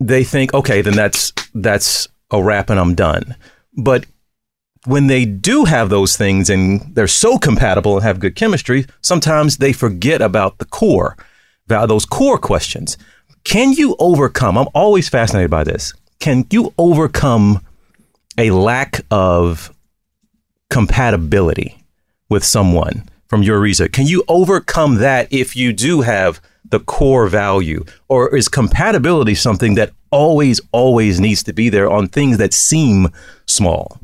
they 0.09 0.25
think, 0.25 0.53
okay, 0.53 0.83
then 0.83 0.95
that's 0.95 1.33
that's 1.55 2.09
a 2.31 2.43
wrap 2.43 2.71
and 2.71 2.79
I'm 2.79 2.95
done. 2.95 3.37
But 3.77 4.07
when 4.85 5.07
they 5.07 5.25
do 5.25 5.64
have 5.64 5.88
those 5.88 6.17
things 6.17 6.51
and 6.51 6.95
they're 6.95 7.07
so 7.09 7.38
compatible 7.38 7.95
and 7.95 8.05
have 8.05 8.21
good 8.21 8.37
chemistry, 8.37 8.87
sometimes 9.01 9.57
they 9.57 9.73
forget 9.73 10.21
about 10.21 10.59
the 10.59 10.67
core, 10.67 11.17
about 11.67 11.88
those 11.88 12.05
core 12.05 12.38
questions. 12.38 12.99
Can 13.45 13.73
you 13.73 13.97
overcome? 13.99 14.59
I'm 14.59 14.69
always 14.75 15.09
fascinated 15.09 15.51
by 15.51 15.64
this. 15.64 15.95
Can 16.21 16.47
you 16.51 16.75
overcome 16.79 17.64
a 18.37 18.51
lack 18.51 19.01
of 19.11 19.75
compatibility 20.71 21.83
with 22.29 22.45
someone 22.45 23.09
from 23.29 23.43
your 23.43 23.59
research? 23.59 23.93
Can 23.93 24.07
you 24.07 24.23
overcome 24.29 24.97
that 24.97 25.33
if 25.33 25.57
you 25.57 25.73
do 25.73 26.03
have 26.03 26.40
the 26.64 26.81
core 26.81 27.29
value? 27.29 27.85
Or 28.09 28.35
is 28.35 28.48
compatibility 28.48 29.35
something 29.35 29.74
that 29.74 29.92
always, 30.11 30.61
always 30.72 31.20
needs 31.20 31.42
to 31.44 31.53
be 31.53 31.68
there 31.68 31.90
on 31.90 32.09
things 32.09 32.38
that 32.38 32.55
seem 32.55 33.09
small? 33.46 33.98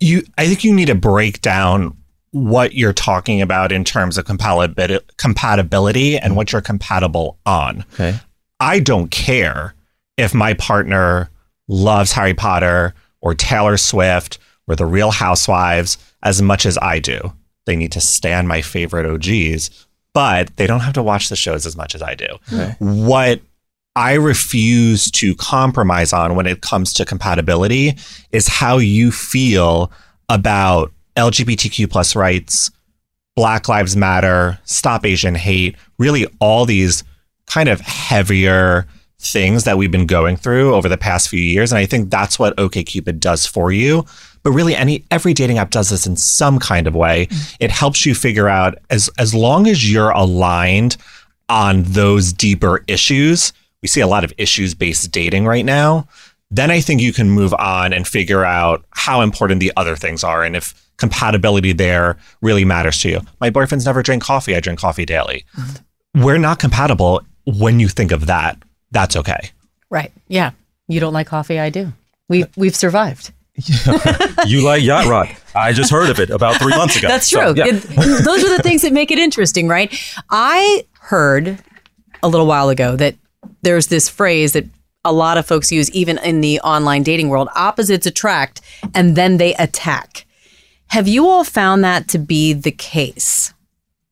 you 0.00 0.22
I 0.36 0.46
think 0.46 0.64
you 0.64 0.74
need 0.74 0.86
to 0.86 0.94
break 0.94 1.40
down 1.40 1.96
what 2.30 2.74
you're 2.74 2.92
talking 2.92 3.40
about 3.40 3.72
in 3.72 3.84
terms 3.84 4.18
of 4.18 4.26
compatibility, 4.26 5.04
compatibility 5.16 6.18
and 6.18 6.36
what 6.36 6.52
you're 6.52 6.60
compatible 6.60 7.38
on. 7.46 7.84
Okay. 7.94 8.18
I 8.60 8.80
don't 8.80 9.10
care 9.10 9.74
if 10.16 10.34
my 10.34 10.54
partner 10.54 11.30
loves 11.68 12.12
Harry 12.12 12.34
Potter 12.34 12.94
or 13.20 13.34
Taylor 13.34 13.76
Swift 13.76 14.38
or 14.66 14.76
the 14.76 14.86
Real 14.86 15.10
Housewives 15.10 15.98
as 16.22 16.42
much 16.42 16.66
as 16.66 16.76
I 16.78 16.98
do. 16.98 17.32
They 17.64 17.76
need 17.76 17.92
to 17.92 18.00
stand 18.00 18.48
my 18.48 18.60
favorite 18.62 19.06
OGs, 19.06 19.85
but 20.16 20.56
they 20.56 20.66
don't 20.66 20.80
have 20.80 20.94
to 20.94 21.02
watch 21.02 21.28
the 21.28 21.36
shows 21.36 21.66
as 21.66 21.76
much 21.76 21.94
as 21.94 22.00
I 22.00 22.14
do. 22.14 22.26
What 22.78 23.42
I 23.96 24.14
refuse 24.14 25.10
to 25.10 25.34
compromise 25.34 26.10
on 26.14 26.36
when 26.36 26.46
it 26.46 26.62
comes 26.62 26.94
to 26.94 27.04
compatibility 27.04 27.98
is 28.32 28.48
how 28.48 28.78
you 28.78 29.12
feel 29.12 29.92
about 30.30 30.90
LGBTQ 31.16 31.90
plus 31.90 32.16
rights, 32.16 32.70
Black 33.34 33.68
Lives 33.68 33.94
Matter, 33.94 34.58
Stop 34.64 35.04
Asian 35.04 35.34
Hate, 35.34 35.76
really 35.98 36.26
all 36.40 36.64
these 36.64 37.04
kind 37.44 37.68
of 37.68 37.82
heavier 37.82 38.86
things 39.18 39.64
that 39.64 39.76
we've 39.76 39.90
been 39.90 40.06
going 40.06 40.38
through 40.38 40.74
over 40.74 40.88
the 40.88 40.96
past 40.96 41.28
few 41.28 41.40
years. 41.40 41.72
And 41.72 41.78
I 41.78 41.84
think 41.84 42.08
that's 42.08 42.38
what 42.38 42.56
OKCupid 42.56 43.20
does 43.20 43.44
for 43.44 43.70
you. 43.70 44.06
But 44.46 44.52
really 44.52 44.76
any 44.76 45.02
every 45.10 45.34
dating 45.34 45.58
app 45.58 45.70
does 45.70 45.90
this 45.90 46.06
in 46.06 46.14
some 46.14 46.60
kind 46.60 46.86
of 46.86 46.94
way. 46.94 47.26
Mm-hmm. 47.26 47.56
It 47.58 47.72
helps 47.72 48.06
you 48.06 48.14
figure 48.14 48.48
out 48.48 48.78
as 48.90 49.10
as 49.18 49.34
long 49.34 49.66
as 49.66 49.92
you're 49.92 50.10
aligned 50.10 50.96
on 51.48 51.82
those 51.82 52.32
deeper 52.32 52.84
issues. 52.86 53.52
We 53.82 53.88
see 53.88 54.00
a 54.00 54.06
lot 54.06 54.22
of 54.22 54.32
issues 54.38 54.72
based 54.72 55.10
dating 55.10 55.46
right 55.46 55.64
now. 55.64 56.06
Then 56.48 56.70
I 56.70 56.78
think 56.78 57.00
you 57.00 57.12
can 57.12 57.28
move 57.28 57.54
on 57.54 57.92
and 57.92 58.06
figure 58.06 58.44
out 58.44 58.84
how 58.90 59.20
important 59.20 59.58
the 59.58 59.72
other 59.76 59.96
things 59.96 60.22
are 60.22 60.44
and 60.44 60.54
if 60.54 60.80
compatibility 60.96 61.72
there 61.72 62.16
really 62.40 62.64
matters 62.64 63.00
to 63.00 63.08
you. 63.08 63.22
My 63.40 63.50
boyfriend's 63.50 63.84
never 63.84 64.00
drank 64.00 64.22
coffee. 64.22 64.54
I 64.54 64.60
drink 64.60 64.78
coffee 64.78 65.04
daily. 65.04 65.44
Mm-hmm. 65.58 66.22
We're 66.22 66.38
not 66.38 66.60
compatible 66.60 67.22
when 67.46 67.80
you 67.80 67.88
think 67.88 68.12
of 68.12 68.26
that, 68.26 68.62
that's 68.92 69.16
okay. 69.16 69.50
Right. 69.90 70.12
Yeah. 70.28 70.52
You 70.86 71.00
don't 71.00 71.12
like 71.12 71.26
coffee? 71.26 71.58
I 71.58 71.70
do. 71.70 71.92
We've 72.28 72.46
we've 72.56 72.76
survived. 72.76 73.32
you 74.46 74.62
like 74.64 74.82
yacht 74.82 75.06
rock. 75.06 75.28
I 75.54 75.72
just 75.72 75.90
heard 75.90 76.10
of 76.10 76.18
it 76.20 76.30
about 76.30 76.56
three 76.60 76.76
months 76.76 76.96
ago. 76.96 77.08
That's 77.08 77.28
So, 77.28 77.54
true. 77.54 77.64
yeah. 77.64 77.72
It- 77.74 78.24
those 78.24 78.44
are 78.44 78.56
the 78.56 78.62
things 78.62 78.82
that 78.82 78.92
make 78.92 79.10
it 79.10 79.18
interesting, 79.18 79.68
right? 79.68 79.92
I 80.30 80.84
heard 81.00 81.58
a 82.22 82.28
little 82.28 82.46
while 82.46 82.68
ago 82.68 82.96
that 82.96 83.14
there's 83.62 83.86
this 83.88 84.08
phrase 84.08 84.52
that 84.52 84.64
a 85.04 85.12
lot 85.12 85.38
of 85.38 85.46
folks 85.46 85.70
use, 85.72 85.90
even 85.92 86.18
in 86.18 86.40
the 86.40 86.60
online 86.60 87.02
dating 87.02 87.28
world 87.28 87.48
opposites 87.54 88.06
attract 88.06 88.60
and 88.94 89.16
then 89.16 89.36
they 89.36 89.54
attack. 89.54 90.26
Have 90.88 91.08
you 91.08 91.26
all 91.26 91.44
found 91.44 91.82
that 91.84 92.08
to 92.08 92.18
be 92.18 92.52
the 92.52 92.72
case? 92.72 93.52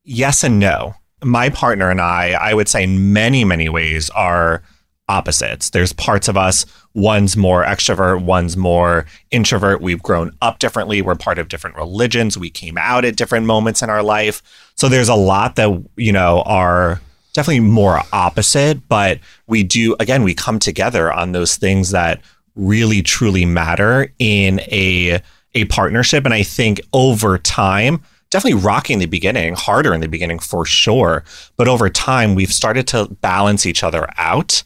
yes 0.07 0.45
and 0.45 0.59
no. 0.59 0.95
My 1.23 1.49
partner 1.49 1.89
and 1.91 1.99
I, 2.01 2.33
I 2.33 2.53
would 2.53 2.69
say 2.69 2.83
in 2.85 3.13
many, 3.15 3.43
many 3.45 3.71
ways, 3.71 4.11
are 4.11 4.63
opposites. 5.09 5.71
There's 5.71 5.93
parts 5.93 6.29
of 6.29 6.37
us, 6.37 6.65
one's 6.95 7.37
more 7.37 7.65
extrovert, 7.65 8.25
one's 8.25 8.57
more 8.57 9.07
introvert. 9.31 9.81
We've 9.81 10.03
grown 10.03 10.33
up 10.41 10.59
differently. 10.59 11.03
We're 11.03 11.15
part 11.15 11.39
of 11.39 11.49
different 11.49 11.77
religions. 11.77 12.39
We 12.39 12.51
came 12.51 12.79
out 12.79 13.05
at 13.05 13.17
different 13.17 13.47
moments 13.47 13.83
in 13.83 13.91
our 13.91 14.03
life. 14.03 14.43
So 14.77 14.89
there's 14.89 15.09
a 15.09 15.15
lot 15.15 15.57
that, 15.57 15.85
you 15.97 16.13
know, 16.13 16.43
are 16.47 17.01
definitely 17.35 17.61
more 17.61 18.01
opposite, 18.13 18.89
but 18.89 19.19
we 19.47 19.63
do, 19.63 19.95
again, 20.01 20.23
we 20.23 20.35
come 20.35 20.59
together 20.59 21.13
on 21.13 21.33
those 21.33 21.57
things 21.57 21.91
that 21.91 22.21
really 22.57 23.03
truly 23.03 23.45
matter 23.45 24.13
in 24.19 24.61
a 24.61 25.21
a 25.57 25.65
partnership. 25.67 26.25
And 26.25 26.35
I 26.35 26.43
think 26.43 26.81
over 26.93 27.39
time, 27.39 28.03
definitely 28.31 28.61
rocking 28.61 28.99
the 28.99 29.07
beginning, 29.07 29.55
harder 29.55 29.95
in 29.95 30.01
the 30.01 30.09
beginning 30.09 30.41
for 30.41 30.65
sure. 30.65 31.23
But 31.57 31.69
over 31.69 31.89
time, 31.89 32.35
we've 32.35 32.53
started 32.53 32.89
to 32.89 33.07
balance 33.21 33.65
each 33.65 33.85
other 33.85 34.09
out 34.19 34.65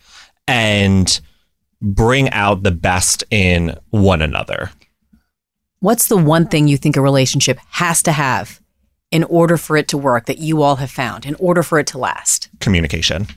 and 0.48 1.20
bring 1.80 2.30
out 2.30 2.62
the 2.62 2.72
best 2.72 3.22
in 3.30 3.78
one 3.90 4.22
another. 4.22 4.70
What's 5.80 6.08
the 6.08 6.16
one 6.16 6.46
thing 6.46 6.66
you 6.66 6.76
think 6.76 6.96
a 6.96 7.00
relationship 7.00 7.58
has 7.70 8.02
to 8.02 8.12
have 8.12 8.60
in 9.10 9.24
order 9.24 9.56
for 9.56 9.76
it 9.76 9.88
to 9.88 9.98
work 9.98 10.26
that 10.26 10.38
you 10.38 10.62
all 10.62 10.76
have 10.76 10.90
found, 10.90 11.24
in 11.24 11.36
order 11.36 11.62
for 11.62 11.78
it 11.78 11.86
to 11.88 11.98
last? 11.98 12.48
Communication 12.60 13.28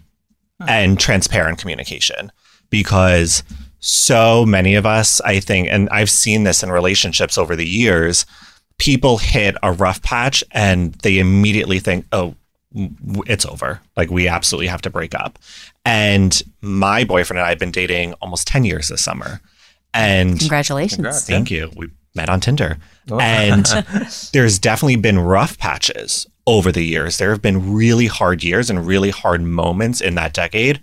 and 0.67 0.99
transparent 0.99 1.59
communication 1.59 2.31
because 2.69 3.43
so 3.79 4.45
many 4.45 4.75
of 4.75 4.85
us, 4.85 5.21
I 5.21 5.39
think, 5.39 5.67
and 5.69 5.89
I've 5.89 6.09
seen 6.09 6.43
this 6.43 6.63
in 6.63 6.71
relationships 6.71 7.37
over 7.37 7.55
the 7.55 7.67
years, 7.67 8.25
people 8.77 9.17
hit 9.17 9.55
a 9.63 9.71
rough 9.71 10.01
patch 10.01 10.43
and 10.51 10.93
they 10.95 11.19
immediately 11.19 11.79
think, 11.79 12.05
oh, 12.11 12.19
w- 12.21 12.35
it's 12.73 13.45
over. 13.45 13.81
Like 13.97 14.09
we 14.09 14.27
absolutely 14.27 14.67
have 14.67 14.81
to 14.83 14.89
break 14.89 15.13
up. 15.13 15.39
And 15.85 16.41
my 16.61 17.03
boyfriend 17.03 17.39
and 17.39 17.45
I 17.45 17.49
have 17.49 17.59
been 17.59 17.71
dating 17.71 18.13
almost 18.21 18.47
10 18.47 18.63
years 18.63 18.87
this 18.87 19.03
summer. 19.03 19.41
And 19.93 20.39
Congratulations. 20.39 21.25
Thank 21.25 21.51
you. 21.51 21.71
We 21.75 21.89
met 22.15 22.29
on 22.29 22.39
Tinder. 22.39 22.77
Oh. 23.09 23.19
And 23.19 23.65
there's 24.33 24.59
definitely 24.59 24.95
been 24.97 25.19
rough 25.19 25.57
patches 25.57 26.27
over 26.47 26.71
the 26.71 26.83
years. 26.83 27.17
There 27.17 27.31
have 27.31 27.41
been 27.41 27.73
really 27.73 28.07
hard 28.07 28.43
years 28.43 28.69
and 28.69 28.85
really 28.85 29.09
hard 29.09 29.41
moments 29.41 30.01
in 30.01 30.15
that 30.15 30.33
decade. 30.33 30.79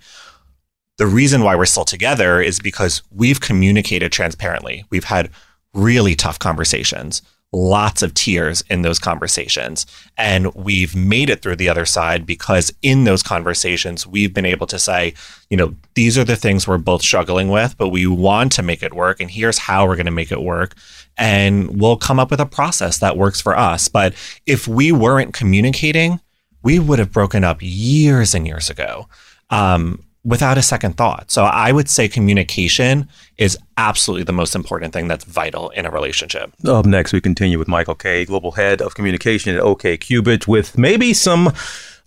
The 0.97 1.07
reason 1.07 1.43
why 1.43 1.55
we're 1.55 1.65
still 1.65 1.85
together 1.85 2.41
is 2.41 2.59
because 2.59 3.03
we've 3.11 3.39
communicated 3.39 4.11
transparently. 4.11 4.85
We've 4.89 5.05
had 5.05 5.29
really 5.73 6.15
tough 6.15 6.39
conversations, 6.39 7.21
lots 7.51 8.03
of 8.03 8.13
tears 8.13 8.63
in 8.69 8.83
those 8.83 8.99
conversations. 8.99 9.85
And 10.17 10.53
we've 10.53 10.95
made 10.95 11.29
it 11.29 11.41
through 11.41 11.55
the 11.55 11.69
other 11.69 11.85
side 11.85 12.25
because 12.25 12.71
in 12.81 13.05
those 13.05 13.23
conversations, 13.23 14.05
we've 14.05 14.33
been 14.33 14.45
able 14.45 14.67
to 14.67 14.77
say, 14.77 15.15
you 15.49 15.57
know, 15.57 15.73
these 15.95 16.17
are 16.17 16.23
the 16.23 16.35
things 16.35 16.67
we're 16.67 16.77
both 16.77 17.01
struggling 17.01 17.49
with, 17.49 17.75
but 17.77 17.89
we 17.89 18.05
want 18.05 18.51
to 18.53 18.63
make 18.63 18.83
it 18.83 18.93
work. 18.93 19.19
And 19.19 19.31
here's 19.31 19.57
how 19.57 19.87
we're 19.87 19.95
going 19.95 20.05
to 20.05 20.11
make 20.11 20.31
it 20.31 20.41
work. 20.41 20.75
And 21.17 21.81
we'll 21.81 21.97
come 21.97 22.19
up 22.19 22.29
with 22.29 22.39
a 22.39 22.45
process 22.45 22.99
that 22.99 23.17
works 23.17 23.41
for 23.41 23.57
us. 23.57 23.87
But 23.87 24.13
if 24.45 24.67
we 24.67 24.91
weren't 24.91 25.33
communicating, 25.33 26.19
we 26.61 26.77
would 26.77 26.99
have 26.99 27.11
broken 27.11 27.43
up 27.43 27.57
years 27.61 28.35
and 28.35 28.45
years 28.45 28.69
ago. 28.69 29.07
Um, 29.49 30.03
without 30.23 30.57
a 30.57 30.61
second 30.61 30.97
thought. 30.97 31.31
So 31.31 31.43
I 31.43 31.71
would 31.71 31.89
say 31.89 32.07
communication 32.07 33.07
is 33.37 33.57
absolutely 33.77 34.23
the 34.23 34.33
most 34.33 34.55
important 34.55 34.93
thing 34.93 35.07
that's 35.07 35.23
vital 35.23 35.69
in 35.69 35.85
a 35.85 35.91
relationship. 35.91 36.51
Up 36.65 36.85
next, 36.85 37.13
we 37.13 37.21
continue 37.21 37.57
with 37.57 37.67
Michael 37.67 37.95
Kaye, 37.95 38.25
Global 38.25 38.51
Head 38.51 38.81
of 38.81 38.95
Communication 38.95 39.55
at 39.55 39.61
OKCupid, 39.61 40.47
with 40.47 40.77
maybe 40.77 41.13
some 41.13 41.53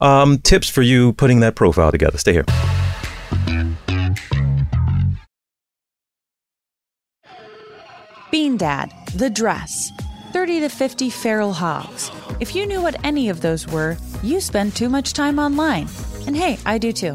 um, 0.01 0.39
tips 0.39 0.69
for 0.69 0.83
you 0.83 1.13
putting 1.15 1.41
that 1.41 1.55
profile 1.55 1.91
together. 1.91 2.19
Stay 2.19 2.33
here. 2.33 2.45
Bean 8.31 8.57
Dad, 8.57 8.91
The 9.15 9.29
Dress, 9.29 9.93
30 10.33 10.61
to 10.61 10.69
50 10.71 11.11
Feral 11.11 11.53
Hogs. 11.53 12.11
If 12.41 12.55
you 12.55 12.67
knew 12.67 12.81
what 12.81 12.97
any 13.05 13.29
of 13.29 13.43
those 13.43 13.67
were, 13.69 13.99
you 14.23 14.41
spend 14.41 14.75
too 14.75 14.89
much 14.89 15.13
time 15.13 15.39
online. 15.39 15.87
And 16.27 16.35
hey, 16.35 16.59
I 16.65 16.79
do 16.79 16.93
too. 16.93 17.15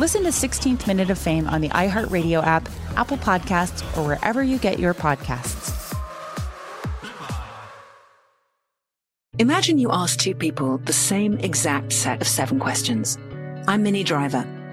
Listen 0.00 0.22
to 0.22 0.30
16th 0.30 0.86
Minute 0.86 1.10
of 1.10 1.18
Fame 1.18 1.46
on 1.46 1.60
the 1.60 1.68
iHeartRadio 1.68 2.42
app, 2.42 2.70
Apple 2.96 3.18
Podcasts, 3.18 3.82
or 3.98 4.06
wherever 4.06 4.42
you 4.42 4.56
get 4.56 4.78
your 4.78 4.94
podcasts. 4.94 5.94
Imagine 9.38 9.76
you 9.76 9.92
ask 9.92 10.18
two 10.18 10.34
people 10.34 10.78
the 10.78 10.94
same 10.94 11.36
exact 11.40 11.92
set 11.92 12.22
of 12.22 12.28
seven 12.28 12.58
questions. 12.58 13.18
I'm 13.68 13.82
Minnie 13.82 14.02
Driver, 14.02 14.46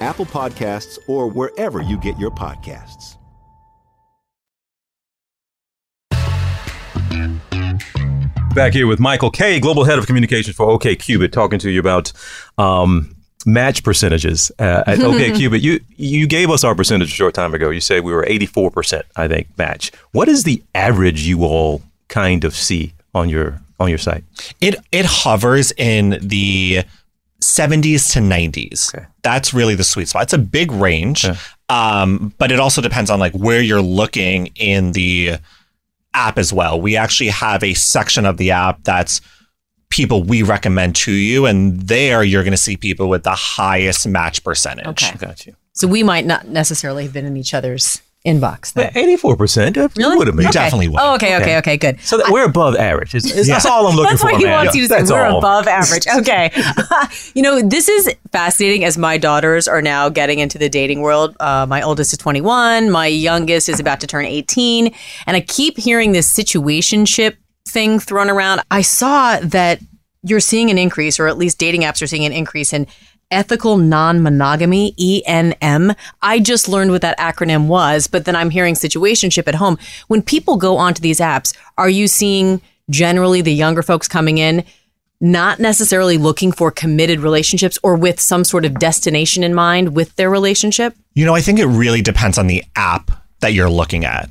Apple 0.00 0.26
Podcasts, 0.26 0.98
or 1.08 1.28
wherever 1.28 1.82
you 1.82 1.98
get 1.98 2.18
your 2.18 2.30
podcasts. 2.30 3.16
Back 8.54 8.72
here 8.72 8.86
with 8.86 8.98
Michael 8.98 9.30
Kaye, 9.30 9.60
Global 9.60 9.84
Head 9.84 9.98
of 9.98 10.06
Communications 10.06 10.56
for 10.56 10.66
OKCupid, 10.78 11.30
talking 11.30 11.58
to 11.58 11.70
you 11.70 11.78
about 11.78 12.10
um, 12.56 13.14
match 13.44 13.84
percentages 13.84 14.50
uh, 14.58 14.82
at 14.86 15.00
OK 15.00 15.32
Cubit. 15.36 15.60
You 15.60 15.80
you 15.96 16.26
gave 16.26 16.50
us 16.50 16.64
our 16.64 16.74
percentage 16.74 17.08
a 17.08 17.14
short 17.14 17.34
time 17.34 17.54
ago. 17.54 17.68
You 17.68 17.80
said 17.80 18.02
we 18.02 18.14
were 18.14 18.24
84%, 18.24 19.02
I 19.14 19.28
think, 19.28 19.48
match. 19.58 19.92
What 20.12 20.28
is 20.28 20.44
the 20.44 20.62
average 20.74 21.26
you 21.26 21.44
all 21.44 21.82
kind 22.08 22.44
of 22.44 22.54
see 22.54 22.94
on 23.14 23.28
your 23.28 23.60
on 23.78 23.90
your 23.90 23.98
site? 23.98 24.24
It 24.60 24.76
it 24.90 25.04
hovers 25.04 25.72
in 25.76 26.18
the 26.22 26.84
70s 27.46 28.12
to 28.12 28.18
90s. 28.18 29.06
That's 29.22 29.54
really 29.54 29.74
the 29.74 29.84
sweet 29.84 30.08
spot. 30.08 30.24
It's 30.24 30.32
a 30.32 30.38
big 30.38 30.72
range, 30.72 31.24
um, 31.68 32.34
but 32.38 32.50
it 32.50 32.58
also 32.58 32.82
depends 32.82 33.10
on 33.10 33.20
like 33.20 33.32
where 33.32 33.60
you're 33.60 33.82
looking 33.82 34.48
in 34.56 34.92
the 34.92 35.36
app 36.12 36.38
as 36.38 36.52
well. 36.52 36.80
We 36.80 36.96
actually 36.96 37.30
have 37.30 37.62
a 37.62 37.74
section 37.74 38.26
of 38.26 38.36
the 38.36 38.50
app 38.50 38.82
that's 38.82 39.20
people 39.88 40.24
we 40.24 40.42
recommend 40.42 40.96
to 40.96 41.12
you, 41.12 41.46
and 41.46 41.80
there 41.82 42.24
you're 42.24 42.42
going 42.42 42.50
to 42.52 42.56
see 42.56 42.76
people 42.76 43.08
with 43.08 43.22
the 43.22 43.34
highest 43.34 44.08
match 44.08 44.42
percentage. 44.42 44.86
Okay. 44.86 45.16
Got 45.16 45.46
you. 45.46 45.54
So 45.72 45.86
we 45.86 46.02
might 46.02 46.26
not 46.26 46.48
necessarily 46.48 47.04
have 47.04 47.12
been 47.12 47.26
in 47.26 47.36
each 47.36 47.54
other's 47.54 48.00
inbox. 48.26 48.76
Eighty-four 48.96 49.36
percent. 49.36 49.76
Really? 49.96 50.16
Would 50.18 50.26
have 50.26 50.36
been. 50.36 50.46
Okay. 50.48 50.68
Oh, 50.98 51.14
okay, 51.14 51.36
okay, 51.36 51.58
okay, 51.58 51.76
good. 51.76 52.00
So 52.00 52.18
that 52.18 52.30
we're 52.30 52.44
above 52.44 52.76
average. 52.76 53.14
Is- 53.14 53.24
is- 53.24 53.46
That's 53.46 53.64
all 53.64 53.86
I'm 53.86 53.96
looking 53.96 54.10
That's 54.10 54.22
for. 54.22 54.26
That's 54.28 54.34
what 54.34 54.40
he 54.40 54.44
man. 54.46 54.64
wants 54.64 54.74
you 54.76 54.88
to 54.88 55.06
say. 55.06 55.12
We're 55.14 55.26
above 55.38 55.66
average. 55.66 56.06
Okay. 56.18 56.50
you 57.34 57.42
know, 57.42 57.62
this 57.62 57.88
is 57.88 58.14
fascinating 58.32 58.84
as 58.84 58.98
my 58.98 59.16
daughters 59.18 59.68
are 59.68 59.80
now 59.80 60.08
getting 60.08 60.38
into 60.40 60.58
the 60.58 60.68
dating 60.68 61.00
world. 61.00 61.36
Uh, 61.40 61.64
my 61.68 61.82
oldest 61.82 62.12
is 62.12 62.18
21. 62.18 62.90
My 62.90 63.06
youngest 63.06 63.68
is 63.68 63.80
about 63.80 64.00
to 64.00 64.06
turn 64.06 64.24
18. 64.26 64.92
And 65.26 65.36
I 65.36 65.40
keep 65.40 65.78
hearing 65.78 66.12
this 66.12 66.32
situationship 66.32 67.36
thing 67.68 67.98
thrown 67.98 68.30
around. 68.30 68.60
I 68.70 68.82
saw 68.82 69.38
that 69.40 69.80
you're 70.22 70.40
seeing 70.40 70.70
an 70.70 70.78
increase, 70.78 71.20
or 71.20 71.28
at 71.28 71.38
least 71.38 71.58
dating 71.58 71.82
apps 71.82 72.02
are 72.02 72.06
seeing 72.06 72.24
an 72.24 72.32
increase 72.32 72.72
in 72.72 72.86
ethical 73.30 73.76
non-monogamy 73.76 74.92
enm 74.98 75.96
i 76.22 76.38
just 76.38 76.68
learned 76.68 76.90
what 76.90 77.02
that 77.02 77.18
acronym 77.18 77.66
was 77.66 78.06
but 78.06 78.24
then 78.24 78.36
i'm 78.36 78.50
hearing 78.50 78.74
situationship 78.74 79.48
at 79.48 79.54
home 79.56 79.76
when 80.06 80.22
people 80.22 80.56
go 80.56 80.76
onto 80.76 81.00
these 81.02 81.18
apps 81.18 81.56
are 81.76 81.88
you 81.88 82.06
seeing 82.06 82.60
generally 82.88 83.40
the 83.40 83.52
younger 83.52 83.82
folks 83.82 84.06
coming 84.06 84.38
in 84.38 84.64
not 85.20 85.58
necessarily 85.58 86.18
looking 86.18 86.52
for 86.52 86.70
committed 86.70 87.20
relationships 87.20 87.78
or 87.82 87.96
with 87.96 88.20
some 88.20 88.44
sort 88.44 88.64
of 88.64 88.78
destination 88.78 89.42
in 89.42 89.54
mind 89.54 89.96
with 89.96 90.14
their 90.16 90.30
relationship 90.30 90.94
You 91.16 91.24
know, 91.24 91.34
I 91.34 91.40
think 91.40 91.58
it 91.58 91.64
really 91.64 92.02
depends 92.02 92.36
on 92.36 92.46
the 92.46 92.62
app 92.76 93.10
that 93.40 93.54
you're 93.54 93.70
looking 93.70 94.04
at. 94.04 94.28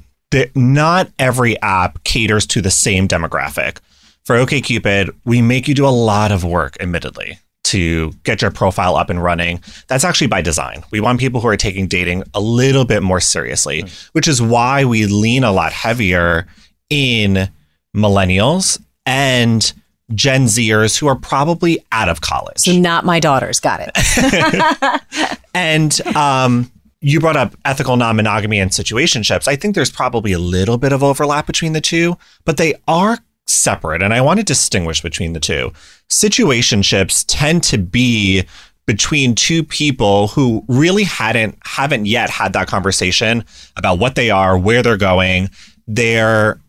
Not 0.53 1.09
every 1.17 1.59
app 1.63 2.03
caters 2.03 2.45
to 2.47 2.61
the 2.61 2.69
same 2.69 3.07
demographic. 3.07 3.79
For 4.23 4.35
OKCupid, 4.35 5.09
we 5.25 5.41
make 5.41 5.67
you 5.67 5.73
do 5.73 5.87
a 5.87 5.89
lot 5.89 6.31
of 6.31 6.43
work, 6.43 6.77
admittedly, 6.79 7.39
to 7.65 8.11
get 8.23 8.41
your 8.41 8.51
profile 8.51 8.95
up 8.95 9.09
and 9.09 9.21
running. 9.21 9.59
That's 9.87 10.03
actually 10.03 10.27
by 10.27 10.41
design. 10.41 10.83
We 10.91 10.99
want 10.99 11.19
people 11.19 11.41
who 11.41 11.47
are 11.47 11.57
taking 11.57 11.87
dating 11.87 12.23
a 12.33 12.39
little 12.39 12.85
bit 12.85 13.01
more 13.03 13.19
seriously, 13.19 13.85
which 14.13 14.27
is 14.27 14.41
why 14.41 14.85
we 14.85 15.05
lean 15.07 15.43
a 15.43 15.51
lot 15.51 15.73
heavier 15.73 16.47
in 16.89 17.49
millennials 17.95 18.81
and 19.05 19.73
Gen 20.13 20.45
Zers 20.45 20.97
who 20.97 21.07
are 21.07 21.15
probably 21.15 21.83
out 21.91 22.09
of 22.09 22.21
college. 22.21 22.59
so 22.59 22.73
not 22.73 23.05
my 23.05 23.19
daughters 23.19 23.59
got 23.59 23.79
it 23.81 25.01
And 25.55 25.99
um, 26.15 26.71
you 27.01 27.19
brought 27.19 27.37
up 27.37 27.55
ethical 27.65 27.95
non 27.97 28.15
monogamy 28.17 28.59
and 28.59 28.71
situationships. 28.71 29.47
I 29.47 29.55
think 29.55 29.73
there's 29.73 29.89
probably 29.91 30.33
a 30.33 30.39
little 30.39 30.77
bit 30.77 30.91
of 30.91 31.01
overlap 31.03 31.47
between 31.47 31.73
the 31.73 31.81
two, 31.81 32.17
but 32.43 32.57
they 32.57 32.75
are 32.87 33.17
separate. 33.47 34.01
And 34.01 34.13
I 34.13 34.21
want 34.21 34.39
to 34.39 34.45
distinguish 34.45 35.01
between 35.01 35.33
the 35.33 35.39
two. 35.39 35.71
Situationships 36.09 37.25
tend 37.27 37.63
to 37.63 37.77
be 37.77 38.43
between 38.85 39.33
two 39.33 39.63
people 39.63 40.27
who 40.27 40.63
really 40.67 41.03
hadn't 41.03 41.57
haven't 41.63 42.05
yet 42.05 42.29
had 42.29 42.53
that 42.53 42.67
conversation 42.67 43.43
about 43.75 43.99
what 43.99 44.15
they 44.15 44.29
are, 44.29 44.57
where 44.57 44.83
they're 44.83 44.97
going. 44.97 45.49
They're 45.87 46.59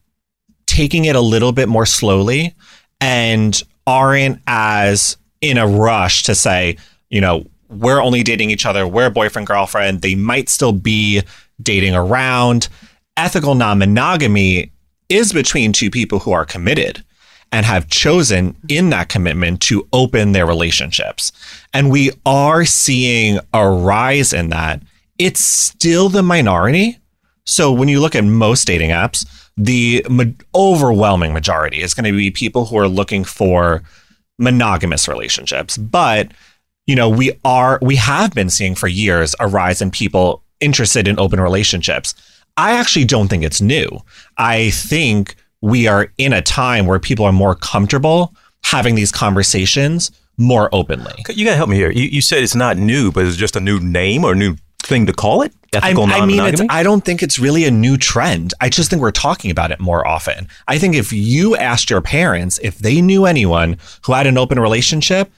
taking 0.66 1.04
it 1.04 1.16
a 1.16 1.20
little 1.20 1.52
bit 1.52 1.68
more 1.68 1.86
slowly 1.86 2.54
and 3.00 3.62
aren't 3.86 4.40
as 4.46 5.16
in 5.40 5.58
a 5.58 5.66
rush 5.66 6.24
to 6.24 6.34
say, 6.34 6.76
you 7.10 7.20
know, 7.20 7.44
we're 7.68 8.00
only 8.00 8.22
dating 8.22 8.50
each 8.50 8.66
other, 8.66 8.86
we're 8.86 9.10
boyfriend, 9.10 9.46
girlfriend. 9.46 10.02
They 10.02 10.14
might 10.14 10.48
still 10.48 10.72
be 10.72 11.22
dating 11.62 11.94
around. 11.94 12.68
Ethical 13.16 13.54
non 13.54 13.78
monogamy 13.78 14.72
is 15.08 15.32
between 15.32 15.72
two 15.72 15.90
people 15.90 16.20
who 16.20 16.32
are 16.32 16.44
committed 16.44 17.04
and 17.52 17.64
have 17.64 17.88
chosen 17.88 18.56
in 18.68 18.90
that 18.90 19.08
commitment 19.08 19.60
to 19.62 19.86
open 19.92 20.32
their 20.32 20.46
relationships. 20.46 21.32
And 21.72 21.90
we 21.90 22.10
are 22.24 22.64
seeing 22.64 23.38
a 23.54 23.68
rise 23.68 24.32
in 24.32 24.50
that. 24.50 24.82
It's 25.18 25.40
still 25.40 26.08
the 26.08 26.22
minority. 26.22 26.98
So 27.44 27.72
when 27.72 27.88
you 27.88 28.00
look 28.00 28.16
at 28.16 28.24
most 28.24 28.66
dating 28.66 28.90
apps, 28.90 29.24
the 29.56 30.04
overwhelming 30.54 31.32
majority 31.32 31.80
is 31.80 31.94
going 31.94 32.04
to 32.12 32.16
be 32.16 32.30
people 32.30 32.66
who 32.66 32.76
are 32.76 32.88
looking 32.88 33.24
for 33.24 33.82
monogamous 34.38 35.08
relationships. 35.08 35.78
But, 35.78 36.32
you 36.86 36.94
know, 36.94 37.08
we 37.08 37.32
are, 37.44 37.78
we 37.80 37.96
have 37.96 38.34
been 38.34 38.50
seeing 38.50 38.74
for 38.74 38.88
years 38.88 39.34
a 39.40 39.46
rise 39.48 39.80
in 39.80 39.90
people 39.90 40.42
interested 40.60 41.08
in 41.08 41.18
open 41.18 41.40
relationships. 41.40 42.14
I 42.56 42.72
actually 42.72 43.04
don't 43.04 43.28
think 43.28 43.44
it's 43.44 43.60
new. 43.60 43.88
I 44.38 44.70
think 44.70 45.36
we 45.60 45.86
are 45.86 46.12
in 46.18 46.32
a 46.32 46.42
time 46.42 46.86
where 46.86 46.98
people 46.98 47.24
are 47.24 47.32
more 47.32 47.54
comfortable 47.54 48.34
having 48.64 48.94
these 48.94 49.12
conversations 49.12 50.10
more 50.38 50.68
openly. 50.72 51.24
You 51.28 51.44
gotta 51.44 51.56
help 51.56 51.68
me 51.68 51.76
here. 51.76 51.90
You, 51.90 52.04
you 52.04 52.20
said 52.20 52.42
it's 52.42 52.54
not 52.54 52.76
new, 52.76 53.10
but 53.10 53.24
it's 53.24 53.36
just 53.36 53.56
a 53.56 53.60
new 53.60 53.80
name 53.80 54.24
or 54.24 54.34
new 54.34 54.56
thing 54.82 55.06
to 55.06 55.12
call 55.12 55.42
it. 55.42 55.52
Ethical 55.72 56.04
I, 56.04 56.18
I 56.18 56.26
mean, 56.26 56.40
it's. 56.40 56.62
I 56.68 56.82
don't 56.82 57.04
think 57.04 57.22
it's 57.22 57.38
really 57.38 57.64
a 57.64 57.70
new 57.70 57.96
trend. 57.96 58.54
I 58.60 58.68
just 58.68 58.90
think 58.90 59.02
we're 59.02 59.10
talking 59.10 59.50
about 59.50 59.70
it 59.70 59.80
more 59.80 60.06
often. 60.06 60.48
I 60.68 60.78
think 60.78 60.94
if 60.94 61.12
you 61.12 61.56
asked 61.56 61.90
your 61.90 62.00
parents 62.00 62.58
if 62.62 62.78
they 62.78 63.00
knew 63.00 63.26
anyone 63.26 63.78
who 64.04 64.12
had 64.12 64.26
an 64.26 64.38
open 64.38 64.58
relationship, 64.58 65.30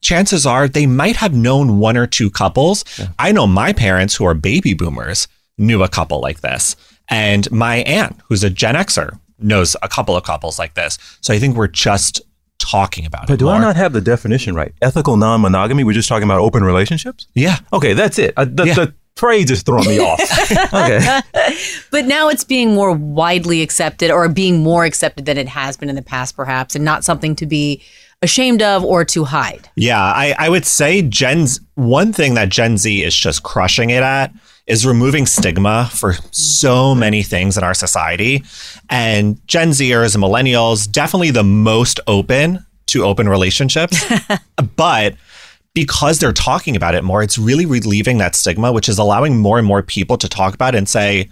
chances 0.00 0.46
are 0.46 0.68
they 0.68 0.86
might 0.86 1.16
have 1.16 1.34
known 1.34 1.78
one 1.78 1.96
or 1.96 2.06
two 2.06 2.30
couples. 2.30 2.84
I 3.18 3.32
know 3.32 3.46
my 3.46 3.72
parents, 3.72 4.14
who 4.14 4.24
are 4.24 4.34
baby 4.34 4.74
boomers, 4.74 5.28
knew 5.58 5.82
a 5.82 5.88
couple 5.88 6.20
like 6.20 6.40
this. 6.40 6.76
And 7.08 7.50
my 7.50 7.76
aunt, 7.78 8.20
who's 8.28 8.44
a 8.44 8.50
Gen 8.50 8.74
Xer, 8.74 9.18
knows 9.38 9.76
a 9.82 9.88
couple 9.88 10.16
of 10.16 10.24
couples 10.24 10.58
like 10.58 10.74
this. 10.74 10.98
So 11.20 11.34
I 11.34 11.38
think 11.38 11.56
we're 11.56 11.66
just 11.68 12.22
talking 12.58 13.04
about 13.04 13.24
it. 13.24 13.28
But 13.28 13.34
it. 13.34 13.38
do 13.38 13.48
I 13.48 13.58
not 13.58 13.76
have 13.76 13.92
the 13.92 14.00
definition 14.00 14.54
right? 14.54 14.72
Ethical 14.80 15.16
non-monogamy. 15.16 15.84
We're 15.84 15.92
just 15.92 16.08
talking 16.08 16.24
about 16.24 16.40
open 16.40 16.64
relationships. 16.64 17.26
Yeah. 17.34 17.58
Okay, 17.72 17.92
that's 17.92 18.18
it. 18.18 18.34
Uh, 18.36 18.44
the, 18.44 18.64
the 18.64 18.94
phrase 19.16 19.50
is 19.50 19.62
throwing 19.62 19.88
me 19.88 19.98
off. 19.98 20.20
okay. 20.74 21.20
but 21.90 22.06
now 22.06 22.28
it's 22.28 22.44
being 22.44 22.74
more 22.74 22.92
widely 22.92 23.62
accepted 23.62 24.10
or 24.10 24.28
being 24.28 24.62
more 24.62 24.84
accepted 24.84 25.26
than 25.26 25.36
it 25.36 25.48
has 25.48 25.76
been 25.76 25.88
in 25.88 25.96
the 25.96 26.02
past 26.02 26.36
perhaps 26.36 26.74
and 26.74 26.84
not 26.84 27.04
something 27.04 27.36
to 27.36 27.46
be 27.46 27.82
ashamed 28.22 28.62
of 28.62 28.82
or 28.82 29.04
to 29.04 29.24
hide 29.24 29.68
Yeah, 29.76 30.00
I, 30.00 30.34
I 30.38 30.48
would 30.48 30.64
say 30.64 31.02
Gen's 31.02 31.60
one 31.74 32.12
thing 32.12 32.34
that 32.34 32.48
Gen 32.48 32.78
Z 32.78 33.02
is 33.02 33.14
just 33.14 33.42
crushing 33.42 33.90
it 33.90 34.02
at 34.02 34.32
is 34.66 34.86
removing 34.86 35.26
stigma 35.26 35.90
for 35.92 36.14
so 36.30 36.94
many 36.94 37.22
things 37.22 37.58
in 37.58 37.64
our 37.64 37.74
society. 37.74 38.42
And 38.88 39.46
Gen 39.46 39.70
Zers 39.70 40.14
and 40.14 40.24
millennials 40.24 40.90
definitely 40.90 41.30
the 41.30 41.44
most 41.44 42.00
open 42.06 42.64
to 42.86 43.04
open 43.04 43.28
relationships. 43.28 44.02
but 44.76 45.16
because 45.74 46.18
they're 46.18 46.32
talking 46.32 46.76
about 46.76 46.94
it 46.94 47.04
more, 47.04 47.22
it's 47.22 47.36
really 47.36 47.66
relieving 47.66 48.18
that 48.18 48.34
stigma, 48.34 48.72
which 48.72 48.88
is 48.88 48.98
allowing 48.98 49.38
more 49.38 49.58
and 49.58 49.66
more 49.66 49.82
people 49.82 50.16
to 50.16 50.28
talk 50.28 50.54
about 50.54 50.74
it 50.74 50.78
and 50.78 50.88
say, 50.88 51.28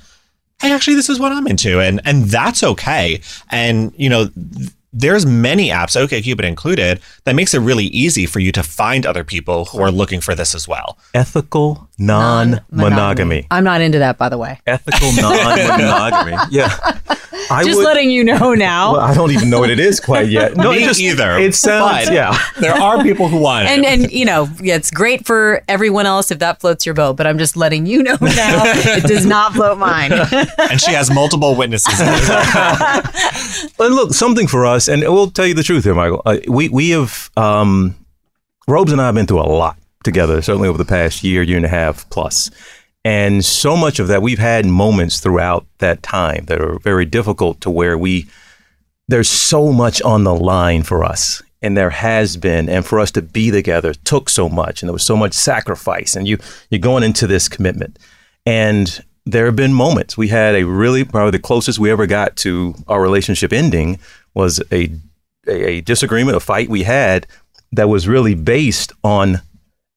hey, 0.61 0.73
actually, 0.73 0.95
this 0.95 1.09
is 1.09 1.19
what 1.19 1.33
I'm 1.33 1.47
into. 1.47 1.81
And 1.81 2.01
and 2.05 2.25
that's 2.25 2.63
okay. 2.63 3.21
And, 3.51 3.93
you 3.97 4.09
know, 4.09 4.27
th- 4.27 4.71
there's 4.93 5.25
many 5.25 5.69
apps, 5.71 5.97
OkCupid 5.97 6.45
included, 6.45 7.01
that 7.25 7.35
makes 7.35 7.55
it 7.55 7.61
really 7.61 7.87
easy 7.87 8.27
for 8.27 8.41
you 8.41 8.53
to 8.53 8.63
find 8.63 9.07
other 9.07 9.25
people 9.25 9.67
who 9.67 9.81
are 9.81 9.91
looking 9.91 10.21
for 10.21 10.35
this 10.35 10.55
as 10.55 10.69
well. 10.69 10.99
Ethical 11.15 11.89
non-monogamy. 11.99 13.47
i'm 13.51 13.63
not 13.63 13.81
into 13.81 13.99
that 13.99 14.19
by 14.19 14.29
the 14.29 14.37
way 14.37 14.59
Ethical 14.67 15.13
non-monogamy. 15.13 16.37
yeah. 16.51 16.99
I 17.51 17.65
just 17.65 17.79
would- 17.79 17.85
letting 17.85 18.11
you 18.11 18.25
know 18.25 18.55
now. 18.55 18.93
Well, 18.93 19.01
I 19.01 19.15
don't 19.15 19.31
even 19.31 19.51
know 19.51 19.61
what 19.61 19.71
it 19.71 19.79
is 19.81 20.01
quite 20.01 20.29
yet. 20.29 20.57
No, 20.63 20.71
Me 20.71 20.83
it 20.83 20.87
just, 20.87 21.01
either. 21.01 21.39
It 21.39 21.55
sounds 21.55 22.07
but 22.07 22.15
yeah. 22.15 22.39
There 22.61 22.75
are 22.75 23.03
people 23.03 23.29
who 23.29 23.39
want 23.39 23.67
and 23.69 23.85
it. 23.85 23.89
and 23.89 24.13
you 24.13 24.25
know 24.25 24.49
yeah, 24.61 24.77
it's 24.77 24.91
great 24.91 25.27
for 25.27 25.63
everyone 25.69 26.07
else 26.07 26.31
if 26.31 26.39
that 26.39 26.61
floats 26.61 26.87
your 26.87 26.95
boat 26.95 27.17
but 27.17 27.27
i'm 27.27 27.39
just 27.39 27.57
letting 27.57 27.87
you 27.87 28.03
know 28.03 28.17
now 28.21 28.63
it 28.65 29.05
does 29.05 29.27
not 29.27 29.55
float 29.55 29.79
mine 29.79 30.13
and 30.13 30.81
she 30.81 30.93
has 30.93 31.11
multiple 31.11 31.55
witnesses. 31.57 31.99
And 33.79 33.95
look, 33.95 34.15
something 34.15 34.47
for 34.47 34.65
us, 34.67 34.89
and 34.89 35.03
we'll 35.03 35.31
tell 35.31 35.47
you 35.47 35.55
the 35.55 35.63
truth 35.63 35.85
here, 35.85 35.95
Michael. 35.95 36.23
Uh, 36.25 36.39
we 36.49 36.69
we 36.69 36.91
have 36.91 37.31
um, 37.37 37.97
Robes 38.69 38.93
and 38.93 39.01
I 39.01 39.07
have 39.07 39.15
been 39.15 39.27
through 39.27 39.41
a 39.41 39.49
lot 39.51 39.77
together, 40.05 40.41
certainly 40.43 40.69
over 40.69 40.79
the 40.79 40.85
past 40.85 41.25
year, 41.25 41.43
year 41.43 41.57
and 41.57 41.67
a 41.67 41.71
half 41.71 42.09
plus, 42.11 42.51
and 43.05 43.45
so 43.45 43.77
much 43.77 43.99
of 43.99 44.09
that 44.09 44.23
we've 44.23 44.39
had 44.39 44.65
moments 44.67 45.21
throughout 45.21 45.67
that 45.79 46.03
time 46.03 46.45
that 46.47 46.61
are 46.61 46.79
very 46.79 47.05
difficult 47.05 47.61
to 47.61 47.71
where 47.71 47.99
we 47.99 48.27
there's 49.09 49.29
so 49.29 49.73
much 49.73 50.01
on 50.03 50.25
the 50.25 50.35
line 50.35 50.83
for 50.83 51.05
us. 51.05 51.43
And 51.61 51.77
there 51.77 51.91
has 51.91 52.37
been, 52.37 52.69
and 52.69 52.85
for 52.85 52.99
us 52.99 53.11
to 53.13 53.23
be 53.23 53.51
together 53.51 53.95
took 53.95 54.29
so 54.29 54.49
much, 54.49 54.83
and 54.83 54.89
there 54.89 54.93
was 54.95 55.05
so 55.05 55.17
much 55.17 55.33
sacrifice, 55.33 56.17
and 56.17 56.27
you 56.27 56.39
you're 56.71 56.81
going 56.81 57.05
into 57.05 57.29
this 57.29 57.49
commitment, 57.49 58.01
and 58.45 59.05
there 59.27 59.47
have 59.47 59.55
been 59.55 59.73
moments. 59.73 60.17
We 60.17 60.29
had 60.29 60.57
a 60.57 60.65
really 60.65 61.05
probably 61.05 61.31
the 61.31 61.39
closest 61.39 61.79
we 61.79 61.93
ever 61.93 62.09
got 62.09 62.35
to 62.39 62.75
our 62.89 63.01
relationship 63.01 63.53
ending 63.53 64.01
was 64.35 64.61
a 64.73 64.91
a, 65.47 65.69
a 65.69 65.81
disagreement, 65.83 66.37
a 66.37 66.41
fight 66.41 66.69
we 66.69 66.83
had 66.83 67.29
that 67.71 67.89
was 67.89 68.09
really 68.09 68.35
based 68.35 68.93
on 69.05 69.41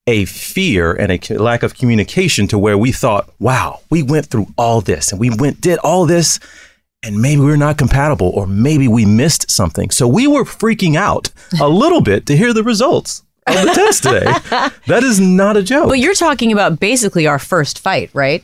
a 0.07 0.25
fear 0.25 0.93
and 0.93 1.11
a 1.11 1.37
lack 1.37 1.63
of 1.63 1.73
communication 1.75 2.47
to 2.47 2.59
where 2.59 2.77
we 2.77 2.91
thought, 2.91 3.29
wow, 3.39 3.79
we 3.89 4.03
went 4.03 4.27
through 4.27 4.47
all 4.57 4.81
this 4.81 5.11
and 5.11 5.19
we 5.19 5.29
went 5.29 5.61
did 5.61 5.79
all 5.79 6.05
this 6.05 6.39
and 7.01 7.21
maybe 7.21 7.41
we're 7.41 7.57
not 7.57 7.77
compatible 7.77 8.29
or 8.29 8.45
maybe 8.47 8.87
we 8.87 9.05
missed 9.05 9.49
something. 9.49 9.89
So 9.91 10.07
we 10.07 10.27
were 10.27 10.43
freaking 10.43 10.95
out 10.95 11.29
a 11.59 11.67
little 11.83 12.01
bit 12.01 12.25
to 12.27 12.37
hear 12.37 12.53
the 12.53 12.63
results 12.63 13.23
of 13.47 13.55
the 13.55 13.71
test 13.73 14.03
today. 14.03 14.25
That 14.87 15.03
is 15.03 15.19
not 15.19 15.57
a 15.57 15.63
joke. 15.63 15.87
but 15.89 15.99
you're 15.99 16.13
talking 16.15 16.51
about 16.51 16.79
basically 16.79 17.25
our 17.27 17.39
first 17.39 17.79
fight 17.79 18.09
right 18.13 18.43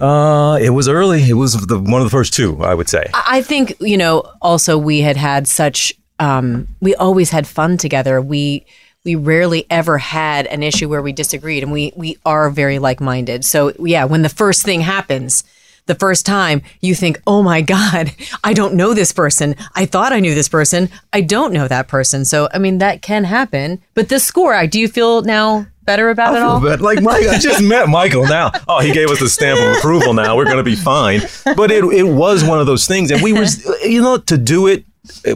Uh, 0.00 0.58
it 0.62 0.70
was 0.70 0.88
early. 0.88 1.28
It 1.28 1.34
was 1.34 1.54
the 1.66 1.78
one 1.78 2.00
of 2.00 2.06
the 2.06 2.10
first 2.10 2.32
two, 2.32 2.62
I 2.62 2.72
would 2.74 2.88
say. 2.88 3.04
I 3.12 3.38
I 3.38 3.42
think 3.42 3.74
you 3.80 3.96
know. 3.98 4.22
Also, 4.40 4.78
we 4.78 5.00
had 5.00 5.16
had 5.16 5.48
such. 5.48 5.92
Um, 6.20 6.68
we 6.80 6.94
always 6.94 7.30
had 7.30 7.46
fun 7.46 7.76
together. 7.76 8.22
We 8.22 8.64
we 9.04 9.14
rarely 9.14 9.66
ever 9.70 9.98
had 9.98 10.46
an 10.46 10.62
issue 10.62 10.88
where 10.88 11.02
we 11.02 11.12
disagreed, 11.12 11.62
and 11.62 11.72
we 11.72 11.92
we 11.96 12.18
are 12.24 12.50
very 12.50 12.78
like 12.78 13.00
minded. 13.00 13.44
So 13.44 13.72
yeah, 13.78 14.04
when 14.04 14.22
the 14.22 14.28
first 14.28 14.62
thing 14.64 14.80
happens, 14.82 15.44
the 15.86 15.94
first 15.94 16.26
time 16.26 16.62
you 16.80 16.94
think, 16.94 17.20
"Oh 17.26 17.42
my 17.42 17.60
god, 17.62 18.12
I 18.44 18.52
don't 18.52 18.74
know 18.74 18.94
this 18.94 19.12
person. 19.12 19.54
I 19.74 19.86
thought 19.86 20.12
I 20.12 20.20
knew 20.20 20.34
this 20.34 20.48
person. 20.48 20.88
I 21.12 21.20
don't 21.20 21.52
know 21.52 21.68
that 21.68 21.88
person." 21.88 22.24
So 22.24 22.48
I 22.52 22.58
mean, 22.58 22.78
that 22.78 23.02
can 23.02 23.24
happen. 23.24 23.80
But 23.94 24.08
the 24.08 24.20
score, 24.20 24.54
I 24.54 24.66
do 24.66 24.80
you 24.80 24.88
feel 24.88 25.22
now 25.22 25.66
better 25.84 26.10
about 26.10 26.36
it 26.36 26.42
all? 26.42 26.60
But 26.60 26.82
like 26.82 27.00
Mike, 27.00 27.26
I 27.26 27.38
just 27.38 27.62
met 27.62 27.88
Michael 27.88 28.26
now. 28.26 28.50
Oh, 28.68 28.80
he 28.80 28.92
gave 28.92 29.08
us 29.10 29.20
the 29.20 29.28
stamp 29.28 29.58
of 29.58 29.78
approval. 29.78 30.12
Now 30.12 30.36
we're 30.36 30.44
going 30.44 30.58
to 30.58 30.62
be 30.62 30.76
fine. 30.76 31.22
But 31.56 31.70
it 31.70 31.82
it 31.84 32.02
was 32.02 32.44
one 32.44 32.60
of 32.60 32.66
those 32.66 32.86
things, 32.86 33.10
and 33.10 33.22
we 33.22 33.32
were, 33.32 33.46
you 33.82 34.02
know, 34.02 34.18
to 34.18 34.36
do 34.36 34.66
it, 34.66 34.84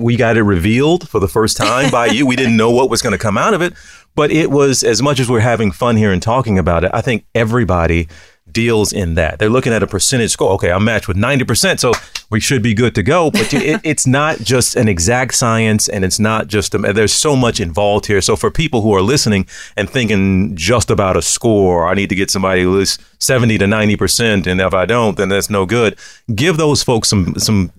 we 0.01 0.16
got 0.16 0.37
it 0.37 0.43
revealed 0.43 1.09
for 1.09 1.20
the 1.20 1.29
first 1.29 1.57
time 1.57 1.91
by 1.91 2.07
you. 2.07 2.27
We 2.27 2.37
didn't 2.37 2.57
know 2.57 2.70
what 2.70 2.91
was 2.91 3.03
going 3.03 3.12
to 3.12 3.18
come 3.18 3.39
out 3.39 3.55
of 3.55 3.62
it, 3.62 3.75
but 4.14 4.31
it 4.31 4.51
was 4.51 4.83
as 4.83 5.03
much 5.03 5.20
as 5.20 5.29
we're 5.29 5.41
having 5.41 5.73
fun 5.73 5.97
here 5.97 6.12
and 6.12 6.23
talking 6.23 6.59
about 6.59 6.85
it. 6.85 6.91
I 6.95 7.01
think 7.01 7.25
everybody 7.35 8.09
deals 8.53 8.93
in 8.93 9.14
that. 9.14 9.39
They're 9.39 9.49
looking 9.49 9.73
at 9.73 9.83
a 9.83 9.87
percentage 9.87 10.31
score. 10.31 10.51
Okay, 10.53 10.70
I'm 10.70 10.85
matched 10.85 11.09
with 11.09 11.16
90%, 11.16 11.81
so 11.81 11.93
we 12.31 12.41
should 12.41 12.62
be 12.62 12.75
good 12.75 12.95
to 12.95 13.03
go. 13.03 13.31
But 13.31 13.53
it, 13.55 13.81
it's 13.85 14.07
not 14.07 14.39
just 14.39 14.77
an 14.77 14.89
exact 14.89 15.35
science, 15.35 15.89
and 15.89 16.05
it's 16.05 16.18
not 16.18 16.49
just, 16.49 16.75
a, 16.75 16.79
there's 16.79 17.12
so 17.12 17.35
much 17.35 17.61
involved 17.61 18.07
here. 18.07 18.20
So 18.20 18.37
for 18.37 18.51
people 18.51 18.83
who 18.83 18.95
are 18.95 19.03
listening 19.03 19.47
and 19.77 19.89
thinking 19.89 20.55
just 20.57 20.91
about 20.91 21.16
a 21.16 21.23
score, 21.23 21.89
I 21.89 21.95
need 21.95 22.09
to 22.11 22.14
get 22.14 22.31
somebody 22.31 22.62
who 22.62 22.79
is 22.79 22.99
70 23.18 23.59
to 23.59 23.64
90%, 23.64 24.47
and 24.47 24.61
if 24.61 24.75
I 24.75 24.87
don't, 24.87 25.16
then 25.16 25.29
that's 25.29 25.51
no 25.51 25.66
good. 25.66 25.99
Give 26.35 26.57
those 26.57 26.83
folks 26.83 27.09
some, 27.09 27.35
some 27.39 27.73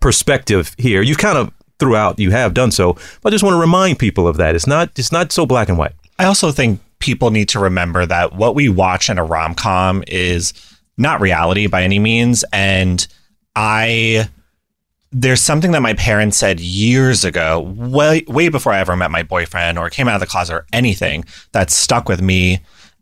perspective 0.00 0.74
here. 0.78 1.02
You 1.02 1.16
kind 1.16 1.38
of 1.38 1.52
throughout 1.78 2.18
you 2.18 2.30
have 2.30 2.54
done 2.54 2.70
so, 2.70 2.94
but 3.22 3.26
I 3.26 3.30
just 3.30 3.44
want 3.44 3.54
to 3.54 3.60
remind 3.60 3.98
people 3.98 4.26
of 4.26 4.36
that. 4.38 4.54
It's 4.54 4.66
not, 4.66 4.90
it's 4.98 5.12
not 5.12 5.32
so 5.32 5.46
black 5.46 5.68
and 5.68 5.78
white. 5.78 5.92
I 6.18 6.24
also 6.24 6.50
think 6.50 6.80
people 6.98 7.30
need 7.30 7.48
to 7.50 7.60
remember 7.60 8.04
that 8.06 8.34
what 8.34 8.54
we 8.54 8.68
watch 8.68 9.08
in 9.08 9.18
a 9.18 9.24
rom 9.24 9.54
com 9.54 10.02
is 10.08 10.52
not 10.96 11.20
reality 11.20 11.68
by 11.68 11.82
any 11.82 12.00
means. 12.00 12.44
And 12.52 13.06
I, 13.54 14.28
there's 15.12 15.40
something 15.40 15.70
that 15.70 15.80
my 15.80 15.94
parents 15.94 16.36
said 16.36 16.58
years 16.58 17.24
ago, 17.24 17.60
way, 17.76 18.24
way 18.26 18.48
before 18.48 18.72
I 18.72 18.80
ever 18.80 18.96
met 18.96 19.10
my 19.10 19.22
boyfriend 19.22 19.78
or 19.78 19.88
came 19.90 20.08
out 20.08 20.16
of 20.16 20.20
the 20.20 20.26
closet 20.26 20.54
or 20.54 20.66
anything 20.72 21.24
that 21.52 21.70
stuck 21.70 22.08
with 22.08 22.20
me. 22.20 22.60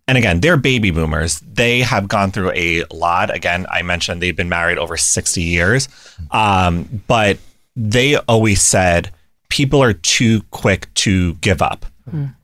And 0.08 0.16
again, 0.16 0.40
they're 0.40 0.56
baby 0.56 0.90
boomers. 0.92 1.40
They 1.40 1.80
have 1.80 2.06
gone 2.06 2.30
through 2.30 2.52
a 2.54 2.84
lot. 2.92 3.34
Again, 3.34 3.66
I 3.70 3.82
mentioned 3.82 4.22
they've 4.22 4.36
been 4.36 4.48
married 4.48 4.78
over 4.78 4.96
60 4.96 5.42
years. 5.42 5.88
Um, 6.30 7.02
but 7.08 7.38
they 7.74 8.16
always 8.16 8.62
said 8.62 9.10
people 9.48 9.82
are 9.82 9.92
too 9.92 10.42
quick 10.50 10.92
to 10.94 11.34
give 11.34 11.60
up. 11.60 11.86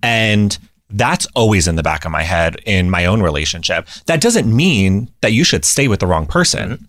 And 0.03 0.59
that's 0.91 1.27
always 1.35 1.69
in 1.69 1.77
the 1.77 1.83
back 1.83 2.05
of 2.05 2.11
my 2.11 2.23
head 2.23 2.57
in 2.67 2.91
my 2.91 3.07
own 3.07 3.23
relationship. 3.23 3.87
That 4.07 4.21
doesn't 4.21 4.55
mean 4.55 5.09
that 5.21 5.33
you 5.33 5.45
should 5.45 5.65
stay 5.65 5.89
with 5.89 6.01
the 6.01 6.07
wrong 6.07 6.27
person. 6.27 6.87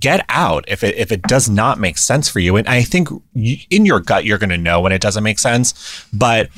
Get 0.00 0.24
out 0.30 0.64
if 0.66 0.82
it 0.82 0.96
if 0.96 1.12
it 1.12 1.22
does 1.22 1.48
not 1.48 1.78
make 1.78 1.96
sense 1.96 2.28
for 2.28 2.40
you. 2.40 2.56
And 2.56 2.66
I 2.66 2.82
think 2.82 3.08
you, 3.34 3.56
in 3.70 3.86
your 3.86 4.00
gut 4.00 4.24
you're 4.24 4.38
going 4.38 4.50
to 4.50 4.58
know 4.58 4.80
when 4.80 4.92
it 4.92 5.00
doesn't 5.00 5.22
make 5.22 5.38
sense. 5.38 6.06
But 6.12 6.48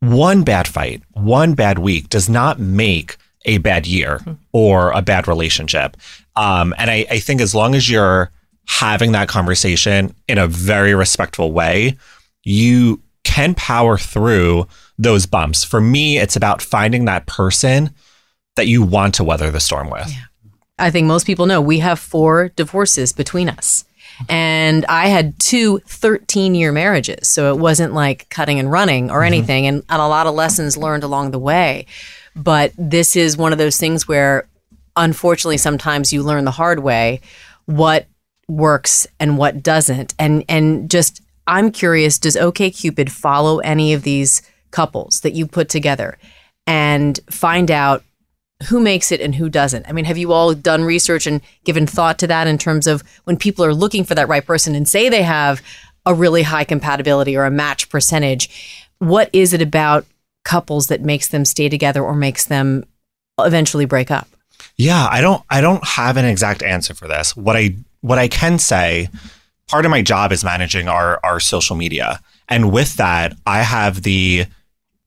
one 0.00 0.42
bad 0.42 0.66
fight, 0.66 1.02
one 1.12 1.54
bad 1.54 1.78
week 1.78 2.08
does 2.08 2.28
not 2.28 2.58
make 2.58 3.16
a 3.44 3.58
bad 3.58 3.86
year 3.86 4.20
or 4.52 4.90
a 4.90 5.02
bad 5.02 5.26
relationship. 5.28 5.96
Um, 6.36 6.74
and 6.78 6.90
I, 6.90 7.06
I 7.10 7.18
think 7.18 7.40
as 7.40 7.54
long 7.54 7.74
as 7.74 7.88
you're 7.88 8.30
having 8.66 9.12
that 9.12 9.28
conversation 9.28 10.14
in 10.28 10.38
a 10.38 10.46
very 10.46 10.94
respectful 10.94 11.52
way, 11.52 11.96
you 12.44 13.02
can 13.24 13.54
power 13.54 13.96
through 13.96 14.66
those 14.98 15.26
bumps. 15.26 15.64
For 15.64 15.80
me, 15.80 16.18
it's 16.18 16.36
about 16.36 16.62
finding 16.62 17.06
that 17.06 17.26
person 17.26 17.90
that 18.56 18.66
you 18.66 18.82
want 18.82 19.14
to 19.14 19.24
weather 19.24 19.50
the 19.50 19.60
storm 19.60 19.90
with. 19.90 20.12
I 20.78 20.90
think 20.90 21.06
most 21.06 21.26
people 21.26 21.46
know 21.46 21.60
we 21.60 21.78
have 21.80 21.98
four 21.98 22.48
divorces 22.50 23.12
between 23.12 23.48
us. 23.48 23.84
And 24.28 24.84
I 24.86 25.08
had 25.08 25.38
two 25.38 25.78
13 25.86 26.54
year 26.54 26.72
marriages. 26.72 27.28
So 27.28 27.54
it 27.54 27.58
wasn't 27.58 27.94
like 27.94 28.28
cutting 28.28 28.58
and 28.58 28.70
running 28.70 29.10
or 29.10 29.18
mm-hmm. 29.18 29.26
anything, 29.26 29.66
and, 29.66 29.82
and 29.88 30.02
a 30.02 30.06
lot 30.06 30.26
of 30.26 30.34
lessons 30.34 30.76
learned 30.76 31.04
along 31.04 31.30
the 31.30 31.38
way. 31.38 31.86
But 32.36 32.72
this 32.76 33.16
is 33.16 33.36
one 33.36 33.52
of 33.52 33.58
those 33.58 33.76
things 33.76 34.06
where, 34.06 34.48
unfortunately, 34.96 35.56
sometimes 35.56 36.12
you 36.12 36.22
learn 36.22 36.44
the 36.44 36.50
hard 36.50 36.80
way 36.80 37.20
what 37.66 38.06
works 38.48 39.06
and 39.18 39.38
what 39.38 39.62
doesn't. 39.62 40.14
And, 40.18 40.44
and 40.48 40.90
just, 40.90 41.22
I'm 41.46 41.70
curious 41.70 42.18
does 42.18 42.36
OKCupid 42.36 43.10
follow 43.10 43.58
any 43.60 43.92
of 43.92 44.02
these 44.02 44.42
couples 44.70 45.20
that 45.20 45.32
you 45.32 45.46
put 45.46 45.68
together 45.68 46.18
and 46.66 47.18
find 47.30 47.70
out 47.70 48.04
who 48.68 48.80
makes 48.80 49.10
it 49.10 49.20
and 49.20 49.34
who 49.34 49.48
doesn't. 49.48 49.88
I 49.88 49.92
mean, 49.92 50.04
have 50.04 50.18
you 50.18 50.32
all 50.32 50.54
done 50.54 50.84
research 50.84 51.26
and 51.26 51.40
given 51.64 51.86
thought 51.86 52.18
to 52.18 52.26
that 52.26 52.46
in 52.46 52.58
terms 52.58 52.86
of 52.86 53.02
when 53.24 53.36
people 53.36 53.64
are 53.64 53.74
looking 53.74 54.04
for 54.04 54.14
that 54.14 54.28
right 54.28 54.44
person 54.44 54.74
and 54.74 54.88
say 54.88 55.08
they 55.08 55.22
have 55.22 55.62
a 56.04 56.14
really 56.14 56.42
high 56.42 56.64
compatibility 56.64 57.36
or 57.36 57.44
a 57.44 57.50
match 57.50 57.88
percentage? 57.88 58.86
What 58.98 59.30
is 59.32 59.52
it 59.52 59.62
about 59.62 60.04
couples 60.44 60.88
that 60.88 61.00
makes 61.00 61.28
them 61.28 61.44
stay 61.44 61.68
together 61.68 62.02
or 62.02 62.14
makes 62.14 62.44
them 62.44 62.84
eventually 63.38 63.86
break 63.86 64.10
up? 64.10 64.28
Yeah, 64.76 65.08
I 65.10 65.20
don't 65.20 65.42
I 65.48 65.60
don't 65.60 65.86
have 65.86 66.16
an 66.16 66.24
exact 66.24 66.62
answer 66.62 66.94
for 66.94 67.08
this. 67.08 67.36
What 67.36 67.56
I 67.56 67.76
what 68.02 68.18
I 68.18 68.28
can 68.28 68.58
say, 68.58 69.08
part 69.68 69.84
of 69.84 69.90
my 69.90 70.02
job 70.02 70.32
is 70.32 70.44
managing 70.44 70.88
our 70.88 71.20
our 71.24 71.40
social 71.40 71.76
media. 71.76 72.20
And 72.48 72.72
with 72.72 72.96
that, 72.96 73.34
I 73.46 73.62
have 73.62 74.02
the 74.02 74.46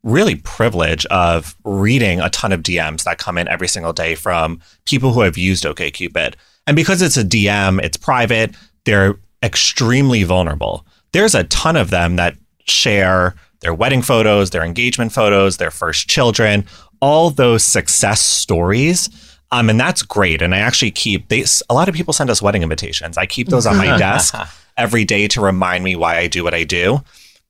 really 0.04 0.36
privilege 0.36 1.06
of 1.08 1.56
reading 1.64 2.20
a 2.20 2.30
ton 2.30 2.52
of 2.52 2.62
DMs 2.62 3.04
that 3.04 3.18
come 3.18 3.38
in 3.38 3.48
every 3.48 3.68
single 3.68 3.94
day 3.94 4.16
from 4.16 4.60
people 4.86 5.14
who 5.14 5.22
have 5.22 5.38
used 5.38 5.64
OKCupid. 5.64 6.36
And 6.68 6.76
because 6.76 7.02
it's 7.02 7.18
a 7.18 7.24
DM, 7.24 7.82
it's 7.82 7.98
private, 7.98 8.56
they're 8.86 9.16
extremely 9.42 10.24
vulnerable. 10.24 10.86
There's 11.14 11.36
a 11.36 11.46
ton 11.46 11.76
of 11.76 11.90
them 11.90 12.18
that 12.18 12.36
share 12.66 13.36
their 13.62 13.74
wedding 13.74 14.02
photos, 14.02 14.50
their 14.50 14.64
engagement 14.64 15.14
photos, 15.14 15.58
their 15.58 15.72
first 15.72 16.10
children, 16.10 16.66
all 17.02 17.30
those 17.30 17.64
success 17.64 18.20
stories. 18.22 19.10
Um, 19.52 19.70
and 19.70 19.80
that's 19.80 20.02
great. 20.02 20.42
And 20.42 20.54
I 20.54 20.60
actually 20.60 20.92
keep 20.92 21.30
they 21.30 21.46
a 21.70 21.74
lot 21.74 21.88
of 21.88 21.96
people 21.96 22.14
send 22.14 22.30
us 22.30 22.42
wedding 22.42 22.64
invitations. 22.64 23.18
I 23.18 23.26
keep 23.26 23.50
those 23.50 23.66
on 23.66 23.78
my 23.78 23.98
desk 24.00 24.36
every 24.78 25.06
day 25.06 25.28
to 25.30 25.42
remind 25.42 25.84
me 25.84 25.96
why 25.96 26.18
I 26.18 26.28
do 26.28 26.44
what 26.44 26.54
I 26.54 26.64
do. 26.64 27.04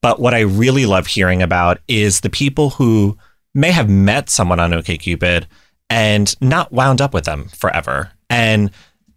But 0.04 0.20
what 0.20 0.34
I 0.34 0.42
really 0.42 0.86
love 0.86 1.08
hearing 1.08 1.42
about 1.42 1.80
is 1.88 2.20
the 2.20 2.30
people 2.30 2.72
who 2.72 3.18
may 3.56 3.72
have 3.72 3.90
met 3.90 4.30
someone 4.30 4.60
on 4.60 4.72
OKCupid 4.72 5.46
and 5.90 6.36
not 6.42 6.74
wound 6.74 7.00
up 7.02 7.14
with 7.14 7.24
them 7.24 7.48
forever. 7.48 8.12
And 8.30 8.70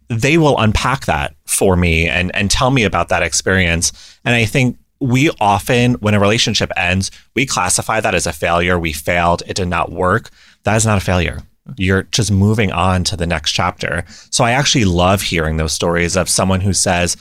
they 0.07 0.37
will 0.37 0.57
unpack 0.57 1.05
that 1.05 1.35
for 1.45 1.75
me 1.75 2.07
and 2.07 2.33
and 2.33 2.49
tell 2.49 2.71
me 2.71 2.83
about 2.85 3.09
that 3.09 3.21
experience. 3.21 3.91
And 4.23 4.33
I 4.33 4.45
think 4.45 4.77
we 5.01 5.29
often, 5.41 5.95
when 5.95 6.13
a 6.13 6.21
relationship 6.21 6.71
ends, 6.77 7.11
we 7.35 7.45
classify 7.45 7.99
that 7.99 8.15
as 8.15 8.25
a 8.25 8.31
failure. 8.31 8.79
We 8.79 8.93
failed. 8.93 9.43
It 9.45 9.57
did 9.57 9.67
not 9.67 9.91
work. 9.91 10.29
That 10.63 10.77
is 10.77 10.85
not 10.85 10.97
a 10.97 11.05
failure. 11.05 11.41
You're 11.75 12.03
just 12.03 12.31
moving 12.31 12.71
on 12.71 13.03
to 13.05 13.17
the 13.17 13.27
next 13.27 13.51
chapter. 13.51 14.05
So 14.31 14.45
I 14.45 14.51
actually 14.51 14.85
love 14.85 15.21
hearing 15.21 15.57
those 15.57 15.73
stories 15.73 16.15
of 16.15 16.29
someone 16.29 16.61
who 16.61 16.71
says, 16.71 17.17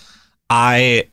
I, 0.48 1.08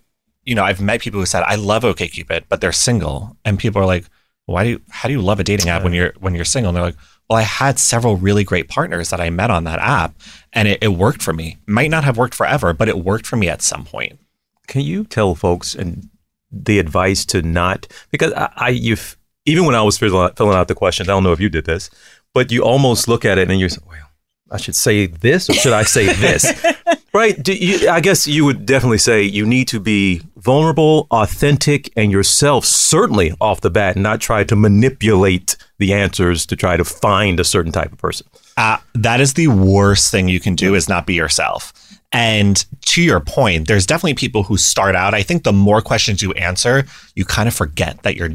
you 0.45 0.55
know, 0.55 0.63
I've 0.63 0.81
met 0.81 1.01
people 1.01 1.19
who 1.19 1.25
said, 1.25 1.43
I 1.43 1.55
love 1.55 1.83
OKCupid, 1.83 2.45
but 2.49 2.61
they're 2.61 2.71
single. 2.71 3.37
And 3.45 3.59
people 3.59 3.81
are 3.81 3.85
like, 3.85 4.05
why 4.45 4.63
do 4.63 4.69
you, 4.71 4.81
how 4.89 5.07
do 5.07 5.13
you 5.13 5.21
love 5.21 5.39
a 5.39 5.43
dating 5.43 5.69
app 5.69 5.83
when 5.83 5.93
you're, 5.93 6.13
when 6.19 6.35
you're 6.35 6.45
single? 6.45 6.69
And 6.69 6.75
they're 6.75 6.83
like, 6.83 6.97
well, 7.29 7.39
I 7.39 7.43
had 7.43 7.79
several 7.79 8.17
really 8.17 8.43
great 8.43 8.67
partners 8.67 9.09
that 9.09 9.21
I 9.21 9.29
met 9.29 9.49
on 9.49 9.63
that 9.63 9.79
app 9.79 10.15
and 10.51 10.67
it, 10.67 10.79
it 10.81 10.89
worked 10.89 11.23
for 11.23 11.33
me. 11.33 11.57
Might 11.65 11.89
not 11.89 12.03
have 12.03 12.17
worked 12.17 12.35
forever, 12.35 12.73
but 12.73 12.89
it 12.89 12.97
worked 12.97 13.25
for 13.25 13.37
me 13.37 13.47
at 13.47 13.61
some 13.61 13.85
point. 13.85 14.19
Can 14.67 14.81
you 14.81 15.05
tell 15.05 15.35
folks 15.35 15.73
and 15.73 16.09
the 16.51 16.79
advice 16.79 17.25
to 17.25 17.41
not 17.41 17.87
because 18.11 18.31
I, 18.33 18.51
I 18.55 18.69
you've 18.69 19.17
even 19.45 19.65
when 19.65 19.75
I 19.75 19.81
was 19.81 19.97
filling 19.97 20.15
out, 20.15 20.37
filling 20.37 20.55
out 20.55 20.67
the 20.67 20.75
questions, 20.75 21.09
I 21.09 21.11
don't 21.11 21.23
know 21.23 21.31
if 21.33 21.39
you 21.39 21.49
did 21.49 21.65
this, 21.65 21.89
but 22.33 22.51
you 22.51 22.63
almost 22.63 23.07
look 23.07 23.25
at 23.25 23.37
it 23.37 23.49
and 23.49 23.59
you're 23.59 23.69
well, 23.85 24.09
I 24.51 24.57
should 24.57 24.75
say 24.75 25.07
this 25.07 25.49
or 25.49 25.53
should 25.53 25.73
I 25.73 25.83
say 25.83 26.05
this? 26.13 26.43
right? 27.13 27.47
You, 27.47 27.89
I 27.89 27.99
guess 27.99 28.27
you 28.27 28.45
would 28.45 28.65
definitely 28.65 28.97
say 28.97 29.23
you 29.23 29.45
need 29.45 29.67
to 29.69 29.79
be 29.79 30.21
vulnerable, 30.37 31.07
authentic, 31.11 31.91
and 31.95 32.11
yourself 32.11 32.65
certainly 32.65 33.33
off 33.39 33.61
the 33.61 33.69
bat, 33.69 33.95
and 33.95 34.03
not 34.03 34.19
try 34.19 34.43
to 34.43 34.55
manipulate 34.55 35.55
the 35.79 35.93
answers 35.93 36.45
to 36.47 36.55
try 36.55 36.77
to 36.77 36.83
find 36.83 37.39
a 37.39 37.43
certain 37.43 37.71
type 37.71 37.91
of 37.91 37.97
person. 37.97 38.27
Uh, 38.57 38.77
that 38.93 39.19
is 39.19 39.33
the 39.33 39.47
worst 39.47 40.11
thing 40.11 40.27
you 40.27 40.39
can 40.39 40.55
do 40.55 40.75
is 40.75 40.89
not 40.89 41.05
be 41.05 41.13
yourself. 41.13 41.73
And 42.11 42.63
to 42.85 43.01
your 43.01 43.19
point, 43.19 43.67
there's 43.67 43.87
definitely 43.87 44.13
people 44.13 44.43
who 44.43 44.57
start 44.57 44.95
out. 44.95 45.15
I 45.15 45.23
think 45.23 45.43
the 45.43 45.53
more 45.53 45.81
questions 45.81 46.21
you 46.21 46.31
answer, 46.33 46.85
you 47.15 47.25
kind 47.25 47.47
of 47.47 47.55
forget 47.55 48.03
that 48.03 48.15
you're 48.15 48.29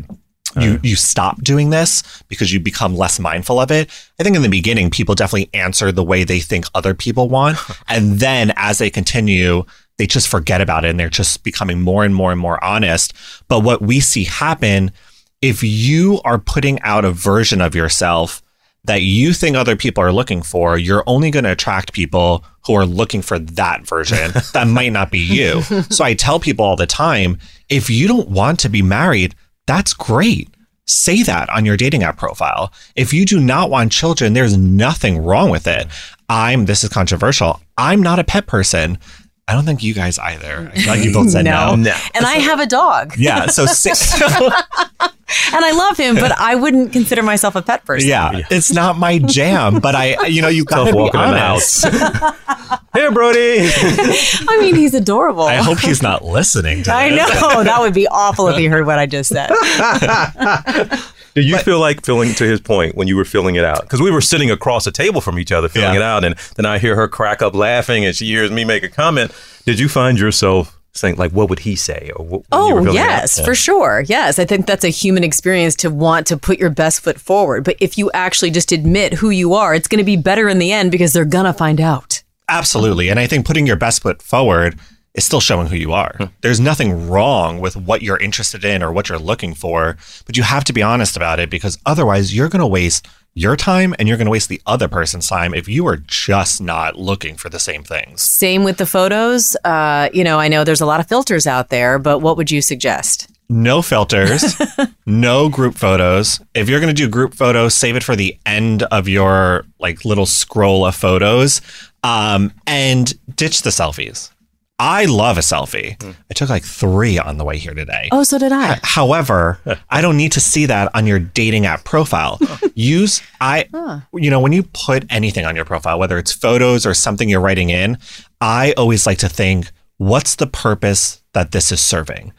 you 0.56 0.80
you 0.82 0.96
stop 0.96 1.42
doing 1.42 1.70
this 1.70 2.22
because 2.28 2.52
you 2.52 2.60
become 2.60 2.96
less 2.96 3.20
mindful 3.20 3.60
of 3.60 3.70
it. 3.70 3.90
I 4.18 4.22
think 4.22 4.36
in 4.36 4.42
the 4.42 4.48
beginning, 4.48 4.90
people 4.90 5.14
definitely 5.14 5.50
answer 5.52 5.92
the 5.92 6.04
way 6.04 6.24
they 6.24 6.40
think 6.40 6.64
other 6.74 6.94
people 6.94 7.28
want, 7.28 7.58
and 7.88 8.20
then 8.20 8.52
as 8.56 8.78
they 8.78 8.90
continue, 8.90 9.64
they 9.98 10.06
just 10.06 10.28
forget 10.28 10.60
about 10.60 10.84
it 10.84 10.90
and 10.90 10.98
they're 10.98 11.08
just 11.08 11.44
becoming 11.44 11.80
more 11.80 12.04
and 12.04 12.14
more 12.14 12.32
and 12.32 12.40
more 12.40 12.62
honest. 12.64 13.12
But 13.48 13.60
what 13.60 13.82
we 13.82 14.00
see 14.00 14.24
happen 14.24 14.92
if 15.40 15.62
you 15.62 16.20
are 16.24 16.38
putting 16.38 16.80
out 16.82 17.04
a 17.04 17.12
version 17.12 17.60
of 17.60 17.74
yourself 17.74 18.42
that 18.84 19.02
you 19.02 19.32
think 19.32 19.56
other 19.56 19.76
people 19.76 20.02
are 20.02 20.12
looking 20.12 20.42
for, 20.42 20.78
you're 20.78 21.04
only 21.06 21.30
going 21.30 21.44
to 21.44 21.52
attract 21.52 21.92
people 21.92 22.44
who 22.66 22.74
are 22.74 22.86
looking 22.86 23.22
for 23.22 23.38
that 23.38 23.86
version 23.86 24.32
that 24.52 24.66
might 24.66 24.92
not 24.92 25.10
be 25.10 25.18
you. 25.18 25.62
So 25.90 26.04
I 26.04 26.14
tell 26.14 26.40
people 26.40 26.64
all 26.64 26.76
the 26.76 26.86
time 26.86 27.38
if 27.68 27.90
you 27.90 28.08
don't 28.08 28.28
want 28.28 28.60
to 28.60 28.68
be 28.68 28.82
married, 28.82 29.34
that's 29.68 29.92
great. 29.92 30.48
Say 30.86 31.22
that 31.24 31.50
on 31.50 31.66
your 31.66 31.76
dating 31.76 32.02
app 32.02 32.16
profile. 32.16 32.72
If 32.96 33.12
you 33.12 33.26
do 33.26 33.38
not 33.38 33.68
want 33.68 33.92
children, 33.92 34.32
there's 34.32 34.56
nothing 34.56 35.22
wrong 35.22 35.50
with 35.50 35.66
it. 35.66 35.86
I'm, 36.30 36.64
this 36.64 36.82
is 36.82 36.90
controversial, 36.90 37.60
I'm 37.76 38.02
not 38.02 38.18
a 38.18 38.24
pet 38.24 38.46
person. 38.46 38.98
I 39.46 39.52
don't 39.52 39.64
think 39.64 39.82
you 39.82 39.94
guys 39.94 40.18
either. 40.18 40.70
I 40.74 40.78
feel 40.78 40.94
like 40.94 41.04
you 41.04 41.12
both 41.12 41.30
said 41.30 41.44
no. 41.44 41.74
no. 41.74 41.96
And 42.14 42.24
I 42.24 42.34
have 42.34 42.60
a 42.60 42.66
dog. 42.66 43.14
Yeah. 43.16 43.46
So, 43.46 43.64
and 45.52 45.64
I 45.64 45.72
love 45.72 45.96
him, 45.96 46.14
but 46.16 46.32
I 46.32 46.54
wouldn't 46.54 46.92
consider 46.92 47.22
myself 47.22 47.54
a 47.56 47.62
pet 47.62 47.84
person. 47.84 48.08
Yeah, 48.08 48.42
it's 48.50 48.72
not 48.72 48.98
my 48.98 49.18
jam. 49.18 49.80
But 49.80 49.94
I, 49.94 50.26
you 50.26 50.42
know, 50.42 50.48
you 50.48 50.64
gotta 50.64 50.92
be 50.92 51.10
honest. 51.14 51.86
Here, 52.94 53.12
Brody. 53.12 53.58
I 53.60 54.58
mean, 54.60 54.74
he's 54.74 54.94
adorable. 54.94 55.44
I 55.44 55.56
hope 55.56 55.78
he's 55.78 56.02
not 56.02 56.24
listening. 56.24 56.82
to 56.84 56.92
I 56.92 57.10
this. 57.10 57.40
know 57.40 57.62
that 57.64 57.80
would 57.80 57.94
be 57.94 58.08
awful 58.08 58.48
if 58.48 58.56
he 58.56 58.66
heard 58.66 58.86
what 58.86 58.98
I 58.98 59.06
just 59.06 59.28
said. 59.30 59.50
Did 61.34 61.44
you 61.44 61.58
feel 61.58 61.78
like 61.78 62.04
filling 62.04 62.34
to 62.34 62.44
his 62.44 62.60
point 62.60 62.96
when 62.96 63.06
you 63.06 63.16
were 63.16 63.24
filling 63.24 63.54
it 63.56 63.64
out? 63.64 63.82
Because 63.82 64.00
we 64.02 64.10
were 64.10 64.20
sitting 64.20 64.50
across 64.50 64.86
a 64.86 64.90
table 64.92 65.20
from 65.20 65.38
each 65.38 65.52
other 65.52 65.68
filling 65.68 65.90
Yeah. 65.94 65.96
it 66.00 66.02
out, 66.02 66.24
and 66.24 66.34
then 66.56 66.66
I 66.66 66.78
hear 66.78 66.96
her 66.96 67.06
crack 67.06 67.42
up 67.42 67.54
laughing, 67.54 68.04
and 68.04 68.16
she 68.16 68.26
hears 68.26 68.50
me 68.50 68.64
make 68.64 68.82
a 68.82 68.88
comment. 68.88 69.30
Did 69.64 69.78
you 69.78 69.88
find 69.88 70.18
yourself 70.18 70.77
saying 70.94 71.16
like, 71.16 71.32
"What 71.32 71.48
would 71.50 71.60
he 71.60 71.76
say?" 71.76 72.10
Or 72.16 72.24
what, 72.24 72.42
when 72.48 72.60
you 72.60 72.66
oh, 72.66 72.74
were 72.74 72.80
Oh, 72.80 72.84
filling 72.84 72.96
it 72.98 73.00
out? 73.00 73.08
yes, 73.20 73.38
Yeah. 73.38 73.44
for 73.44 73.54
sure. 73.54 74.04
Yes, 74.06 74.38
I 74.38 74.44
think 74.44 74.66
that's 74.66 74.84
a 74.84 74.88
human 74.88 75.24
experience 75.24 75.74
to 75.76 75.90
want 75.90 76.26
to 76.28 76.36
put 76.36 76.58
your 76.58 76.70
best 76.70 77.00
foot 77.00 77.20
forward. 77.20 77.64
But 77.64 77.76
if 77.80 77.96
you 77.98 78.10
actually 78.12 78.50
just 78.50 78.72
admit 78.72 79.14
who 79.14 79.30
you 79.30 79.54
are, 79.54 79.74
it's 79.74 79.88
going 79.88 79.98
to 79.98 80.04
be 80.04 80.16
better 80.16 80.48
in 80.48 80.58
the 80.58 80.72
end 80.72 80.90
because 80.90 81.12
they're 81.12 81.24
going 81.24 81.44
to 81.46 81.52
find 81.52 81.80
out. 81.80 82.22
Absolutely. 82.48 83.08
And 83.10 83.20
I 83.20 83.26
think 83.26 83.46
putting 83.46 83.66
your 83.66 83.76
best 83.76 84.02
foot 84.02 84.22
forward 84.22 84.78
is 85.14 85.24
still 85.24 85.40
showing 85.40 85.66
who 85.66 85.76
you 85.76 85.92
are. 85.92 86.14
Hmm. 86.16 86.24
There's 86.42 86.60
nothing 86.60 87.08
wrong 87.08 87.60
with 87.60 87.76
what 87.76 88.02
you're 88.02 88.18
interested 88.18 88.64
in 88.64 88.82
or 88.82 88.92
what 88.92 89.08
you're 89.08 89.18
looking 89.18 89.52
for, 89.54 89.96
but 90.26 90.36
you 90.36 90.42
have 90.44 90.64
to 90.64 90.72
be 90.72 90.82
honest 90.82 91.16
about 91.16 91.40
it 91.40 91.50
because 91.50 91.76
otherwise 91.84 92.34
you're 92.34 92.48
going 92.48 92.60
to 92.60 92.66
waste 92.66 93.06
your 93.38 93.56
time 93.56 93.94
and 93.98 94.08
you're 94.08 94.16
going 94.16 94.26
to 94.26 94.30
waste 94.30 94.48
the 94.48 94.60
other 94.66 94.88
person's 94.88 95.28
time 95.28 95.54
if 95.54 95.68
you 95.68 95.86
are 95.86 95.98
just 96.06 96.60
not 96.60 96.98
looking 96.98 97.36
for 97.36 97.48
the 97.48 97.60
same 97.60 97.84
things. 97.84 98.20
Same 98.20 98.64
with 98.64 98.78
the 98.78 98.86
photos. 98.86 99.56
Uh, 99.64 100.08
you 100.12 100.24
know, 100.24 100.40
I 100.40 100.48
know 100.48 100.64
there's 100.64 100.80
a 100.80 100.86
lot 100.86 101.00
of 101.00 101.08
filters 101.08 101.46
out 101.46 101.68
there, 101.68 101.98
but 101.98 102.18
what 102.18 102.36
would 102.36 102.50
you 102.50 102.60
suggest? 102.60 103.30
No 103.48 103.80
filters, 103.80 104.60
no 105.06 105.48
group 105.48 105.76
photos. 105.76 106.40
If 106.52 106.68
you're 106.68 106.80
going 106.80 106.94
to 106.94 107.02
do 107.02 107.08
group 107.08 107.32
photos, 107.32 107.74
save 107.74 107.96
it 107.96 108.02
for 108.02 108.14
the 108.14 108.36
end 108.44 108.82
of 108.82 109.08
your 109.08 109.64
like 109.78 110.04
little 110.04 110.26
scroll 110.26 110.84
of 110.84 110.94
photos 110.94 111.62
um, 112.02 112.52
and 112.66 113.14
ditch 113.36 113.62
the 113.62 113.70
selfies. 113.70 114.30
I 114.78 115.06
love 115.06 115.38
a 115.38 115.40
selfie. 115.40 116.00
Hmm. 116.00 116.12
I 116.30 116.34
took 116.34 116.48
like 116.48 116.64
three 116.64 117.18
on 117.18 117.36
the 117.36 117.44
way 117.44 117.58
here 117.58 117.74
today. 117.74 118.08
Oh, 118.12 118.22
so 118.22 118.38
did 118.38 118.52
I. 118.52 118.78
However, 118.84 119.58
I 119.90 120.00
don't 120.00 120.16
need 120.16 120.32
to 120.32 120.40
see 120.40 120.66
that 120.66 120.94
on 120.94 121.06
your 121.06 121.18
dating 121.18 121.66
app 121.66 121.84
profile. 121.84 122.38
Use 122.74 123.20
I 123.40 123.68
you 124.14 124.30
know, 124.30 124.40
when 124.40 124.52
you 124.52 124.62
put 124.62 125.04
anything 125.10 125.44
on 125.44 125.56
your 125.56 125.64
profile, 125.64 125.98
whether 125.98 126.16
it's 126.16 126.32
photos 126.32 126.86
or 126.86 126.94
something 126.94 127.28
you're 127.28 127.40
writing 127.40 127.70
in, 127.70 127.98
I 128.40 128.72
always 128.76 129.06
like 129.06 129.18
to 129.18 129.28
think, 129.28 129.70
what's 129.96 130.36
the 130.36 130.46
purpose 130.46 131.22
that 131.32 131.50
this 131.50 131.72
is 131.72 131.80
serving? 131.80 132.32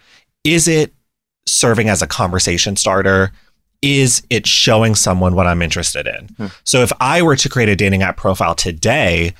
Is 0.46 0.68
it 0.68 0.94
serving 1.46 1.90
as 1.90 2.02
a 2.02 2.08
conversation 2.08 2.78
starter? 2.78 3.32
Is 3.82 4.24
it 4.30 4.48
showing 4.48 4.96
someone 4.96 5.36
what 5.36 5.48
I'm 5.48 5.62
interested 5.62 6.08
in? 6.08 6.28
Hmm. 6.30 6.48
So 6.64 6.82
if 6.82 6.92
I 7.02 7.22
were 7.22 7.36
to 7.36 7.50
create 7.50 7.70
a 7.70 7.76
dating 7.76 8.02
app 8.02 8.16
profile 8.16 8.56
today, 8.56 9.34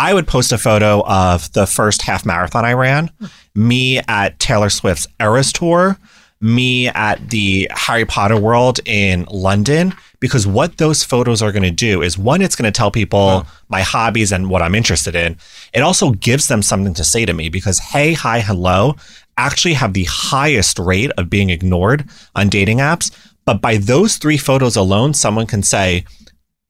I 0.00 0.14
would 0.14 0.26
post 0.26 0.50
a 0.50 0.56
photo 0.56 1.04
of 1.04 1.52
the 1.52 1.66
first 1.66 2.00
half 2.00 2.24
marathon 2.24 2.64
I 2.64 2.72
ran, 2.72 3.10
me 3.54 3.98
at 4.08 4.38
Taylor 4.38 4.70
Swift's 4.70 5.06
Eras 5.20 5.52
tour, 5.52 5.98
me 6.40 6.88
at 6.88 7.28
the 7.28 7.70
Harry 7.70 8.06
Potter 8.06 8.40
world 8.40 8.80
in 8.86 9.26
London, 9.30 9.92
because 10.18 10.46
what 10.46 10.78
those 10.78 11.04
photos 11.04 11.42
are 11.42 11.52
going 11.52 11.64
to 11.64 11.70
do 11.70 12.00
is 12.00 12.16
one, 12.16 12.40
it's 12.40 12.56
going 12.56 12.70
to 12.72 12.74
tell 12.74 12.90
people 12.90 13.46
my 13.68 13.82
hobbies 13.82 14.32
and 14.32 14.48
what 14.48 14.62
I'm 14.62 14.74
interested 14.74 15.14
in. 15.14 15.36
It 15.74 15.80
also 15.80 16.12
gives 16.12 16.48
them 16.48 16.62
something 16.62 16.94
to 16.94 17.04
say 17.04 17.26
to 17.26 17.34
me 17.34 17.50
because 17.50 17.78
hey, 17.78 18.14
hi, 18.14 18.40
hello 18.40 18.96
actually 19.36 19.74
have 19.74 19.92
the 19.92 20.04
highest 20.04 20.78
rate 20.78 21.10
of 21.18 21.30
being 21.30 21.50
ignored 21.50 22.08
on 22.34 22.48
dating 22.48 22.78
apps. 22.78 23.10
But 23.44 23.60
by 23.60 23.76
those 23.76 24.16
three 24.16 24.38
photos 24.38 24.76
alone, 24.76 25.14
someone 25.14 25.46
can 25.46 25.62
say, 25.62 26.04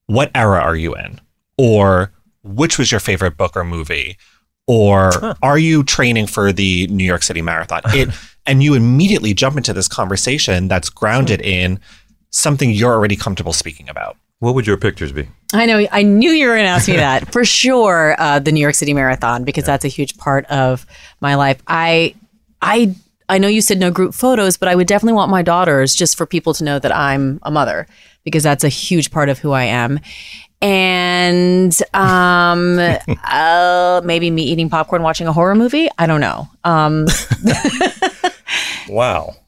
What 0.07 0.31
era 0.35 0.61
are 0.61 0.76
you 0.76 0.95
in? 0.95 1.20
Or 1.59 2.12
which 2.43 2.78
was 2.78 2.91
your 2.91 3.01
favorite 3.01 3.36
book 3.36 3.57
or 3.57 3.64
movie? 3.64 4.16
Or 4.66 5.11
are 5.43 5.59
you 5.59 5.82
training 5.82 6.28
for 6.28 6.53
the 6.53 6.86
New 6.88 7.05
York 7.05 7.22
City 7.22 7.43
Marathon? 7.43 7.80
It 7.86 8.09
and 8.47 8.62
you 8.62 8.74
immediately 8.74 9.34
jump 9.34 9.57
into 9.57 9.72
this 9.72 9.88
conversation 9.88 10.68
that's 10.68 10.88
grounded 10.88 11.41
in 11.41 11.80
something 12.30 12.70
you're 12.70 12.93
already 12.93 13.16
comfortable 13.16 13.53
speaking 13.53 13.88
about. 13.88 14.16
What 14.38 14.55
would 14.55 14.66
your 14.66 14.78
pictures 14.78 15.12
be? 15.12 15.28
I 15.53 15.66
know. 15.66 15.86
I 15.93 16.03
knew 16.03 16.30
you 16.30 16.47
were 16.49 16.55
going 16.55 16.64
to 16.64 16.70
ask 16.70 16.88
me 16.88 16.97
that 16.97 17.30
for 17.30 17.45
sure. 17.45 18.14
Uh, 18.18 18.38
the 18.38 18.53
New 18.53 18.61
York 18.61 18.74
City 18.74 18.95
Marathon 18.95 19.45
because 19.45 19.64
that's 19.64 19.84
a 19.84 19.88
huge 19.88 20.16
part 20.16 20.47
of 20.47 20.86
my 21.20 21.34
life. 21.34 21.62
I, 21.66 22.14
I, 22.62 22.95
I 23.28 23.38
know 23.38 23.49
you 23.49 23.61
said 23.61 23.78
no 23.78 23.91
group 23.91 24.14
photos, 24.14 24.57
but 24.57 24.68
I 24.68 24.74
would 24.74 24.86
definitely 24.86 25.12
want 25.12 25.30
my 25.30 25.43
daughters 25.43 25.95
just 25.95 26.16
for 26.16 26.26
people 26.26 26.55
to 26.55 26.64
know 26.64 26.78
that 26.78 26.95
I'm 26.95 27.38
a 27.43 27.51
mother 27.51 27.86
because 28.24 28.43
that's 28.43 28.64
a 28.64 28.68
huge 28.68 29.11
part 29.11 29.28
of 29.28 29.38
who 29.38 29.53
I 29.53 29.64
am. 29.64 30.01
And 30.63 31.77
um, 31.95 32.79
uh, 33.25 34.01
maybe 34.05 34.31
me 34.31 34.43
eating 34.43 34.69
popcorn, 34.71 35.03
watching 35.03 35.27
a 35.27 35.33
horror 35.33 35.55
movie. 35.55 35.89
I 35.99 36.07
don't 36.07 36.21
know. 36.21 36.49
Um, 36.65 37.07
Wow. 38.89 39.35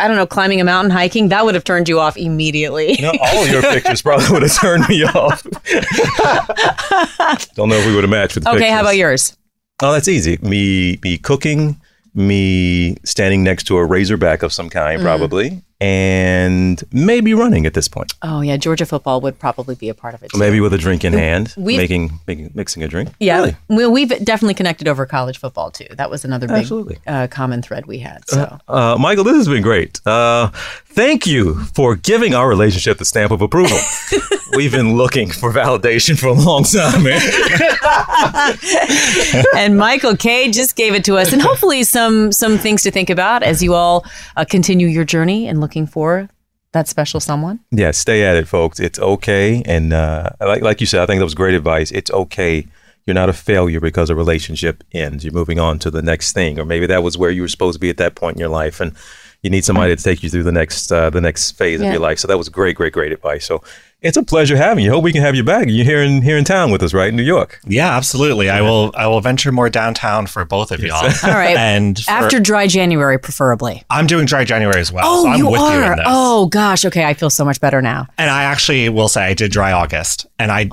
I 0.00 0.08
don't 0.08 0.16
know. 0.16 0.26
Climbing 0.26 0.60
a 0.60 0.64
mountain, 0.64 0.90
hiking. 0.90 1.28
That 1.28 1.44
would 1.44 1.54
have 1.54 1.62
turned 1.62 1.88
you 1.88 2.00
off 2.00 2.16
immediately. 2.16 2.96
No, 3.00 3.12
all 3.20 3.44
of 3.44 3.48
your 3.48 3.62
pictures 3.72 4.02
probably 4.02 4.26
would 4.30 4.42
have 4.42 4.52
turned 4.54 4.88
me 4.88 5.04
off. 5.04 5.42
Don't 7.54 7.68
know 7.68 7.76
if 7.76 7.86
we 7.86 7.94
would 7.94 8.02
have 8.02 8.10
matched 8.10 8.34
with 8.34 8.44
the 8.44 8.50
okay. 8.56 8.70
How 8.70 8.80
about 8.80 8.96
yours? 8.96 9.36
Oh, 9.80 9.92
that's 9.92 10.08
easy. 10.08 10.36
Me, 10.42 10.98
me 11.04 11.16
cooking, 11.18 11.80
me 12.12 12.96
standing 13.04 13.44
next 13.44 13.64
to 13.64 13.76
a 13.76 13.84
razorback 13.84 14.42
of 14.42 14.52
some 14.52 14.68
kind, 14.68 15.00
Mm. 15.00 15.04
probably. 15.04 15.62
And 15.80 16.82
maybe 16.92 17.34
running 17.34 17.66
at 17.66 17.74
this 17.74 17.88
point. 17.88 18.14
Oh 18.22 18.40
yeah, 18.40 18.56
Georgia 18.56 18.86
football 18.86 19.20
would 19.20 19.38
probably 19.38 19.74
be 19.74 19.88
a 19.88 19.94
part 19.94 20.14
of 20.14 20.22
it. 20.22 20.30
Too. 20.30 20.38
Maybe 20.38 20.60
with 20.60 20.72
a 20.72 20.78
drink 20.78 21.04
in 21.04 21.12
hand, 21.12 21.52
We've- 21.56 21.76
making, 21.76 22.20
making 22.26 22.52
mixing 22.54 22.82
a 22.82 22.88
drink. 22.88 23.10
Yeah, 23.20 23.38
Really? 23.38 23.56
well, 23.68 23.90
we've 23.92 24.08
definitely 24.24 24.54
connected 24.54 24.86
over 24.88 25.04
college 25.04 25.38
football 25.38 25.70
too. 25.70 25.86
That 25.90 26.10
was 26.10 26.24
another 26.24 26.46
big 26.46 26.58
Absolutely. 26.58 26.98
uh, 27.06 27.26
common 27.26 27.60
thread 27.60 27.86
we 27.86 27.98
had. 27.98 28.26
So 28.28 28.58
Uh, 28.68 28.96
Michael, 28.98 29.24
this 29.24 29.36
has 29.36 29.48
been 29.48 29.62
great. 29.62 30.00
Uh, 30.06 30.48
thank 30.86 31.26
you 31.26 31.64
for 31.74 31.96
giving 31.96 32.34
our 32.34 32.48
relationship 32.48 32.98
the 32.98 33.04
stamp 33.04 33.32
of 33.32 33.42
approval. 33.42 33.78
We've 34.56 34.70
been 34.72 34.96
looking 34.96 35.30
for 35.30 35.52
validation 35.52 36.16
for 36.16 36.28
a 36.28 36.32
long 36.32 36.62
time, 36.62 37.02
man. 37.02 37.20
and 39.56 39.76
Michael 39.76 40.16
Kaye 40.16 40.50
just 40.50 40.76
gave 40.76 40.94
it 40.94 41.04
to 41.06 41.16
us, 41.16 41.32
and 41.32 41.42
hopefully 41.42 41.82
some 41.82 42.30
some 42.32 42.58
things 42.58 42.82
to 42.82 42.90
think 42.92 43.10
about 43.10 43.42
as 43.42 43.62
you 43.62 43.74
all 43.74 44.04
uh, 44.36 44.44
continue 44.44 44.86
your 44.86 45.04
journey 45.04 45.48
and 45.48 45.60
looking 45.64 45.86
for 45.86 46.28
that 46.72 46.88
special 46.88 47.20
someone. 47.20 47.56
Yeah, 47.70 47.92
stay 47.92 48.20
at 48.28 48.36
it, 48.36 48.46
folks. 48.48 48.78
It's 48.80 48.98
okay. 48.98 49.62
And 49.74 49.92
uh, 49.92 50.30
like, 50.40 50.62
like 50.68 50.80
you 50.82 50.86
said, 50.86 51.00
I 51.02 51.06
think 51.06 51.18
that 51.20 51.24
was 51.30 51.34
great 51.42 51.54
advice. 51.54 51.90
It's 51.98 52.10
okay. 52.10 52.66
You're 53.06 53.14
not 53.22 53.28
a 53.28 53.32
failure 53.50 53.80
because 53.80 54.10
a 54.10 54.14
relationship 54.24 54.76
ends. 54.92 55.24
You're 55.24 55.38
moving 55.40 55.60
on 55.60 55.78
to 55.80 55.90
the 55.90 56.02
next 56.02 56.32
thing, 56.32 56.58
or 56.58 56.64
maybe 56.64 56.86
that 56.86 57.02
was 57.02 57.14
where 57.18 57.30
you 57.36 57.42
were 57.42 57.48
supposed 57.56 57.74
to 57.76 57.80
be 57.86 57.90
at 57.90 57.98
that 57.98 58.14
point 58.14 58.36
in 58.36 58.40
your 58.40 58.54
life, 58.62 58.80
and 58.82 58.92
you 59.42 59.50
need 59.50 59.64
somebody 59.64 59.94
to 59.94 60.02
take 60.02 60.22
you 60.22 60.30
through 60.30 60.42
the 60.50 60.52
next 60.60 60.90
uh, 60.90 61.10
the 61.10 61.20
next 61.20 61.52
phase 61.52 61.80
Yeah. 61.80 61.88
of 61.88 61.92
your 61.92 62.00
life. 62.08 62.18
So 62.18 62.26
that 62.28 62.38
was 62.38 62.48
great, 62.48 62.76
great, 62.76 62.94
great 62.94 63.12
advice. 63.12 63.44
So 63.46 63.62
it's 64.04 64.16
a 64.18 64.22
pleasure 64.22 64.56
having 64.56 64.84
you. 64.84 64.90
Hope 64.90 65.02
we 65.02 65.12
can 65.12 65.22
have 65.22 65.34
you 65.34 65.42
back. 65.42 65.64
You're 65.68 65.84
here 65.84 66.02
in 66.02 66.20
here 66.22 66.36
in 66.36 66.44
town 66.44 66.70
with 66.70 66.82
us, 66.82 66.92
right, 66.92 67.08
in 67.08 67.16
New 67.16 67.22
York. 67.22 67.58
Yeah, 67.66 67.96
absolutely. 67.96 68.50
I 68.50 68.60
will. 68.60 68.92
I 68.94 69.06
will 69.06 69.20
venture 69.20 69.50
more 69.50 69.70
downtown 69.70 70.26
for 70.26 70.44
both 70.44 70.70
of 70.70 70.80
y'all. 70.80 71.04
All 71.24 71.30
right, 71.30 71.56
and 71.56 71.98
for- 71.98 72.10
after 72.10 72.38
dry 72.38 72.66
January, 72.66 73.18
preferably. 73.18 73.82
I'm 73.90 74.06
doing 74.06 74.26
dry 74.26 74.44
January 74.44 74.80
as 74.80 74.92
well. 74.92 75.04
Oh, 75.06 75.22
so 75.24 75.28
I'm 75.30 75.38
you 75.38 75.50
with 75.50 75.60
are. 75.60 75.74
you 75.74 75.82
in 75.92 75.96
this. 75.96 76.06
oh 76.06 76.46
gosh, 76.46 76.84
okay, 76.84 77.04
I 77.04 77.14
feel 77.14 77.30
so 77.30 77.44
much 77.44 77.60
better 77.60 77.80
now. 77.80 78.06
And 78.18 78.30
I 78.30 78.44
actually 78.44 78.88
will 78.90 79.08
say 79.08 79.24
I 79.24 79.34
did 79.34 79.50
dry 79.50 79.72
August, 79.72 80.26
and 80.38 80.52
I 80.52 80.68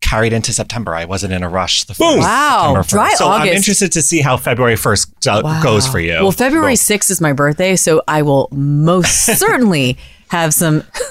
carried 0.00 0.32
into 0.32 0.52
September. 0.52 0.94
I 0.94 1.06
wasn't 1.06 1.32
in 1.32 1.42
a 1.42 1.48
rush. 1.48 1.84
The 1.84 1.94
Boom. 1.94 2.16
first 2.18 2.28
Wow, 2.28 2.82
dry 2.88 3.08
first. 3.08 3.18
So 3.18 3.28
I'm 3.30 3.48
interested 3.48 3.90
to 3.92 4.02
see 4.02 4.20
how 4.20 4.36
February 4.36 4.76
first 4.76 5.18
do- 5.20 5.42
goes 5.62 5.88
for 5.88 5.98
you. 5.98 6.12
Well, 6.14 6.30
February 6.30 6.74
6th 6.74 7.10
is 7.10 7.20
my 7.20 7.32
birthday, 7.32 7.74
so 7.74 8.02
I 8.06 8.22
will 8.22 8.48
most 8.52 9.24
certainly 9.38 9.98
have 10.28 10.54
some 10.54 10.82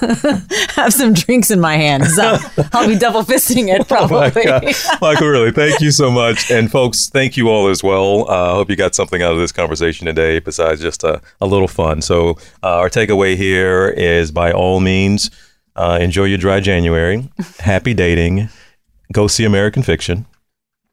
have 0.74 0.92
some 0.92 1.12
drinks 1.14 1.50
in 1.50 1.60
my 1.60 1.76
hand. 1.76 2.06
So 2.06 2.36
I'll 2.72 2.88
be 2.88 2.98
double 2.98 3.22
fisting 3.22 3.68
it 3.74 3.80
Oh 3.90 4.08
probably. 4.08 4.44
God. 4.44 4.64
Michael, 5.00 5.28
really, 5.28 5.52
thank 5.62 5.80
you 5.80 5.90
so 5.90 6.10
much. 6.10 6.50
And 6.50 6.70
folks, 6.70 7.08
thank 7.08 7.36
you 7.36 7.48
all 7.48 7.68
as 7.68 7.82
well. 7.82 8.28
I 8.28 8.34
uh, 8.34 8.54
hope 8.54 8.70
you 8.70 8.76
got 8.76 8.94
something 8.94 9.22
out 9.22 9.32
of 9.32 9.38
this 9.38 9.52
conversation 9.52 10.06
today 10.06 10.38
besides 10.38 10.80
just 10.80 11.04
a, 11.04 11.20
a 11.40 11.46
little 11.46 11.68
fun. 11.68 12.02
So, 12.02 12.30
uh, 12.62 12.78
our 12.78 12.90
takeaway 12.90 13.36
here 13.36 13.88
is 13.88 14.30
by 14.30 14.52
all 14.52 14.80
means, 14.80 15.30
uh, 15.76 15.98
enjoy 16.00 16.24
your 16.24 16.38
dry 16.38 16.60
January. 16.60 17.28
Happy 17.60 17.94
dating. 17.94 18.48
Go 19.12 19.26
see 19.26 19.44
American 19.44 19.82
Fiction. 19.82 20.26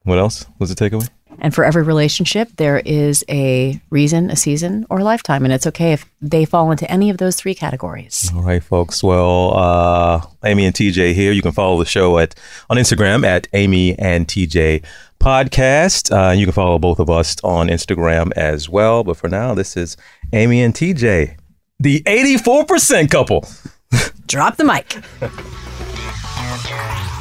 What 0.03 0.17
else 0.17 0.45
was 0.59 0.73
the 0.73 0.75
takeaway? 0.75 1.09
And 1.41 1.53
for 1.53 1.65
every 1.65 1.81
relationship, 1.81 2.49
there 2.57 2.79
is 2.85 3.25
a 3.27 3.81
reason, 3.89 4.29
a 4.29 4.35
season, 4.35 4.85
or 4.89 4.99
a 4.99 5.03
lifetime, 5.03 5.43
and 5.43 5.51
it's 5.51 5.65
okay 5.67 5.91
if 5.91 6.05
they 6.21 6.45
fall 6.45 6.71
into 6.71 6.89
any 6.89 7.09
of 7.09 7.17
those 7.17 7.35
three 7.35 7.55
categories. 7.55 8.31
All 8.33 8.43
right, 8.43 8.63
folks. 8.63 9.03
Well, 9.03 9.57
uh, 9.57 10.21
Amy 10.45 10.65
and 10.65 10.75
TJ 10.75 11.13
here. 11.13 11.31
You 11.31 11.41
can 11.41 11.51
follow 11.51 11.79
the 11.79 11.85
show 11.85 12.19
at 12.19 12.35
on 12.69 12.77
Instagram 12.77 13.25
at 13.25 13.47
Amy 13.53 13.97
and 13.97 14.27
TJ 14.27 14.83
Podcast. 15.19 16.11
Uh, 16.11 16.31
you 16.31 16.45
can 16.45 16.53
follow 16.53 16.77
both 16.77 16.99
of 16.99 17.09
us 17.09 17.35
on 17.43 17.67
Instagram 17.67 18.31
as 18.35 18.69
well. 18.69 19.03
But 19.03 19.17
for 19.17 19.27
now, 19.27 19.55
this 19.55 19.75
is 19.75 19.97
Amy 20.33 20.61
and 20.61 20.73
TJ, 20.73 21.37
the 21.79 22.01
84% 22.03 23.09
couple. 23.09 23.45
Drop 24.27 24.57
the 24.57 24.63
mic. 24.63 24.95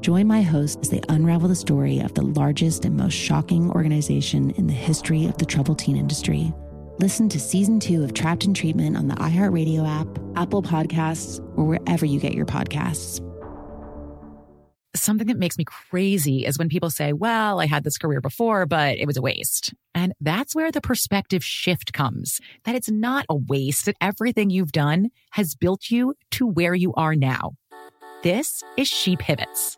Join 0.00 0.26
my 0.28 0.42
hosts 0.42 0.78
as 0.82 0.90
they 0.90 1.00
unravel 1.08 1.48
the 1.48 1.56
story 1.56 1.98
of 1.98 2.14
the 2.14 2.22
largest 2.22 2.84
and 2.84 2.96
most 2.96 3.14
shocking 3.14 3.70
organization 3.72 4.50
in 4.52 4.66
the 4.66 4.72
history 4.72 5.26
of 5.26 5.36
the 5.38 5.44
troubled 5.44 5.80
teen 5.80 5.96
industry. 5.96 6.52
Listen 6.98 7.28
to 7.28 7.40
season 7.40 7.80
two 7.80 8.04
of 8.04 8.14
Trapped 8.14 8.44
in 8.44 8.54
Treatment 8.54 8.96
on 8.96 9.08
the 9.08 9.14
iHeartRadio 9.16 9.88
app, 9.88 10.08
Apple 10.36 10.62
Podcasts, 10.62 11.40
or 11.56 11.64
wherever 11.64 12.04
you 12.04 12.20
get 12.20 12.34
your 12.34 12.46
podcasts. 12.46 13.24
Something 14.96 15.28
that 15.28 15.38
makes 15.38 15.58
me 15.58 15.64
crazy 15.64 16.44
is 16.44 16.58
when 16.58 16.68
people 16.68 16.90
say, 16.90 17.12
Well, 17.12 17.60
I 17.60 17.66
had 17.66 17.84
this 17.84 17.98
career 17.98 18.20
before, 18.20 18.66
but 18.66 18.98
it 18.98 19.06
was 19.06 19.16
a 19.16 19.22
waste. 19.22 19.74
And 19.94 20.12
that's 20.20 20.54
where 20.54 20.72
the 20.72 20.80
perspective 20.80 21.44
shift 21.44 21.92
comes 21.92 22.40
that 22.64 22.74
it's 22.74 22.90
not 22.90 23.26
a 23.28 23.36
waste, 23.36 23.86
that 23.86 23.96
everything 24.00 24.50
you've 24.50 24.72
done 24.72 25.10
has 25.32 25.54
built 25.54 25.90
you 25.90 26.14
to 26.32 26.46
where 26.46 26.74
you 26.74 26.94
are 26.94 27.14
now. 27.14 27.52
This 28.24 28.64
is 28.76 28.88
She 28.88 29.16
Pivots, 29.16 29.77